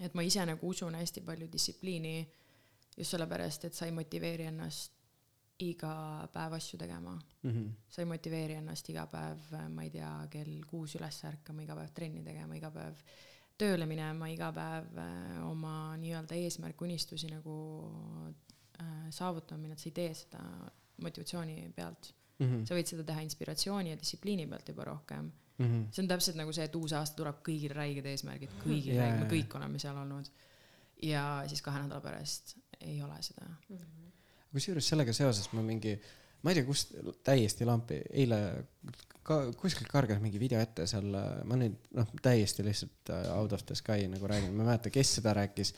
[0.00, 2.28] et ma ise nagu usun hästi palju distsipliini
[2.96, 4.96] just sellepärast, et sa ei motiveeri ennast
[5.60, 7.50] iga päev asju tegema mm.
[7.50, 7.68] -hmm.
[7.88, 9.38] sa ei motiveeri ennast iga päev,
[9.68, 13.02] ma ei tea, kell kuus üles ärkama, iga päev trenni tegema, iga päev
[13.58, 17.56] tööle minema, iga päev äh, oma nii-öelda eesmärke, unistusi nagu
[18.80, 20.44] äh, saavutama minna, et sa ei tee seda
[21.02, 22.46] motivatsiooni pealt mm.
[22.46, 22.66] -hmm.
[22.68, 25.66] sa võid seda teha inspiratsiooni ja distsipliini pealt juba rohkem mm.
[25.66, 25.88] -hmm.
[25.92, 29.04] see on täpselt nagu see, et uus aasta tuleb kõigil räiged eesmärgid, kõigil yeah.
[29.04, 30.30] räiged, me kõik oleme seal olnud.
[31.02, 34.10] ja siis kahe nädala pärast ei ole seda mm -hmm..
[34.52, 36.00] kusjuures sellega seoses ma mingi,
[36.42, 36.94] ma ei tea, kust
[37.24, 38.40] täiesti lampi, eile
[39.22, 41.12] ka kuskilt kargas mingi video ette seal,
[41.44, 44.92] ma nüüd noh, täiesti lihtsalt äh, out of the sky nagu räägin, ma ei mäleta,
[44.94, 45.74] kes seda rääkis,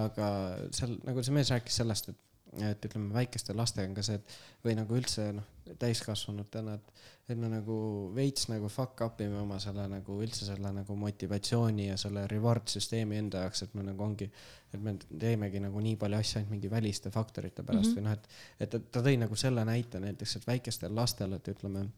[0.00, 0.28] aga
[0.74, 2.22] seal nagu see mees rääkis sellest, et
[2.62, 5.46] et ütleme, väikeste lastega on ka see, et või nagu üldse noh,
[5.80, 7.76] täiskasvanutena, et, et me nagu
[8.14, 12.70] veits nagu fuck up ime oma selle nagu üldse selle nagu motivatsiooni ja selle reward
[12.70, 14.30] süsteemi enda jaoks, et me nagu ongi,
[14.72, 18.00] et me teemegi nagu nii palju asju ainult mingi väliste faktorite pärast mm -hmm.
[18.00, 18.18] või noh,
[18.60, 21.88] et, et ta tõi nagu selle näite näiteks, et väikestel lastel, et ütleme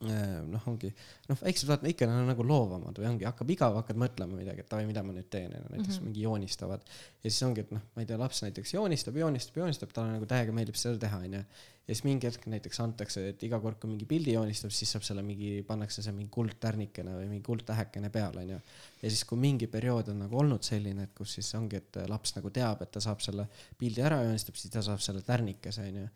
[0.00, 0.88] noh, ongi
[1.28, 4.64] noh, väiksed vaata ikka nad on nagu loovamad või ongi, hakkab igav, hakkad mõtlema midagi,
[4.64, 6.06] et davai, mida ma nüüd teen, näiteks mm -hmm.
[6.08, 6.86] mingi joonistavad.
[7.22, 10.26] ja siis ongi, et noh, ma ei tea, laps näiteks joonistab, joonistab, joonistab, talle nagu
[10.26, 11.42] täiega meeldib seda teha, onju.
[11.88, 15.04] ja siis mingi hetk näiteks antakse, et iga kord, kui mingi pildi joonistab, siis saab
[15.04, 18.60] selle mingi, pannakse see mingi kuldtärnikene või mingi kuldtähekene peale, onju.
[19.02, 22.36] ja siis, kui mingi periood on nagu olnud selline, et kus siis ongi, et laps
[22.40, 26.08] nagu teab, et ta saab selle pildi ära joonistab, siis ta saab selle tärnikese, onju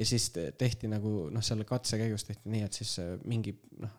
[0.00, 3.92] ja siis tehti nagu noh, selle katse käigus tehti nii, et siis äh, mingi noh,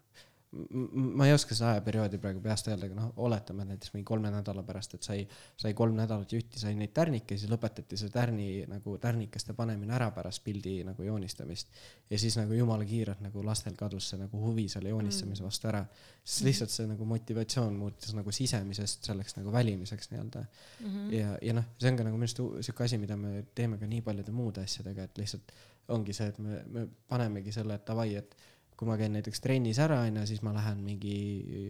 [0.91, 4.63] ma ei oska seda ajaperioodi praegu peast öelda, aga noh, oletame näiteks mingi kolme nädala
[4.67, 5.21] pärast, et sai,
[5.59, 10.43] sai kolm nädalat jutti, sai neid tärnikesi, lõpetati see tärni nagu tärnikeste panemine ära pärast
[10.43, 11.71] pildi nagu joonistamist.
[12.09, 15.47] ja siis nagu jumala kiirelt nagu lastel kadus see nagu huvi selle joonistamise mm.
[15.47, 15.85] vastu ära.
[16.23, 20.87] siis lihtsalt see nagu motivatsioon muutus nagu sisemisest selleks nagu välimiseks nii-öelda mm.
[20.87, 21.13] -hmm.
[21.15, 23.87] ja, ja noh, see on ka nagu minu arust sihuke asi, mida me teeme ka
[23.87, 25.55] nii paljude muude asjadega, et lihtsalt
[25.91, 28.35] ongi see, et me, me panemegi selle, et davai, et
[28.77, 31.15] kui ma käin näiteks trennis ära, onju, siis ma lähen mingi,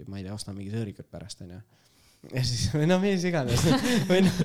[0.07, 1.59] ma ei tea, ostan mingi sõõrikut pärast, onju
[2.30, 3.63] ja siis, või no mis iganes
[4.09, 4.39] või noh.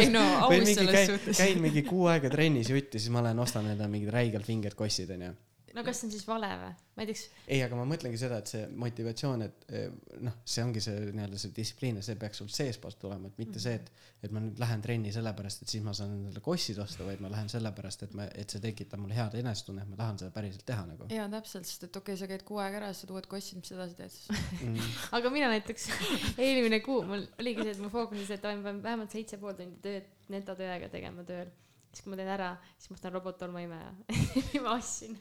[0.00, 1.38] ei no aus selles käin, suhtes.
[1.38, 5.12] käin mingi kuu aega trennis jutti, siis ma lähen ostan endale mingid räigelt vinged kossid,
[5.14, 5.30] onju
[5.76, 6.72] no kas see on siis vale või?
[6.98, 7.22] näiteks.
[7.46, 9.86] ei, aga ma mõtlengi seda, et see motivatsioon, et eh,
[10.24, 13.56] noh, see ongi see nii-öelda see distsipliin ja see peaks sul seestpoolt tulema, et mitte
[13.56, 13.64] mm -hmm.
[13.64, 17.06] see, et, et ma nüüd lähen trenni sellepärast, et siis ma saan endale kossid osta,
[17.08, 20.30] vaid ma lähen sellepärast, et ma, et see tekitab mulle head enesetunnet, ma tahan seda
[20.36, 21.08] päriselt teha nagu.
[21.16, 23.72] jaa, täpselt, sest et okei okay,, sa käid kuu aega ära, saad uued kossid, mis
[23.72, 24.92] sa edasi teed siis mm.
[25.16, 25.88] aga mina näiteks
[26.36, 29.80] eelmine kuu mul oligi see, et mu fookuses, et ma pean vähemalt seitse pool tundi
[29.82, 31.50] tööd netotööga tegema tööl
[31.92, 32.48] siis kui ma teen ära,
[32.80, 33.90] siis ma ostan robottolmaimeja
[34.64, 35.16] ma ostsin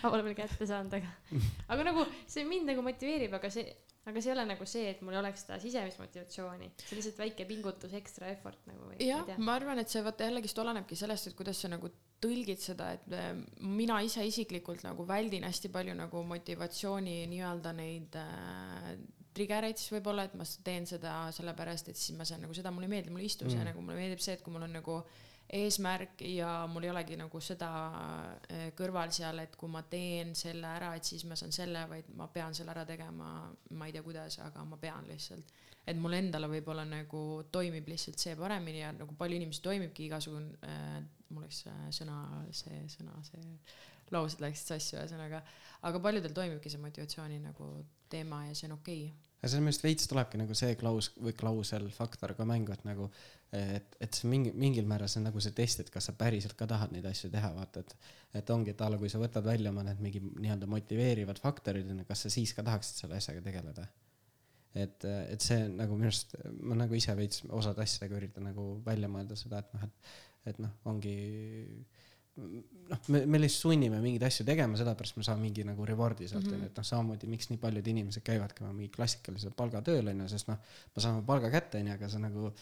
[0.00, 1.12] ma pole veel kätte saanud, aga,
[1.72, 3.66] aga nagu see mind nagu motiveerib, aga see,
[4.08, 7.00] aga see ei ole nagu see, et mul ei oleks seda sisemist motivatsiooni, see on
[7.02, 8.94] lihtsalt väike pingutus, ekstra effort nagu.
[9.04, 12.90] jah, ma arvan, et see vaata jällegist olenebki sellest, et kuidas sa nagu tõlgid seda,
[12.96, 13.30] et äh,
[13.64, 18.92] mina ise isiklikult nagu väldin hästi palju nagu motivatsiooni nii-öelda neid äh,
[19.36, 22.88] triggereid siis võib-olla, et ma teen seda sellepärast, et siis ma saan nagu seda, mulle
[22.88, 23.68] ei meeldi, mulle ei istu see mm.
[23.70, 27.16] nagu, mulle meeldib see, et kui mul on nagu äh, eesmärk ja mul ei olegi
[27.18, 27.70] nagu seda
[28.46, 32.10] äh, kõrval seal, et kui ma teen selle ära, et siis ma saan selle, vaid
[32.18, 33.30] ma pean selle ära tegema,
[33.74, 35.54] ma ei tea, kuidas, aga ma pean lihtsalt.
[35.90, 40.52] et mul endale võib-olla nagu toimib lihtsalt see paremini ja nagu palju inimesi toimibki igasugune
[40.66, 42.20] äh,, mul läks äh, sõna,
[42.54, 43.42] see sõna, see
[44.14, 45.42] laused läksid sassi ühesõnaga,
[45.88, 47.72] aga paljudel toimibki see motivatsiooni nagu
[48.10, 51.32] teema ja see on okei okay aga selles mõttes veits tulebki nagu see klaus või
[51.36, 53.08] klausel faktor ka mängu, et nagu
[53.56, 56.54] et, et see mingi, mingil määral see on nagu see test, et kas sa päriselt
[56.58, 57.96] ka tahad neid asju teha, vaata, et
[58.40, 61.88] et ongi, et a la kui sa võtad välja oma need mingi nii-öelda motiveerivad faktorid,
[61.90, 63.88] onju, kas sa siis ka tahaksid selle asjaga tegeleda.
[64.78, 69.08] et, et see nagu minu arust, ma nagu ise veits osade asjadega üritan nagu välja
[69.10, 70.18] mõelda seda, et noh, et
[70.50, 71.16] et noh, ongi
[72.90, 76.46] noh, me, me lihtsalt sunnime mingeid asju tegema, sellepärast me saame mingi nagu reward'i sealt
[76.46, 76.54] Mhm.
[76.58, 80.58] onju, et noh, samamoodi, miks nii paljud inimesed käivadki mingi klassikalise palgatööl onju, sest noh,
[80.96, 82.52] me saame palga kätte onju, aga see nagu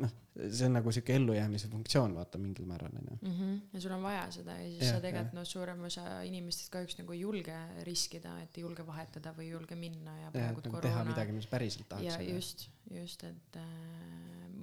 [0.00, 3.16] noh, see on nagu siuke ellujäämise funktsioon vaata mingil määral onju.
[3.20, 3.34] mm.
[3.38, 3.58] -hmm.
[3.74, 6.98] ja sul on vaja seda ja siis Jah, sa tegelikult noh, suurem osa inimestest kahjuks
[6.98, 7.58] nagu ei julge
[7.88, 11.32] riskida, et ei julge vahetada või ei julge minna ja praegu nagu teha koroona midagi,
[11.32, 12.22] mis päriselt tahaks ja.
[12.22, 13.66] just, just, et äh,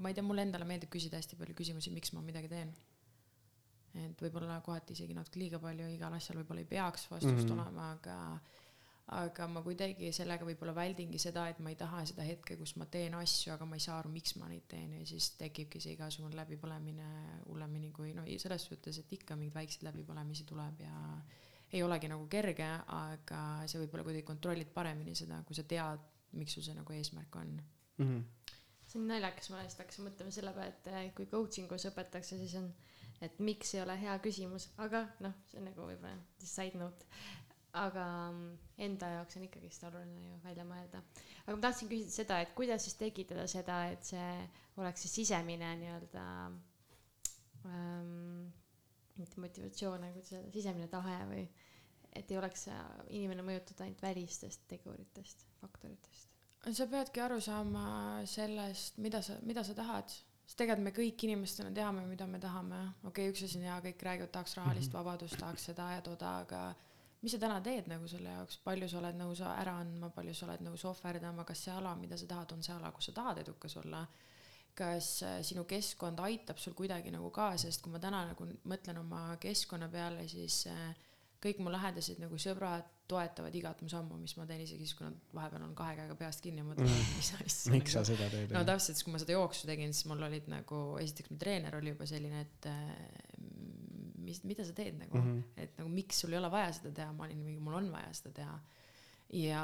[0.02, 2.74] ma ei tea, mulle endale meeldib küsida hästi palju küsimusi, miks ma midagi teen.
[3.94, 7.50] Et võib-olla kohati isegi natuke liiga palju, igal asjal võib-olla ei peaks vastust mm.
[7.50, 7.60] -hmm.
[7.60, 8.18] olema, aga
[9.14, 12.86] aga ma kuidagi sellega võib-olla väldingi seda, et ma ei taha seda hetke, kus ma
[12.86, 15.98] teen asju, aga ma ei saa aru, miks ma neid teen ja siis tekibki see
[15.98, 17.10] igasugune läbipõlemine
[17.50, 20.96] hullemini kui no i- selles suhtes, et ikka mingeid väikseid läbipõlemisi tuleb ja
[21.74, 26.00] ei olegi nagu kerge, aga sa võib-olla kuidagi kontrollid paremini seda, kui sa tead,
[26.40, 27.62] miks sul see nagu eesmärk on.
[27.98, 28.24] -hmm.
[28.88, 32.38] see on naljakas, ma lihtsalt hakkasin mõtlema selle peale, et eh, kui coaching us õpetatakse,
[32.38, 32.72] siis on,
[33.26, 37.08] et miks ei ole hea küsimus, aga noh, see on nagu võib-olla side note.
[37.74, 41.02] aga mm, enda jaoks on ikkagist oluline ju välja mõelda.
[41.46, 44.28] aga ma tahtsin küsida seda, et kuidas siis tekitada seda, et see
[44.78, 46.26] oleks see sisemine nii-öelda
[47.66, 48.52] ähm,,
[49.18, 51.46] mitte motivatsioon, aga kuidas öelda, sisemine tahe või
[52.18, 52.78] et ei oleks see
[53.18, 56.30] inimene mõjutatud ainult välistest teguritest, faktoritest.
[56.72, 57.86] sa peadki aru saama
[58.30, 60.14] sellest, mida sa, mida sa tahad.
[60.46, 62.82] Sest tegelikult me kõik inimestena teame, mida me tahame.
[63.04, 65.06] okei okay,, üks asi on hea, kõik räägivad, tahaks rahalist mm -hmm.
[65.06, 66.76] vabadust, tahaks seda ja toda, aga
[67.22, 70.46] mis sa täna teed nagu selle jaoks, palju sa oled nõus ära andma, palju sa
[70.46, 73.38] oled nõus ohverdama, kas see ala, mida sa tahad, on see ala, kus sa tahad
[73.38, 74.08] edukas olla
[74.74, 79.00] kas äh, sinu keskkond aitab sul kuidagi nagu kaasa, sest kui ma täna nagu mõtlen
[79.04, 80.96] oma keskkonna peale, siis äh,
[81.44, 85.06] kõik mu lähedased nagu sõbrad toetavad igat mu sammu, mis ma teen, isegi siis, kui
[85.06, 87.74] nad vahepeal on kahe käega peast kinni ja mõtlevad mm., mis asja.
[87.74, 88.54] miks sa seda teed?
[88.56, 91.76] no täpselt, siis kui ma seda jooksu tegin, siis mul olid nagu, esiteks mu treener
[91.80, 92.94] oli juba selline, et äh,
[94.24, 95.34] mis, mida sa teed nagu mm.
[95.34, 95.66] -hmm.
[95.66, 98.14] et nagu miks sul ei ole vaja seda teha, ma olin mingi, mul on vaja
[98.22, 98.60] seda teha.
[99.34, 99.64] ja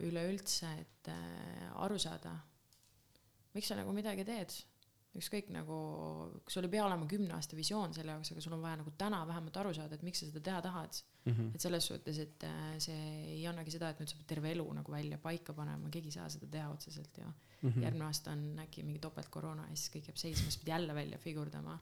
[0.00, 2.34] üleüldse, et äh, aru saada,
[3.54, 4.54] miks sa nagu midagi teed
[5.18, 5.76] ükskõik nagu,
[6.46, 9.24] sul ei pea olema kümne aasta visioon selle jaoks, aga sul on vaja nagu täna
[9.26, 11.00] vähemalt aru saada, et miks sa seda teha tahad.
[11.28, 11.50] Mhm.
[11.54, 13.00] et selles suhtes, et äh, see
[13.36, 16.16] ei annagi seda, et nüüd sa pead terve elu nagu välja paika panema, keegi ei
[16.16, 17.32] saa seda teha otseselt ju.
[17.60, 17.82] Mhm.
[17.82, 21.18] järgmine aasta on äkki mingi topeltkoroona ja siis kõik jääb seisma, siis pead jälle välja
[21.18, 21.78] figurdama.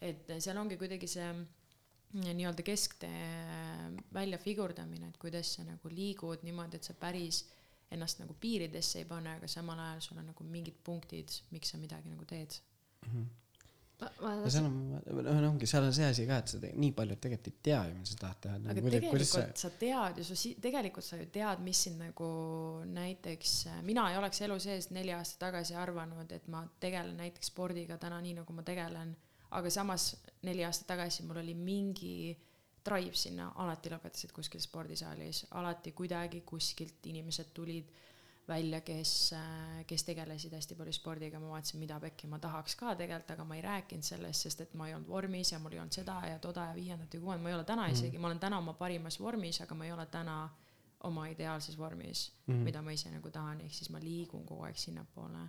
[0.00, 5.88] et äh, seal ongi kuidagi see mm, nii-öelda kesktee välja figurdamine, et kuidas sa nagu
[5.88, 7.46] liigud niimoodi, et sa päris
[7.90, 11.78] ennast nagu piiridesse ei pane, aga samal ajal sul on nagu mingid punktid, miks sa
[11.78, 12.60] midagi nagu teed.
[13.06, 13.43] ma, ma
[14.00, 14.78] no seal on,
[15.24, 17.80] no ongi, seal on see asi ka, et sa te, nii palju tegelikult ei tea
[17.88, 18.56] ju, mida sa tahad teha.
[18.72, 19.26] aga tegelikult
[19.60, 22.30] sa tead ju, sa si-, tegelikult sa ju tead, mis sind nagu
[22.90, 23.54] näiteks,
[23.86, 28.20] mina ei oleks elu sees neli aastat tagasi arvanud, et ma tegelen näiteks spordiga täna
[28.24, 29.14] nii, nagu ma tegelen,
[29.54, 30.10] aga samas
[30.46, 32.34] neli aastat tagasi mul oli mingi
[32.84, 38.02] drive sinna, alati lõpetasid kuskil spordisaalis, alati kuidagi kuskilt inimesed tulid
[38.48, 39.34] välja, kes,
[39.86, 43.56] kes tegelesid hästi palju spordiga, ma vaatasin, mida pekki ma tahaks ka tegelikult, aga ma
[43.56, 46.38] ei rääkinud sellest, sest et ma ei olnud vormis ja mul ei olnud seda ja
[46.38, 49.20] toda ja viiendat ja kuuendat, ma ei ole täna isegi, ma olen täna oma parimas
[49.20, 50.38] vormis, aga ma ei ole täna
[51.04, 52.54] oma ideaalses vormis mm.
[52.54, 52.64] -hmm.
[52.64, 55.48] mida ma ise nagu tahan, ehk siis ma liigun kogu aeg sinnapoole.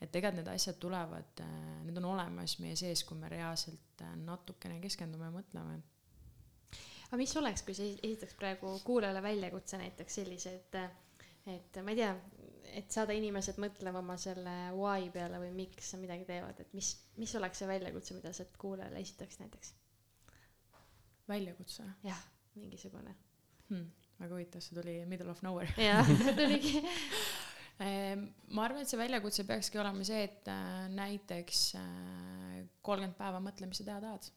[0.00, 1.40] et tegelikult need asjad tulevad,
[1.84, 5.80] need on olemas meie sees, kui me reaalselt äh, natukene keskendume ja mõtleme.
[7.06, 10.74] aga mis oleks, kui sa esitaks praegu kuulajale väljakutse näiteks sellise, et,
[11.46, 12.12] et ma ei tea,
[12.76, 16.92] et saada inimesed mõtlema oma selle why peale või miks sa midagi teevad, et mis,
[17.20, 19.74] mis oleks see väljakutse, mida sa kuulajale esitaks näiteks?
[21.28, 22.20] väljakutse jah,
[22.54, 23.14] mingisugune.
[23.68, 23.86] hmm,.
[24.20, 25.72] väga huvitav, see tuli middle of nowhere.
[25.80, 26.06] jah,
[26.38, 26.82] tuligi.
[27.76, 31.64] Ma arvan, et see väljakutse peakski olema see, et äh, näiteks
[32.86, 34.30] kolmkümmend päeva mõtle, mis sa teha tahad.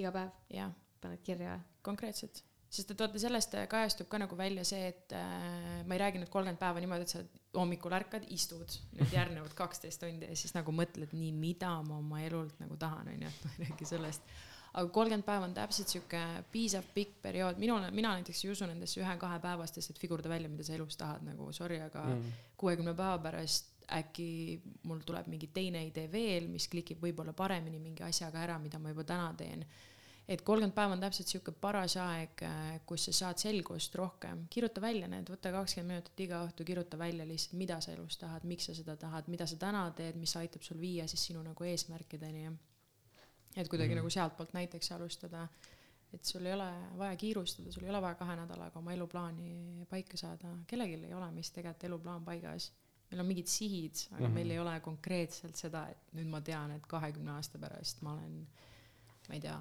[0.00, 0.70] iga päev jah,
[1.02, 2.44] paned kirja konkreetselt.
[2.70, 6.20] Sest et vaata, sellest äh, kajastub ka nagu välja see, et äh, ma ei räägi
[6.22, 7.24] nüüd kolmkümmend päeva niimoodi, et sa
[7.58, 12.22] hommikul ärkad, istud nüüd järgnevad kaksteist tundi ja siis nagu mõtled nii, mida ma oma
[12.22, 14.30] elult nagu tahan, onju, et ma ei räägi sellest.
[14.70, 19.00] aga kolmkümmend päeva on täpselt sihuke piisav pikk periood, minul, mina näiteks ei usu nendesse
[19.02, 22.32] ühe-kahepäevastesse, et figurda välja, mida sa elus tahad nagu sorry, aga Mm.
[22.56, 28.04] kuuekümne päeva pärast äkki mul tuleb mingi teine idee veel, mis klikib võib-olla paremini mingi
[28.06, 29.64] asjaga ära, mida ma juba täna teen.
[30.30, 32.44] Et kolmkümmend päeva on täpselt sihuke paras aeg,
[32.86, 37.26] kus sa saad selgust rohkem, kirjuta välja need, võta kakskümmend minutit iga õhtu, kirjuta välja
[37.26, 40.62] lihtsalt, mida sa elus tahad, miks sa seda tahad, mida sa täna teed, mis aitab
[40.66, 42.46] sul viia siis sinu nagu eesmärkideni.
[43.56, 43.96] et kuidagi mm.
[43.96, 43.98] Mhm.
[43.98, 45.48] nagu sealtpoolt näiteks alustada,
[46.14, 50.16] et sul ei ole vaja kiirustada, sul ei ole vaja kahe nädalaga oma eluplaani paika
[50.16, 52.70] saada, kellelgi ei ole meist tegelikult eluplaan paigas
[53.10, 54.26] meil on mingid sihid, aga mm.
[54.26, 54.34] -hmm.
[54.34, 58.46] meil ei ole konkreetselt seda, et nüüd ma tean, et kahekümne aasta pärast ma olen,
[59.28, 59.56] ma ei tea,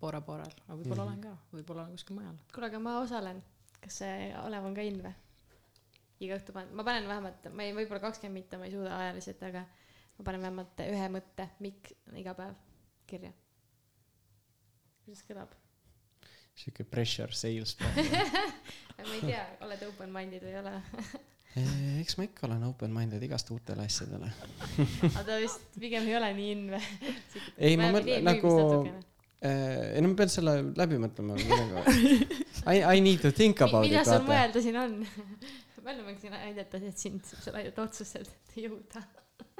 [0.00, 1.12] Bora Boral, aga võib-olla mm -hmm.
[1.12, 2.36] olen ka, võib-olla olen kuskil mujal.
[2.54, 3.42] kuule, aga ma osalen.
[3.80, 5.14] kas see Olev on ka in või?
[6.20, 9.42] iga õhtu panen, ma panen vähemalt, ma ei, võib-olla kakskümmend mitte, ma ei suuda ajaliselt,
[9.42, 9.64] aga
[10.18, 12.54] ma panen vähemalt ühe mõtte, miks iga päev
[13.06, 13.32] kirja.
[15.04, 15.54] kuidas kõlab?
[16.58, 17.76] sihuke pressure sales.
[18.98, 20.74] ma ei tea, oled open-minded või ei ole?
[22.02, 24.30] eks ma ikka olen open-minded igast uutele asjadele.
[25.14, 26.82] aga ta vist pigem ei ole nii in või?
[27.56, 28.90] Ei, ma mõtlen nagu-
[29.42, 31.36] ei no ma pean selle läbi mõtlema.
[32.66, 34.30] I, I need to think about mida it, sul vaata.
[34.32, 34.96] mõelda siin on?
[35.88, 39.04] palju ma võiksin aidata, et sind selle ainult otsuselt jõuda?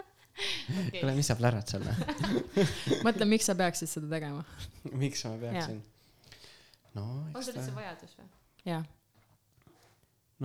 [0.80, 2.66] okei kuule, mis sa plärad seal või?
[3.06, 4.44] mõtle, miks sa peaksid seda tegema.
[4.92, 5.80] miks ma peaksin?
[6.98, 8.28] no on sul üldse, vajadus või?
[8.68, 8.84] jah,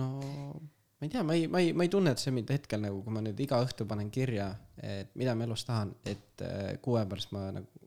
[0.00, 2.82] no ma ei tea, ma ei, ma ei, ma ei tunne, et see mind hetkel
[2.82, 6.76] nagu, kui ma nüüd iga õhtu panen kirja, et mida ma elus tahan, et äh,
[6.82, 7.83] kuu aja pärast ma nagu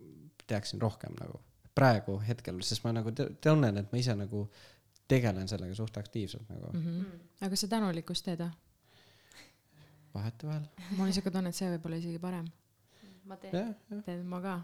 [0.47, 1.39] teaksin rohkem nagu
[1.77, 4.47] praegu hetkel, sest ma nagu tunnen, et ma ise nagu
[5.07, 6.85] tegelen sellega suht aktiivselt nagu mm.
[6.85, 7.19] -hmm.
[7.41, 8.51] aga kas sa tänulikkust teed või?
[10.13, 10.65] vahetevahel.
[10.97, 12.47] mul on siuke tunne, et see võib olla isegi parem.
[13.25, 13.75] ma teen.
[14.05, 14.55] teed ma ka.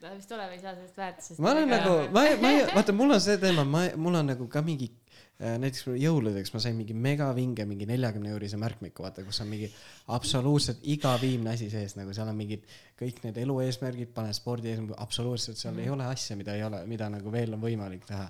[0.00, 1.42] Ta vist Olev ei saa sellest väärtusest.
[1.42, 4.48] ma olen nagu, ma ma ei, vaata, mul on see teema, ma, mul on nagu
[4.52, 9.42] ka mingi äh, näiteks jõuludeks ma sain mingi megavinge mingi neljakümne eurise märkmiku, vaata, kus
[9.44, 9.70] on mingi
[10.14, 12.66] absoluutselt iga viimne asi sees, nagu seal on mingid
[13.00, 15.86] kõik need elu eesmärgid, pane spordi eesmärgid, absoluutselt seal mm.
[15.86, 18.28] ei ole asja, mida ei ole, mida nagu veel on võimalik teha.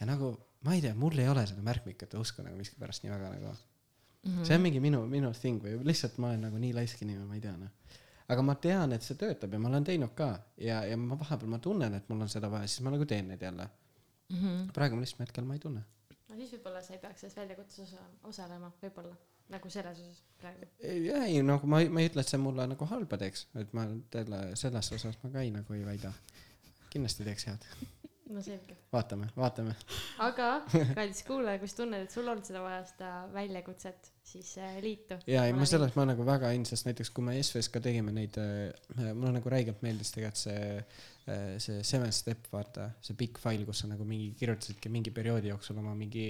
[0.00, 3.34] ja nagu ma ei tea, mul ei ole seda märkmikute usku nagu miskipärast nii väga
[3.36, 3.58] nagu
[4.20, 7.24] Mm see on mingi minu, minu thing või lihtsalt ma olen nagu nii laisk inimene,
[7.24, 7.70] ma ei tea noh.
[8.30, 11.50] Aga ma tean, et see töötab ja ma olen teinud ka ja, ja ma vahepeal
[11.50, 13.68] ma tunnen, et mul on seda vaja, siis ma nagu teen neid jälle.
[14.30, 14.72] -hmm.
[14.74, 15.82] praegu ma lihtsalt hetkel ma ei tunne.
[16.28, 19.16] no siis võib-olla sa ei peaks selles väljakutses osa- osalema, võib-olla.
[19.48, 20.68] nagu selles osas praegu.
[20.78, 23.86] ei, ei nagu ma, ma ei ütle, et see mulle nagu halba teeks, et ma
[24.12, 26.12] selle, selles osas ma ka ei nagu ei väida.
[26.90, 27.66] kindlasti teeks head,
[28.30, 28.76] no selge.
[28.92, 29.74] vaatame, vaatame.
[30.26, 30.48] aga,
[30.98, 35.18] kallis kuulaja, kui sa tunned, et sul on seda vaja, seda väljakutset, siis äh, liitu.
[35.30, 38.14] ja, ei ma selles ma nagu väga in, sest näiteks kui me SVS ka tegime
[38.16, 38.38] neid,
[39.10, 43.90] mulle nagu räigelt meeldis tegelikult see, see seven step, vaata, see pikk fail, kus sa
[43.90, 46.26] nagu mingi kirjutasidki mingi perioodi jooksul oma mingi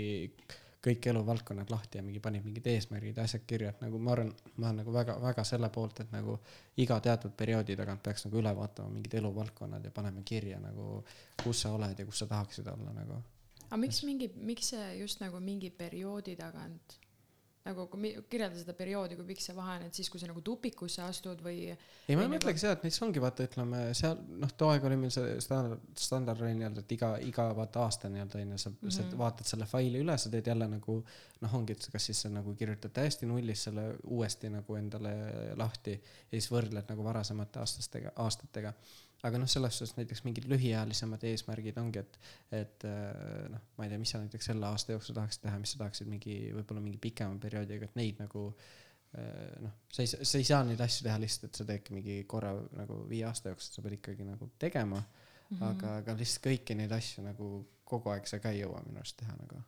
[0.85, 4.31] kõik eluvaldkonnad lahti ja mingi panid mingid eesmärgid ja asjad kirja, et nagu ma arvan,
[4.57, 6.39] ma olen nagu väga-väga selle poolt, et nagu
[6.81, 11.03] iga teatud perioodi tagant peaks nagu üle vaatama mingid eluvaldkonnad ja panema kirja nagu,
[11.43, 13.21] kus sa oled ja kus sa tahaksid olla nagu.
[13.69, 16.99] aga miks mingi, miks see just nagu mingi perioodi tagant
[17.67, 20.41] nagu kui kirjelda seda perioodi, kui pikk see vahe on, et siis, kui sa nagu
[20.45, 24.55] tupikusse astud või ei, ma Või mõtlegi seda, et näiteks ongi vaata, ütleme seal noh,
[24.57, 28.41] too aeg oli meil see standard, standard oli nii-öelda, et iga, iga vaata aasta nii-öelda
[28.41, 28.97] onju, sa mm, -hmm.
[28.97, 30.97] sa vaatad selle faili üle, sa teed jälle nagu
[31.41, 35.15] noh, ongi, et kas siis sa nagu kirjutad täiesti nullist selle uuesti nagu endale
[35.61, 38.73] lahti ja siis võrdled nagu varasemate aastastega, aastatega.
[39.27, 42.19] Aga noh, selles suhtes näiteks mingid lühiajalisemad eesmärgid ongi, et,
[42.57, 45.75] et äh, noh, ma ei tea, mis sa näiteks selle aasta jooksul tahaksid teha, mis
[45.75, 50.41] sa tahaksid mingi võib-olla mingi pikema perioodiga, et neid nagu äh, noh, sa ei, sa
[50.41, 53.77] ei saa neid asju teha lihtsalt, et sa teedki mingi korra nagu viie aasta jooksul,
[53.77, 55.67] sa pead ikkagi nagu tegema mm, -hmm.
[55.69, 57.53] aga, aga lihtsalt kõiki neid asju nagu
[57.85, 59.65] kogu aeg sa ka ei jõua minu arust teha nagu.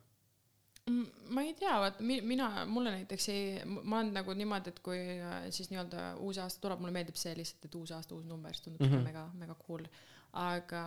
[0.89, 4.81] Mm, ma ei tea, vaata mi- mina, mulle näiteks ei, ma olen nagu niimoodi, et
[4.83, 8.25] kui äh, siis nii-öelda uus aasta tuleb, mulle meeldib see lihtsalt, et uus aasta, uus
[8.27, 8.97] number, see tundub mm.
[8.97, 9.05] -hmm.
[9.07, 9.87] mega, mega cool.
[10.33, 10.83] aga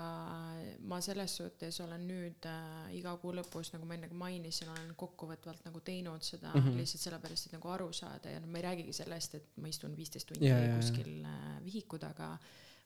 [0.91, 4.95] ma selles suhtes olen nüüd äh, iga kuu lõpus, nagu ma enne ka mainisin, olen
[4.99, 6.61] kokkuvõtvalt nagu teinud seda mm.
[6.61, 6.77] -hmm.
[6.77, 9.97] lihtsalt sellepärast, et nagu aru saada ja no ma ei räägigi sellest, et ma istun
[9.97, 10.77] viisteist tundi ja.
[10.77, 12.39] kuskil äh, vihiku taga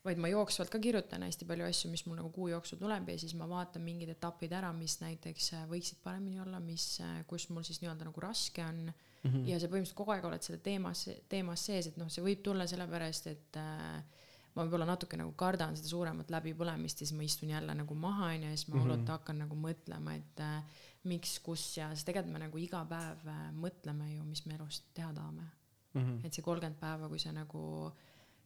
[0.05, 3.19] vaid ma jooksvalt ka kirjutan hästi palju asju, mis mul nagu kuu jooksul tuleb ja
[3.21, 6.87] siis ma vaatan mingid etapid ära, mis näiteks äh, võiksid paremini olla, mis,
[7.29, 9.29] kus mul siis nii-öelda nagu raske on mm.
[9.29, 9.45] -hmm.
[9.51, 12.67] ja sa põhimõtteliselt kogu aeg oled selle teemas, teemas sees, et noh, see võib tulla
[12.67, 14.25] sellepärast, et äh,
[14.55, 18.33] ma võib-olla natuke nagu kardan seda suuremat läbipõlemist ja siis ma istun jälle nagu maha
[18.33, 19.19] onju ja siis ma hullult mm -hmm.
[19.19, 23.49] hakkan nagu mõtlema, et äh, miks, kus ja sest tegelikult me nagu iga päev äh,
[23.53, 25.51] mõtleme ju, mis me elus teha tahame
[25.95, 26.21] Mhm.
[26.25, 27.91] et see kolmkümmend päeva, kui sa nagu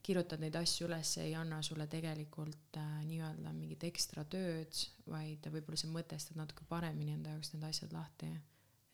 [0.04, 5.80] kirjutad neid asju üles, ei anna sulle tegelikult äh, nii-öelda mingit ekstra tööd, vaid võib-olla
[5.80, 8.28] sa mõtestad natuke paremini enda jaoks need asjad lahti.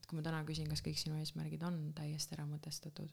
[0.01, 3.11] et kui ma täna küsin, kas kõik sinu eesmärgid on täiesti ära mõtestatud,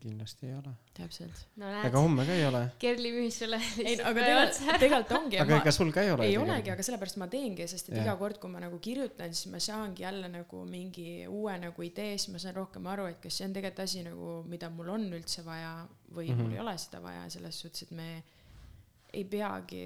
[0.00, 0.72] kindlasti ei ole.
[0.94, 1.38] täpselt.
[1.56, 2.60] no aga näed, homme ka ei ole.
[2.82, 5.38] Kerli müüs sulle ei, aga tegelikult, tegelikult ongi.
[5.40, 6.26] aga ega sul ka ei ole.
[6.28, 8.04] ei olegi, aga sellepärast ma teengi, sest et Jah.
[8.04, 12.18] iga kord, kui ma nagu kirjutan, siis ma saangi jälle nagu mingi uue nagu idee,
[12.18, 15.08] siis ma saan rohkem aru, et kas see on tegelikult asi nagu, mida mul on
[15.16, 15.72] üldse vaja
[16.12, 16.42] või mm -hmm.
[16.42, 18.10] Mul ei ole seda vaja, selles suhtes, et me
[19.12, 19.84] ei peagi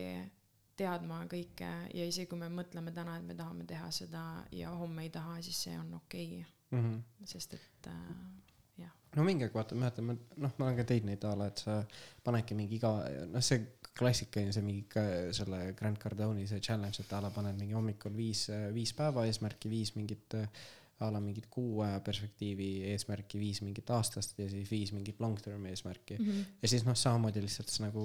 [0.77, 5.03] teadma kõike ja isegi kui me mõtleme täna, et me tahame teha seda ja homme
[5.03, 6.99] ei taha, siis see on okei okay,, Mhm.
[7.25, 8.44] sest et äh,
[9.17, 11.65] no mingi aeg vaata, mäletan, ma noh, ma olen ka teinud neid a la, et
[11.65, 11.81] sa
[12.25, 12.93] panedki mingi iga,
[13.31, 13.63] noh, see
[13.95, 15.05] klassikaline see mingi
[15.37, 19.71] selle Grand Cardone'i see challenge, et a la paned mingi hommikul viis, viis päeva eesmärki,
[19.71, 20.35] viis mingit
[21.03, 25.39] a la mingit kuu aja perspektiivi eesmärki, viis mingit aastast ja siis viis mingit long
[25.43, 26.27] term eesmärki mm.
[26.27, 26.45] -hmm.
[26.63, 28.05] ja siis noh, samamoodi lihtsalt s- nagu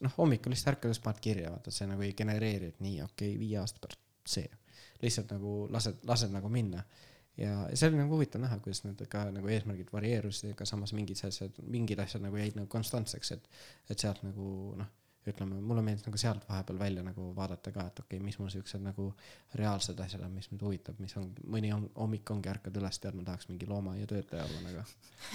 [0.00, 3.34] noh, hommikul lihtsalt ärkades paned kirja, vaata, et see nagu ei genereeri, et nii, okei
[3.34, 4.48] okay,, viie aasta pärast see.
[5.02, 6.84] lihtsalt nagu lased, lased nagu minna.
[7.40, 11.20] Ja see oli nagu huvitav näha, kuidas need ka nagu eesmärgid varieerusid, aga samas mingid
[11.28, 13.48] asjad, mingid asjad nagu jäid nagu konstantseks, et,
[13.90, 14.48] et sealt nagu
[14.80, 14.90] noh,
[15.28, 18.50] ütleme, mulle meeldis nagu sealt vahepeal välja nagu vaadata ka, et okei okay,, mis mul
[18.50, 19.06] siuksed nagu
[19.58, 23.16] reaalsed asjad on, mis mind huvitab, mis on, mõni on, hommik ongi, ärkad üles, tead,
[23.18, 24.84] ma tahaks mingi loomaiatöötaja olla nagu.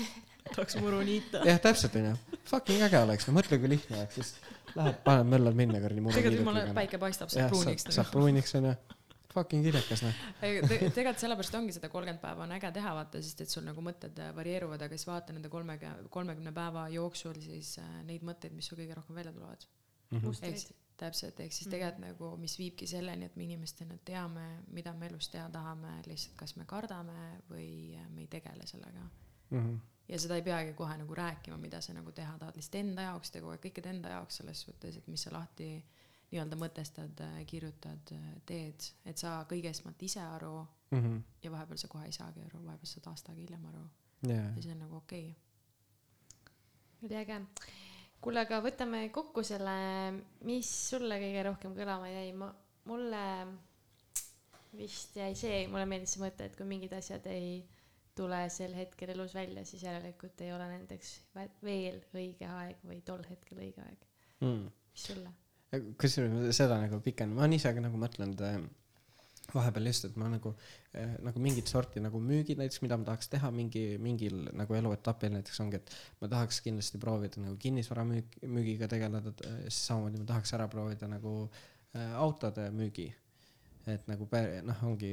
[0.56, 1.45] tahaks muru niita.
[1.48, 2.14] jah, täpselt onju,
[2.52, 4.34] fucking äge oleks, no mõtle, kui lihtne oleks, siis
[4.76, 8.56] lähed, paned möllad minna kuradi muru tegelikult jumala päike paistab, saab pruuniks saab, saab pruuniks
[8.60, 8.76] onju,
[9.38, 10.22] fucking kirekas noh.
[10.42, 13.66] Ei, te- tegelikult sellepärast ongi seda kolmkümmend päeva on äge teha, vaata, sest et sul
[13.68, 18.26] nagu mõtted äh, varieeruvad, aga siis vaata nende kolmega, kolmekümne päeva jooksul siis äh, neid
[18.28, 19.68] mõtteid, mis sul kõige rohkem välja tulevad.
[20.12, 20.24] Mhm.
[20.26, 20.76] mustrid.
[20.98, 25.28] täpselt, ehk siis tegelikult nagu, mis viibki selleni, et me inimestena teame, mida me elus
[25.30, 27.68] teha tahame, lihtsalt kas me kardame või
[28.00, 29.04] äh, me ei tegele sellega.
[29.52, 29.76] Mhm.
[30.08, 33.32] ja seda ei peagi kohe nagu rääkima, mida sa nagu teha tahad, lihtsalt enda jaoks
[33.36, 35.70] aeg kõikide enda jaoks selles suhtes, et mis sa lahti
[36.32, 38.13] nii-öelda mõtestad, kirjutad,
[38.45, 41.17] teed, et sa kõige esmalt ise aru Mhm.
[41.43, 43.84] ja vahepeal sa kohe ei saagi aru, vahepeal saad aasta aega hiljem aru
[44.23, 45.36] jaa ja, see on nagu okei
[47.03, 47.39] oli äge.
[48.21, 49.73] kuule, aga võtame kokku selle,
[50.47, 52.49] mis sulle kõige rohkem kõlama jäi, ma,
[52.89, 53.23] mulle
[54.78, 57.59] vist jäi see, mulle meeldis see mõte, et kui mingid asjad ei
[58.17, 61.11] tule sel hetkel elus välja, siis järelikult ei ole nendeks
[61.63, 64.07] veel õige aeg või tol hetkel õige aeg.
[64.41, 64.71] mm..
[64.93, 65.36] mis sulle?
[65.99, 68.59] Kusjuures ma seda nagu pikem, ma olen ise ka nagu mõtlenud äh,
[69.53, 70.51] vahepeal just, et ma nagu
[70.97, 75.34] äh, nagu mingit sorti nagu müügid näiteks, mida ma tahaks teha mingi mingil nagu eluetapil
[75.38, 79.34] näiteks ongi, et ma tahaks kindlasti proovida nagu kinnisvaramüük, müügiga tegeleda,
[79.67, 83.09] siis samamoodi ma tahaks ära proovida nagu äh, autode müügi.
[83.96, 84.28] Et nagu
[84.68, 85.12] noh, ongi,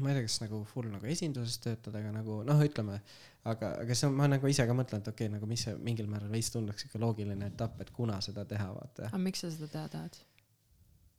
[0.00, 2.98] ma ei tea, kas nagu full nagu esinduses töötada, aga nagu noh, ütleme,
[3.50, 5.76] aga, aga see on, ma nagu ise ka mõtlen, et okei okay,, nagu mis see
[5.84, 9.52] mingil määral veits tunduks ikka loogiline etapp, et kuna seda teha, vaata aga miks sa
[9.54, 10.18] seda teha tahad?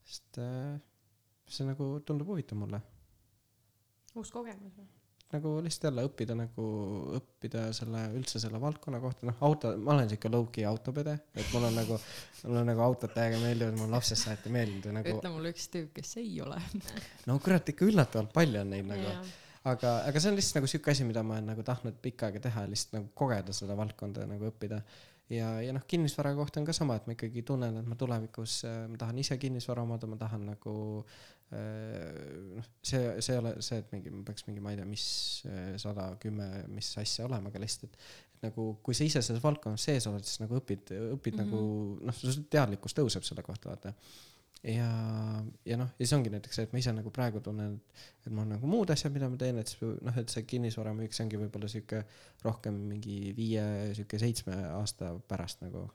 [0.06, 0.76] sest äh,
[1.50, 2.82] see nagu tundub huvitav mulle.
[4.16, 4.90] uus kogemus või?
[5.34, 6.66] Nagu lihtsalt jälle õppida nagu,
[7.18, 11.66] õppida selle üldse selle valdkonna kohta, noh auto, ma olen siuke low-key autopede, et mul
[11.70, 11.98] on nagu,
[12.44, 15.90] mulle nagu autod täiega meeldivad, mul lapsest saati meeldinud ja nagu ütle mulle üks tüüp,
[15.98, 16.60] kes ei ole.
[17.30, 19.18] no kurat, ikka üllatavalt palju on neid nagu,
[19.74, 22.46] aga, aga see on lihtsalt nagu siuke asi, mida ma olen nagu tahtnud pikka aega
[22.48, 24.84] teha, lihtsalt nagu kogeda seda valdkonda ja nagu õppida.
[25.34, 28.62] ja, ja noh, kinnisvara kohta on ka sama, et ma ikkagi tunnen, et ma tulevikus
[28.70, 31.24] äh, ma tahan ise kinnisvara omada, ma tahan nagu äh,
[31.54, 35.08] noh, see, see ei ole see, et mingi ma peaks mingi, ma ei tea, mis
[35.50, 39.44] äh, sada kümme, mis asja olema, aga lihtsalt, et et nagu kui sa ise selles
[39.44, 41.46] valdkonnas sees oled, siis nagu õpid, õpid mm -hmm.
[41.46, 43.94] nagu noh, su teadlikkus tõuseb selle kohta, vaata
[44.66, 44.90] ja,
[45.66, 47.78] ja noh, ja see ongi näiteks see, et ma ise nagu praegu tunnen,
[48.26, 51.14] et mul on nagu muud asjad, mida ma teen, et siis noh, et see kinnisvaramüük,
[51.14, 52.02] see ongi võib-olla sihuke
[52.46, 53.64] rohkem mingi viie,
[53.98, 55.88] sihuke seitsme aasta pärast nagu.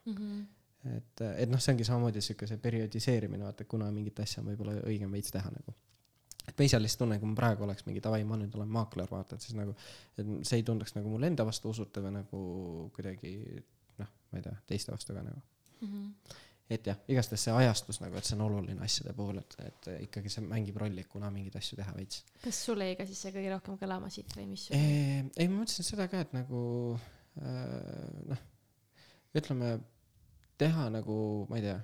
[0.89, 4.79] et, et noh, see ongi samamoodi sihuke see periodiseerimine, vaata, kuna mingit asja on võib-olla
[4.89, 5.75] õigem veits teha nagu.
[6.47, 9.11] et ma ise lihtsalt tunnen, kui ma praegu oleks mingi davai, ma nüüd olen maakler,
[9.11, 9.75] vaata, et siis nagu,
[10.19, 12.45] et see ei tunduks nagu mulle enda vastu usutav ja nagu
[12.97, 13.35] kuidagi
[14.01, 15.43] noh, ma ei tea, teiste vastu ka nagu
[16.71, 20.31] et jah, igastahes see ajastus nagu, et see on oluline asjade puhul, et, et ikkagi
[20.33, 22.23] see mängib rolli, kuna mingeid asju teha veits.
[22.45, 24.77] kas sul jäi ka siis see kõige rohkem kõlama siit või mis sul?
[24.79, 26.61] ei, ma mõtlesin seda ka, et nagu
[27.43, 28.45] äh, noh,
[29.41, 29.73] ütleme
[30.61, 31.17] teha nagu,
[31.51, 31.79] ma ei tea,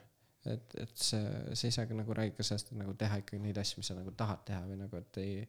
[0.52, 1.22] et, et see,
[1.58, 3.98] sa ise ka nagu räägid ka sellest, et nagu teha ikkagi neid asju, mis sa
[3.98, 5.40] nagu tahad teha või nagu, et ei,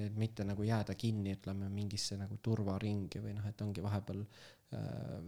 [0.00, 4.82] et mitte nagu jääda kinni, ütleme mingisse nagu turvaringi või noh, et ongi vahepeal äh,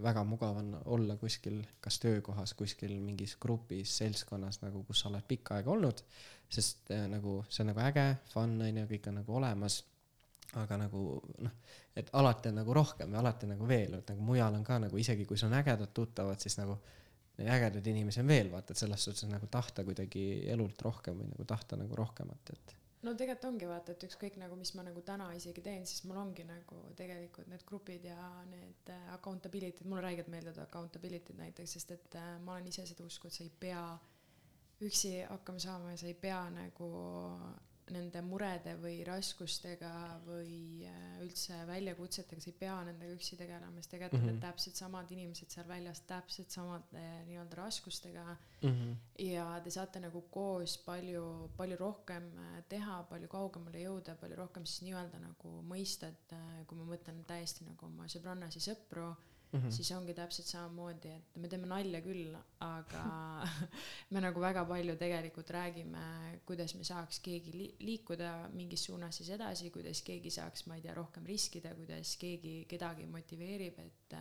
[0.05, 5.26] väga mugav on olla kuskil, kas töökohas, kuskil mingis grupis, seltskonnas nagu, kus sa oled
[5.28, 6.05] pikka aega olnud,
[6.53, 9.82] sest äh, nagu see on nagu äge, fun on ju, kõik on nagu olemas
[10.61, 11.03] aga nagu
[11.40, 11.53] noh,
[11.97, 14.99] et alati on nagu rohkem ja alati nagu veel, et nagu mujal on ka nagu
[15.01, 17.01] isegi kui sul on ägedad tuttavad, siis nagu neid
[17.38, 21.46] ägedaid inimesi on veel, vaata, et selles suhtes nagu tahta kuidagi elult rohkem või nagu
[21.48, 25.30] tahta nagu rohkemat, et no tegelikult ongi vaata, et ükskõik nagu, mis ma nagu täna
[25.36, 30.30] isegi teen, siis mul ongi nagu tegelikult need grupid ja need äh, accountability'd, mulle räigelt
[30.32, 33.82] meeldivad accountability'd näiteks, sest et äh, ma olen ise seda usku, et sa ei pea
[34.82, 36.92] üksi hakkama saama ja sa ei pea nagu
[37.90, 39.90] nende murede või raskustega
[40.26, 44.36] või äh, üldse väljakutsetega, sa ei pea nendega üksi tegelema, sest tegelikult mm Mhm.
[44.36, 44.40] -hmm.
[44.40, 48.68] täpselt samad inimesed seal väljas täpselt samade nii-öelda raskustega mm.
[48.68, 48.96] -hmm.
[49.18, 54.66] ja te saate nagu koos palju, palju rohkem äh, teha, palju kaugemale jõuda, palju rohkem
[54.66, 59.31] siis nii-öelda nagu mõista, et äh, kui ma mõtlen täiesti nagu oma sõbrannasi, sõpru, mm,
[59.52, 59.70] -hmm.
[59.70, 63.02] siis ongi täpselt samamoodi, et me teeme nalja küll, aga
[64.12, 66.04] me nagu väga palju tegelikult räägime,
[66.46, 70.82] kuidas me saaks keegi li liikuda mingis suunas siis edasi, kuidas keegi saaks, ma ei
[70.82, 74.18] tea, rohkem riskida, kuidas keegi kedagi motiveerib, et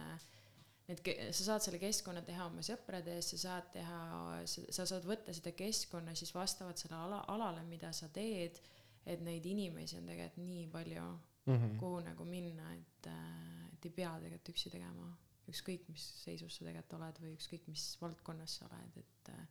[0.92, 1.00] et
[1.32, 4.00] sa saad selle keskkonna teha oma sõprade ees, sa saad teha,
[4.46, 8.60] sa saad võtta seda keskkonna siis vastavalt sellele ala, alale, mida sa teed,
[9.06, 11.78] et neid inimesi on tegelikult nii palju mm, -hmm.
[11.80, 15.08] kuhu nagu minna, et äh, et ei pea tegelikult üksi tegema,
[15.50, 19.48] ükskõik mis seisus sa tegelikult oled või ükskõik mis valdkonnas sa oled, et äh,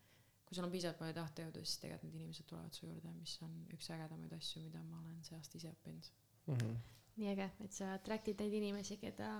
[0.47, 3.57] kui sul on piisavalt palju tahtejõudu, siis tegelikult need inimesed tulevad su juurde, mis on
[3.74, 6.11] üks ägedamaid asju, mida ma olen see aasta ise õppinud
[6.47, 6.55] mm.
[6.55, 6.78] -hmm.
[7.16, 9.31] nii äge, et sa attract'id neid inimesi, keda,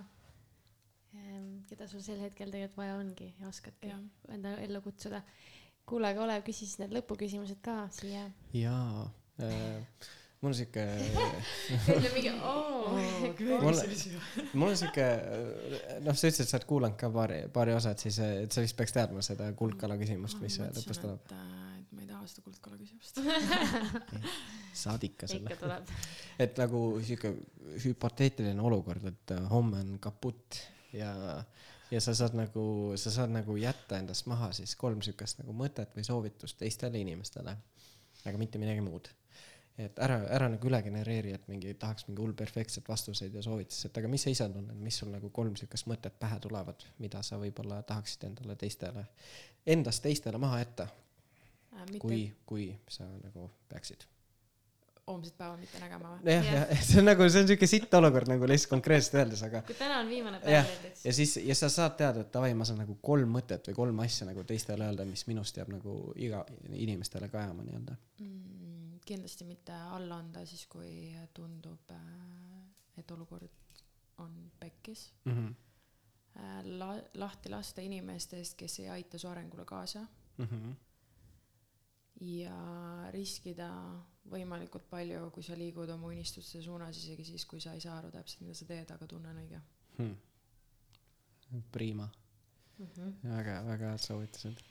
[1.15, 3.99] ähm, keda sul sel hetkel tegelikult vaja ongi ja oskadki ja.
[4.37, 5.23] enda ellu kutsuda.
[5.87, 8.31] kuule, aga Olev küsis need lõpuküsimused ka siia.
[8.55, 9.07] jaa
[9.43, 10.11] äh,
[10.41, 10.85] mul on siuke.
[11.95, 12.95] ütle mingi oo.
[14.55, 15.07] mul, on siuke,
[16.05, 18.65] noh, sa ütlesid, et sa oled kuulanud ka paari, paari osa, et siis, et sa
[18.65, 21.35] vist peaks teadma seda kuldkala küsimust, mis lõpus tuleb.
[21.77, 23.21] et ma ei taha seda kuldkala küsimust
[24.85, 25.45] saad ikka selle.
[25.45, 25.95] ikka tuleb.
[26.47, 27.35] et nagu siuke
[27.85, 30.63] hüpoteetiline olukord, et homme on kaputt
[30.97, 31.13] ja
[31.91, 32.65] ja sa saad nagu,
[32.97, 37.57] sa saad nagu jätta endast maha siis kolm siukest nagu mõtet või soovitust teistele inimestele,
[38.25, 39.11] aga mitte midagi muud
[39.87, 43.89] et ära, ära nagu üle genereeri, et mingi tahaks mingi hull perfektset vastuseid ja soovitusi,
[43.89, 47.23] et aga mis sa ise tunned, mis sul nagu kolm siukest mõtet pähe tulevad, mida
[47.27, 49.07] sa võib-olla tahaksid endale teistele,
[49.67, 51.99] endast teistele maha jätta äh,?
[51.99, 54.09] kui, kui sa nagu peaksid
[55.11, 56.35] homset päeva mitte nägema või?
[56.35, 59.63] jah, jah, see on nagu, see on siuke sitt olukord nagu lihtsalt konkreetselt öeldes, aga.
[59.67, 61.05] kui täna on viimane päev näiteks.
[61.09, 64.05] ja siis, ja sa saad teada, et davai, ma saan nagu kolm mõtet või kolm
[64.05, 68.61] asja nagu teistele öelda, mis minust jääb nagu iga inimestele kajama nii-öelda mm
[69.11, 73.49] kindlasti mitte alla anda siis, kui tundub, äh, et olukord
[74.23, 75.33] on pekkis mm.
[75.33, 75.55] -hmm.
[76.79, 80.07] La-, lahti lasta inimestest, kes ei aita su arengule kaasa
[80.39, 80.45] mm.
[80.45, 80.75] -hmm.
[82.21, 82.57] ja
[83.11, 83.71] riskida
[84.31, 88.11] võimalikult palju, kui sa liigud oma unistuste suunas, isegi siis, kui sa ei saa aru
[88.11, 89.61] täpselt, mida sa teed, aga tunne on õige
[89.99, 90.17] hmm..
[91.73, 92.09] Prima
[92.79, 92.87] mm.
[92.87, 93.15] -hmm.
[93.37, 94.70] väga, väga head soovitused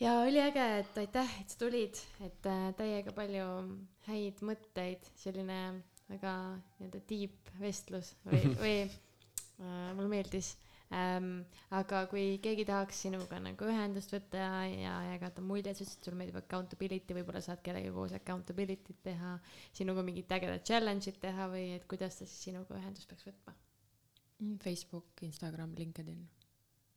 [0.00, 3.46] ja üliäge, et aitäh, et sa tulid, et äh, täiega palju
[4.08, 5.58] häid mõtteid, selline
[6.10, 6.34] väga
[6.78, 10.54] nii-öelda deep vestlus või, või äh, mulle meeldis
[10.94, 11.44] ähm,.
[11.74, 16.08] aga kui keegi tahaks sinuga nagu ühendust võtta ja, ja jagada muljeid, sa ütlesid, et
[16.08, 19.36] sulle meeldib accountability, võib-olla saad kellegagi koos accountability't teha,
[19.78, 23.54] sinuga mingit ägedat challenge'it teha või et kuidas ta siis sinuga ühendust peaks võtma?
[24.42, 26.20] Mm, Facebook, Instagram, LinkedIn,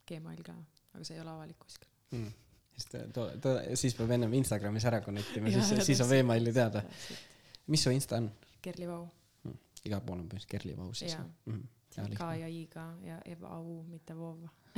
[0.09, 0.57] Gmail ka,
[0.97, 2.46] aga see ei ole avalik kuskil mm
[2.77, 6.53] siis ta, ta, ta, siis peab ennem Instagramis ära connect ima, siis, siis on emaili
[6.53, 6.83] teada.
[7.73, 8.29] mis su Insta on?
[8.61, 9.07] Kerli Vau
[9.43, 9.57] hmm..
[9.89, 11.17] igal pool on põhimõtteliselt Kerli Vau siis.
[11.49, 11.65] Mm.
[11.97, 14.45] K ja I-ga ja Eva Au, mitte Vov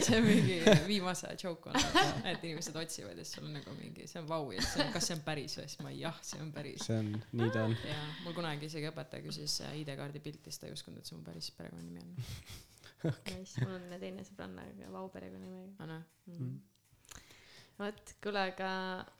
[0.00, 4.06] see on mingi viimase joke olnud, et inimesed otsivad ja siis sul on nagu mingi,
[4.08, 6.40] see on vau ja siis on, kas see on päris või siis ma jah, see
[6.40, 6.86] on päris.
[6.86, 7.10] see on,
[7.42, 7.76] nii ta on.
[7.90, 11.22] ja mul kunagi isegi õpetaja küsis ID-kaardi pilti, siis ta ei uskunud, et see mu
[11.26, 12.10] päris perekonnanimi on
[13.04, 13.38] okay..
[13.38, 15.84] nice, mul on teine sõbranna Vau perekonnanimega.
[15.84, 16.38] anna mm.
[16.38, 16.58] mm..
[17.78, 18.70] vot, kuule, aga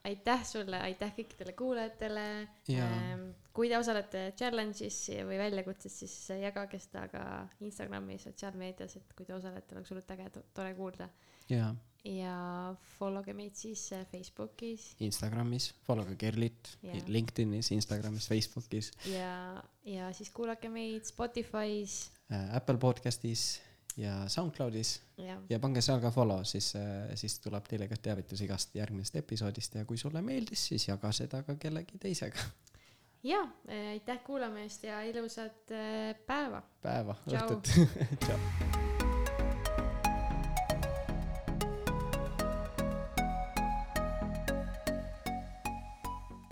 [0.08, 2.28] aitäh sulle, aitäh kõikidele kuulajatele.
[2.74, 3.28] Ähm,
[3.58, 7.24] kui te osalete challenge'is või väljakutses, siis jagage seda ka
[7.66, 11.08] Instagrami sotsiaalmeedias, et kui te osalete, oleks hullult äge, tore kuulda.
[11.50, 11.72] ja,
[12.06, 12.34] ja
[12.98, 14.92] follow ge meid siis äh, Facebookis.
[15.04, 16.74] Instagramis, follow ge Kerlit,
[17.06, 18.92] LinkedInis, Instagramis, Facebookis.
[19.10, 23.60] ja, ja siis kuulake meid Spotify's äh,, Apple podcast'is
[23.98, 28.42] ja SoundCloudis ja, ja pange seal ka follow, siis, äh, siis tuleb teile ka teavitus
[28.46, 32.48] igast järgmisest episoodist ja kui sulle meeldis, siis jaga seda ka kellegi teisega.
[33.22, 36.62] ja äh, aitäh kuulamast ja ilusat äh, päeva.
[36.82, 37.74] päeva, õhtut.
[38.24, 38.86] tšau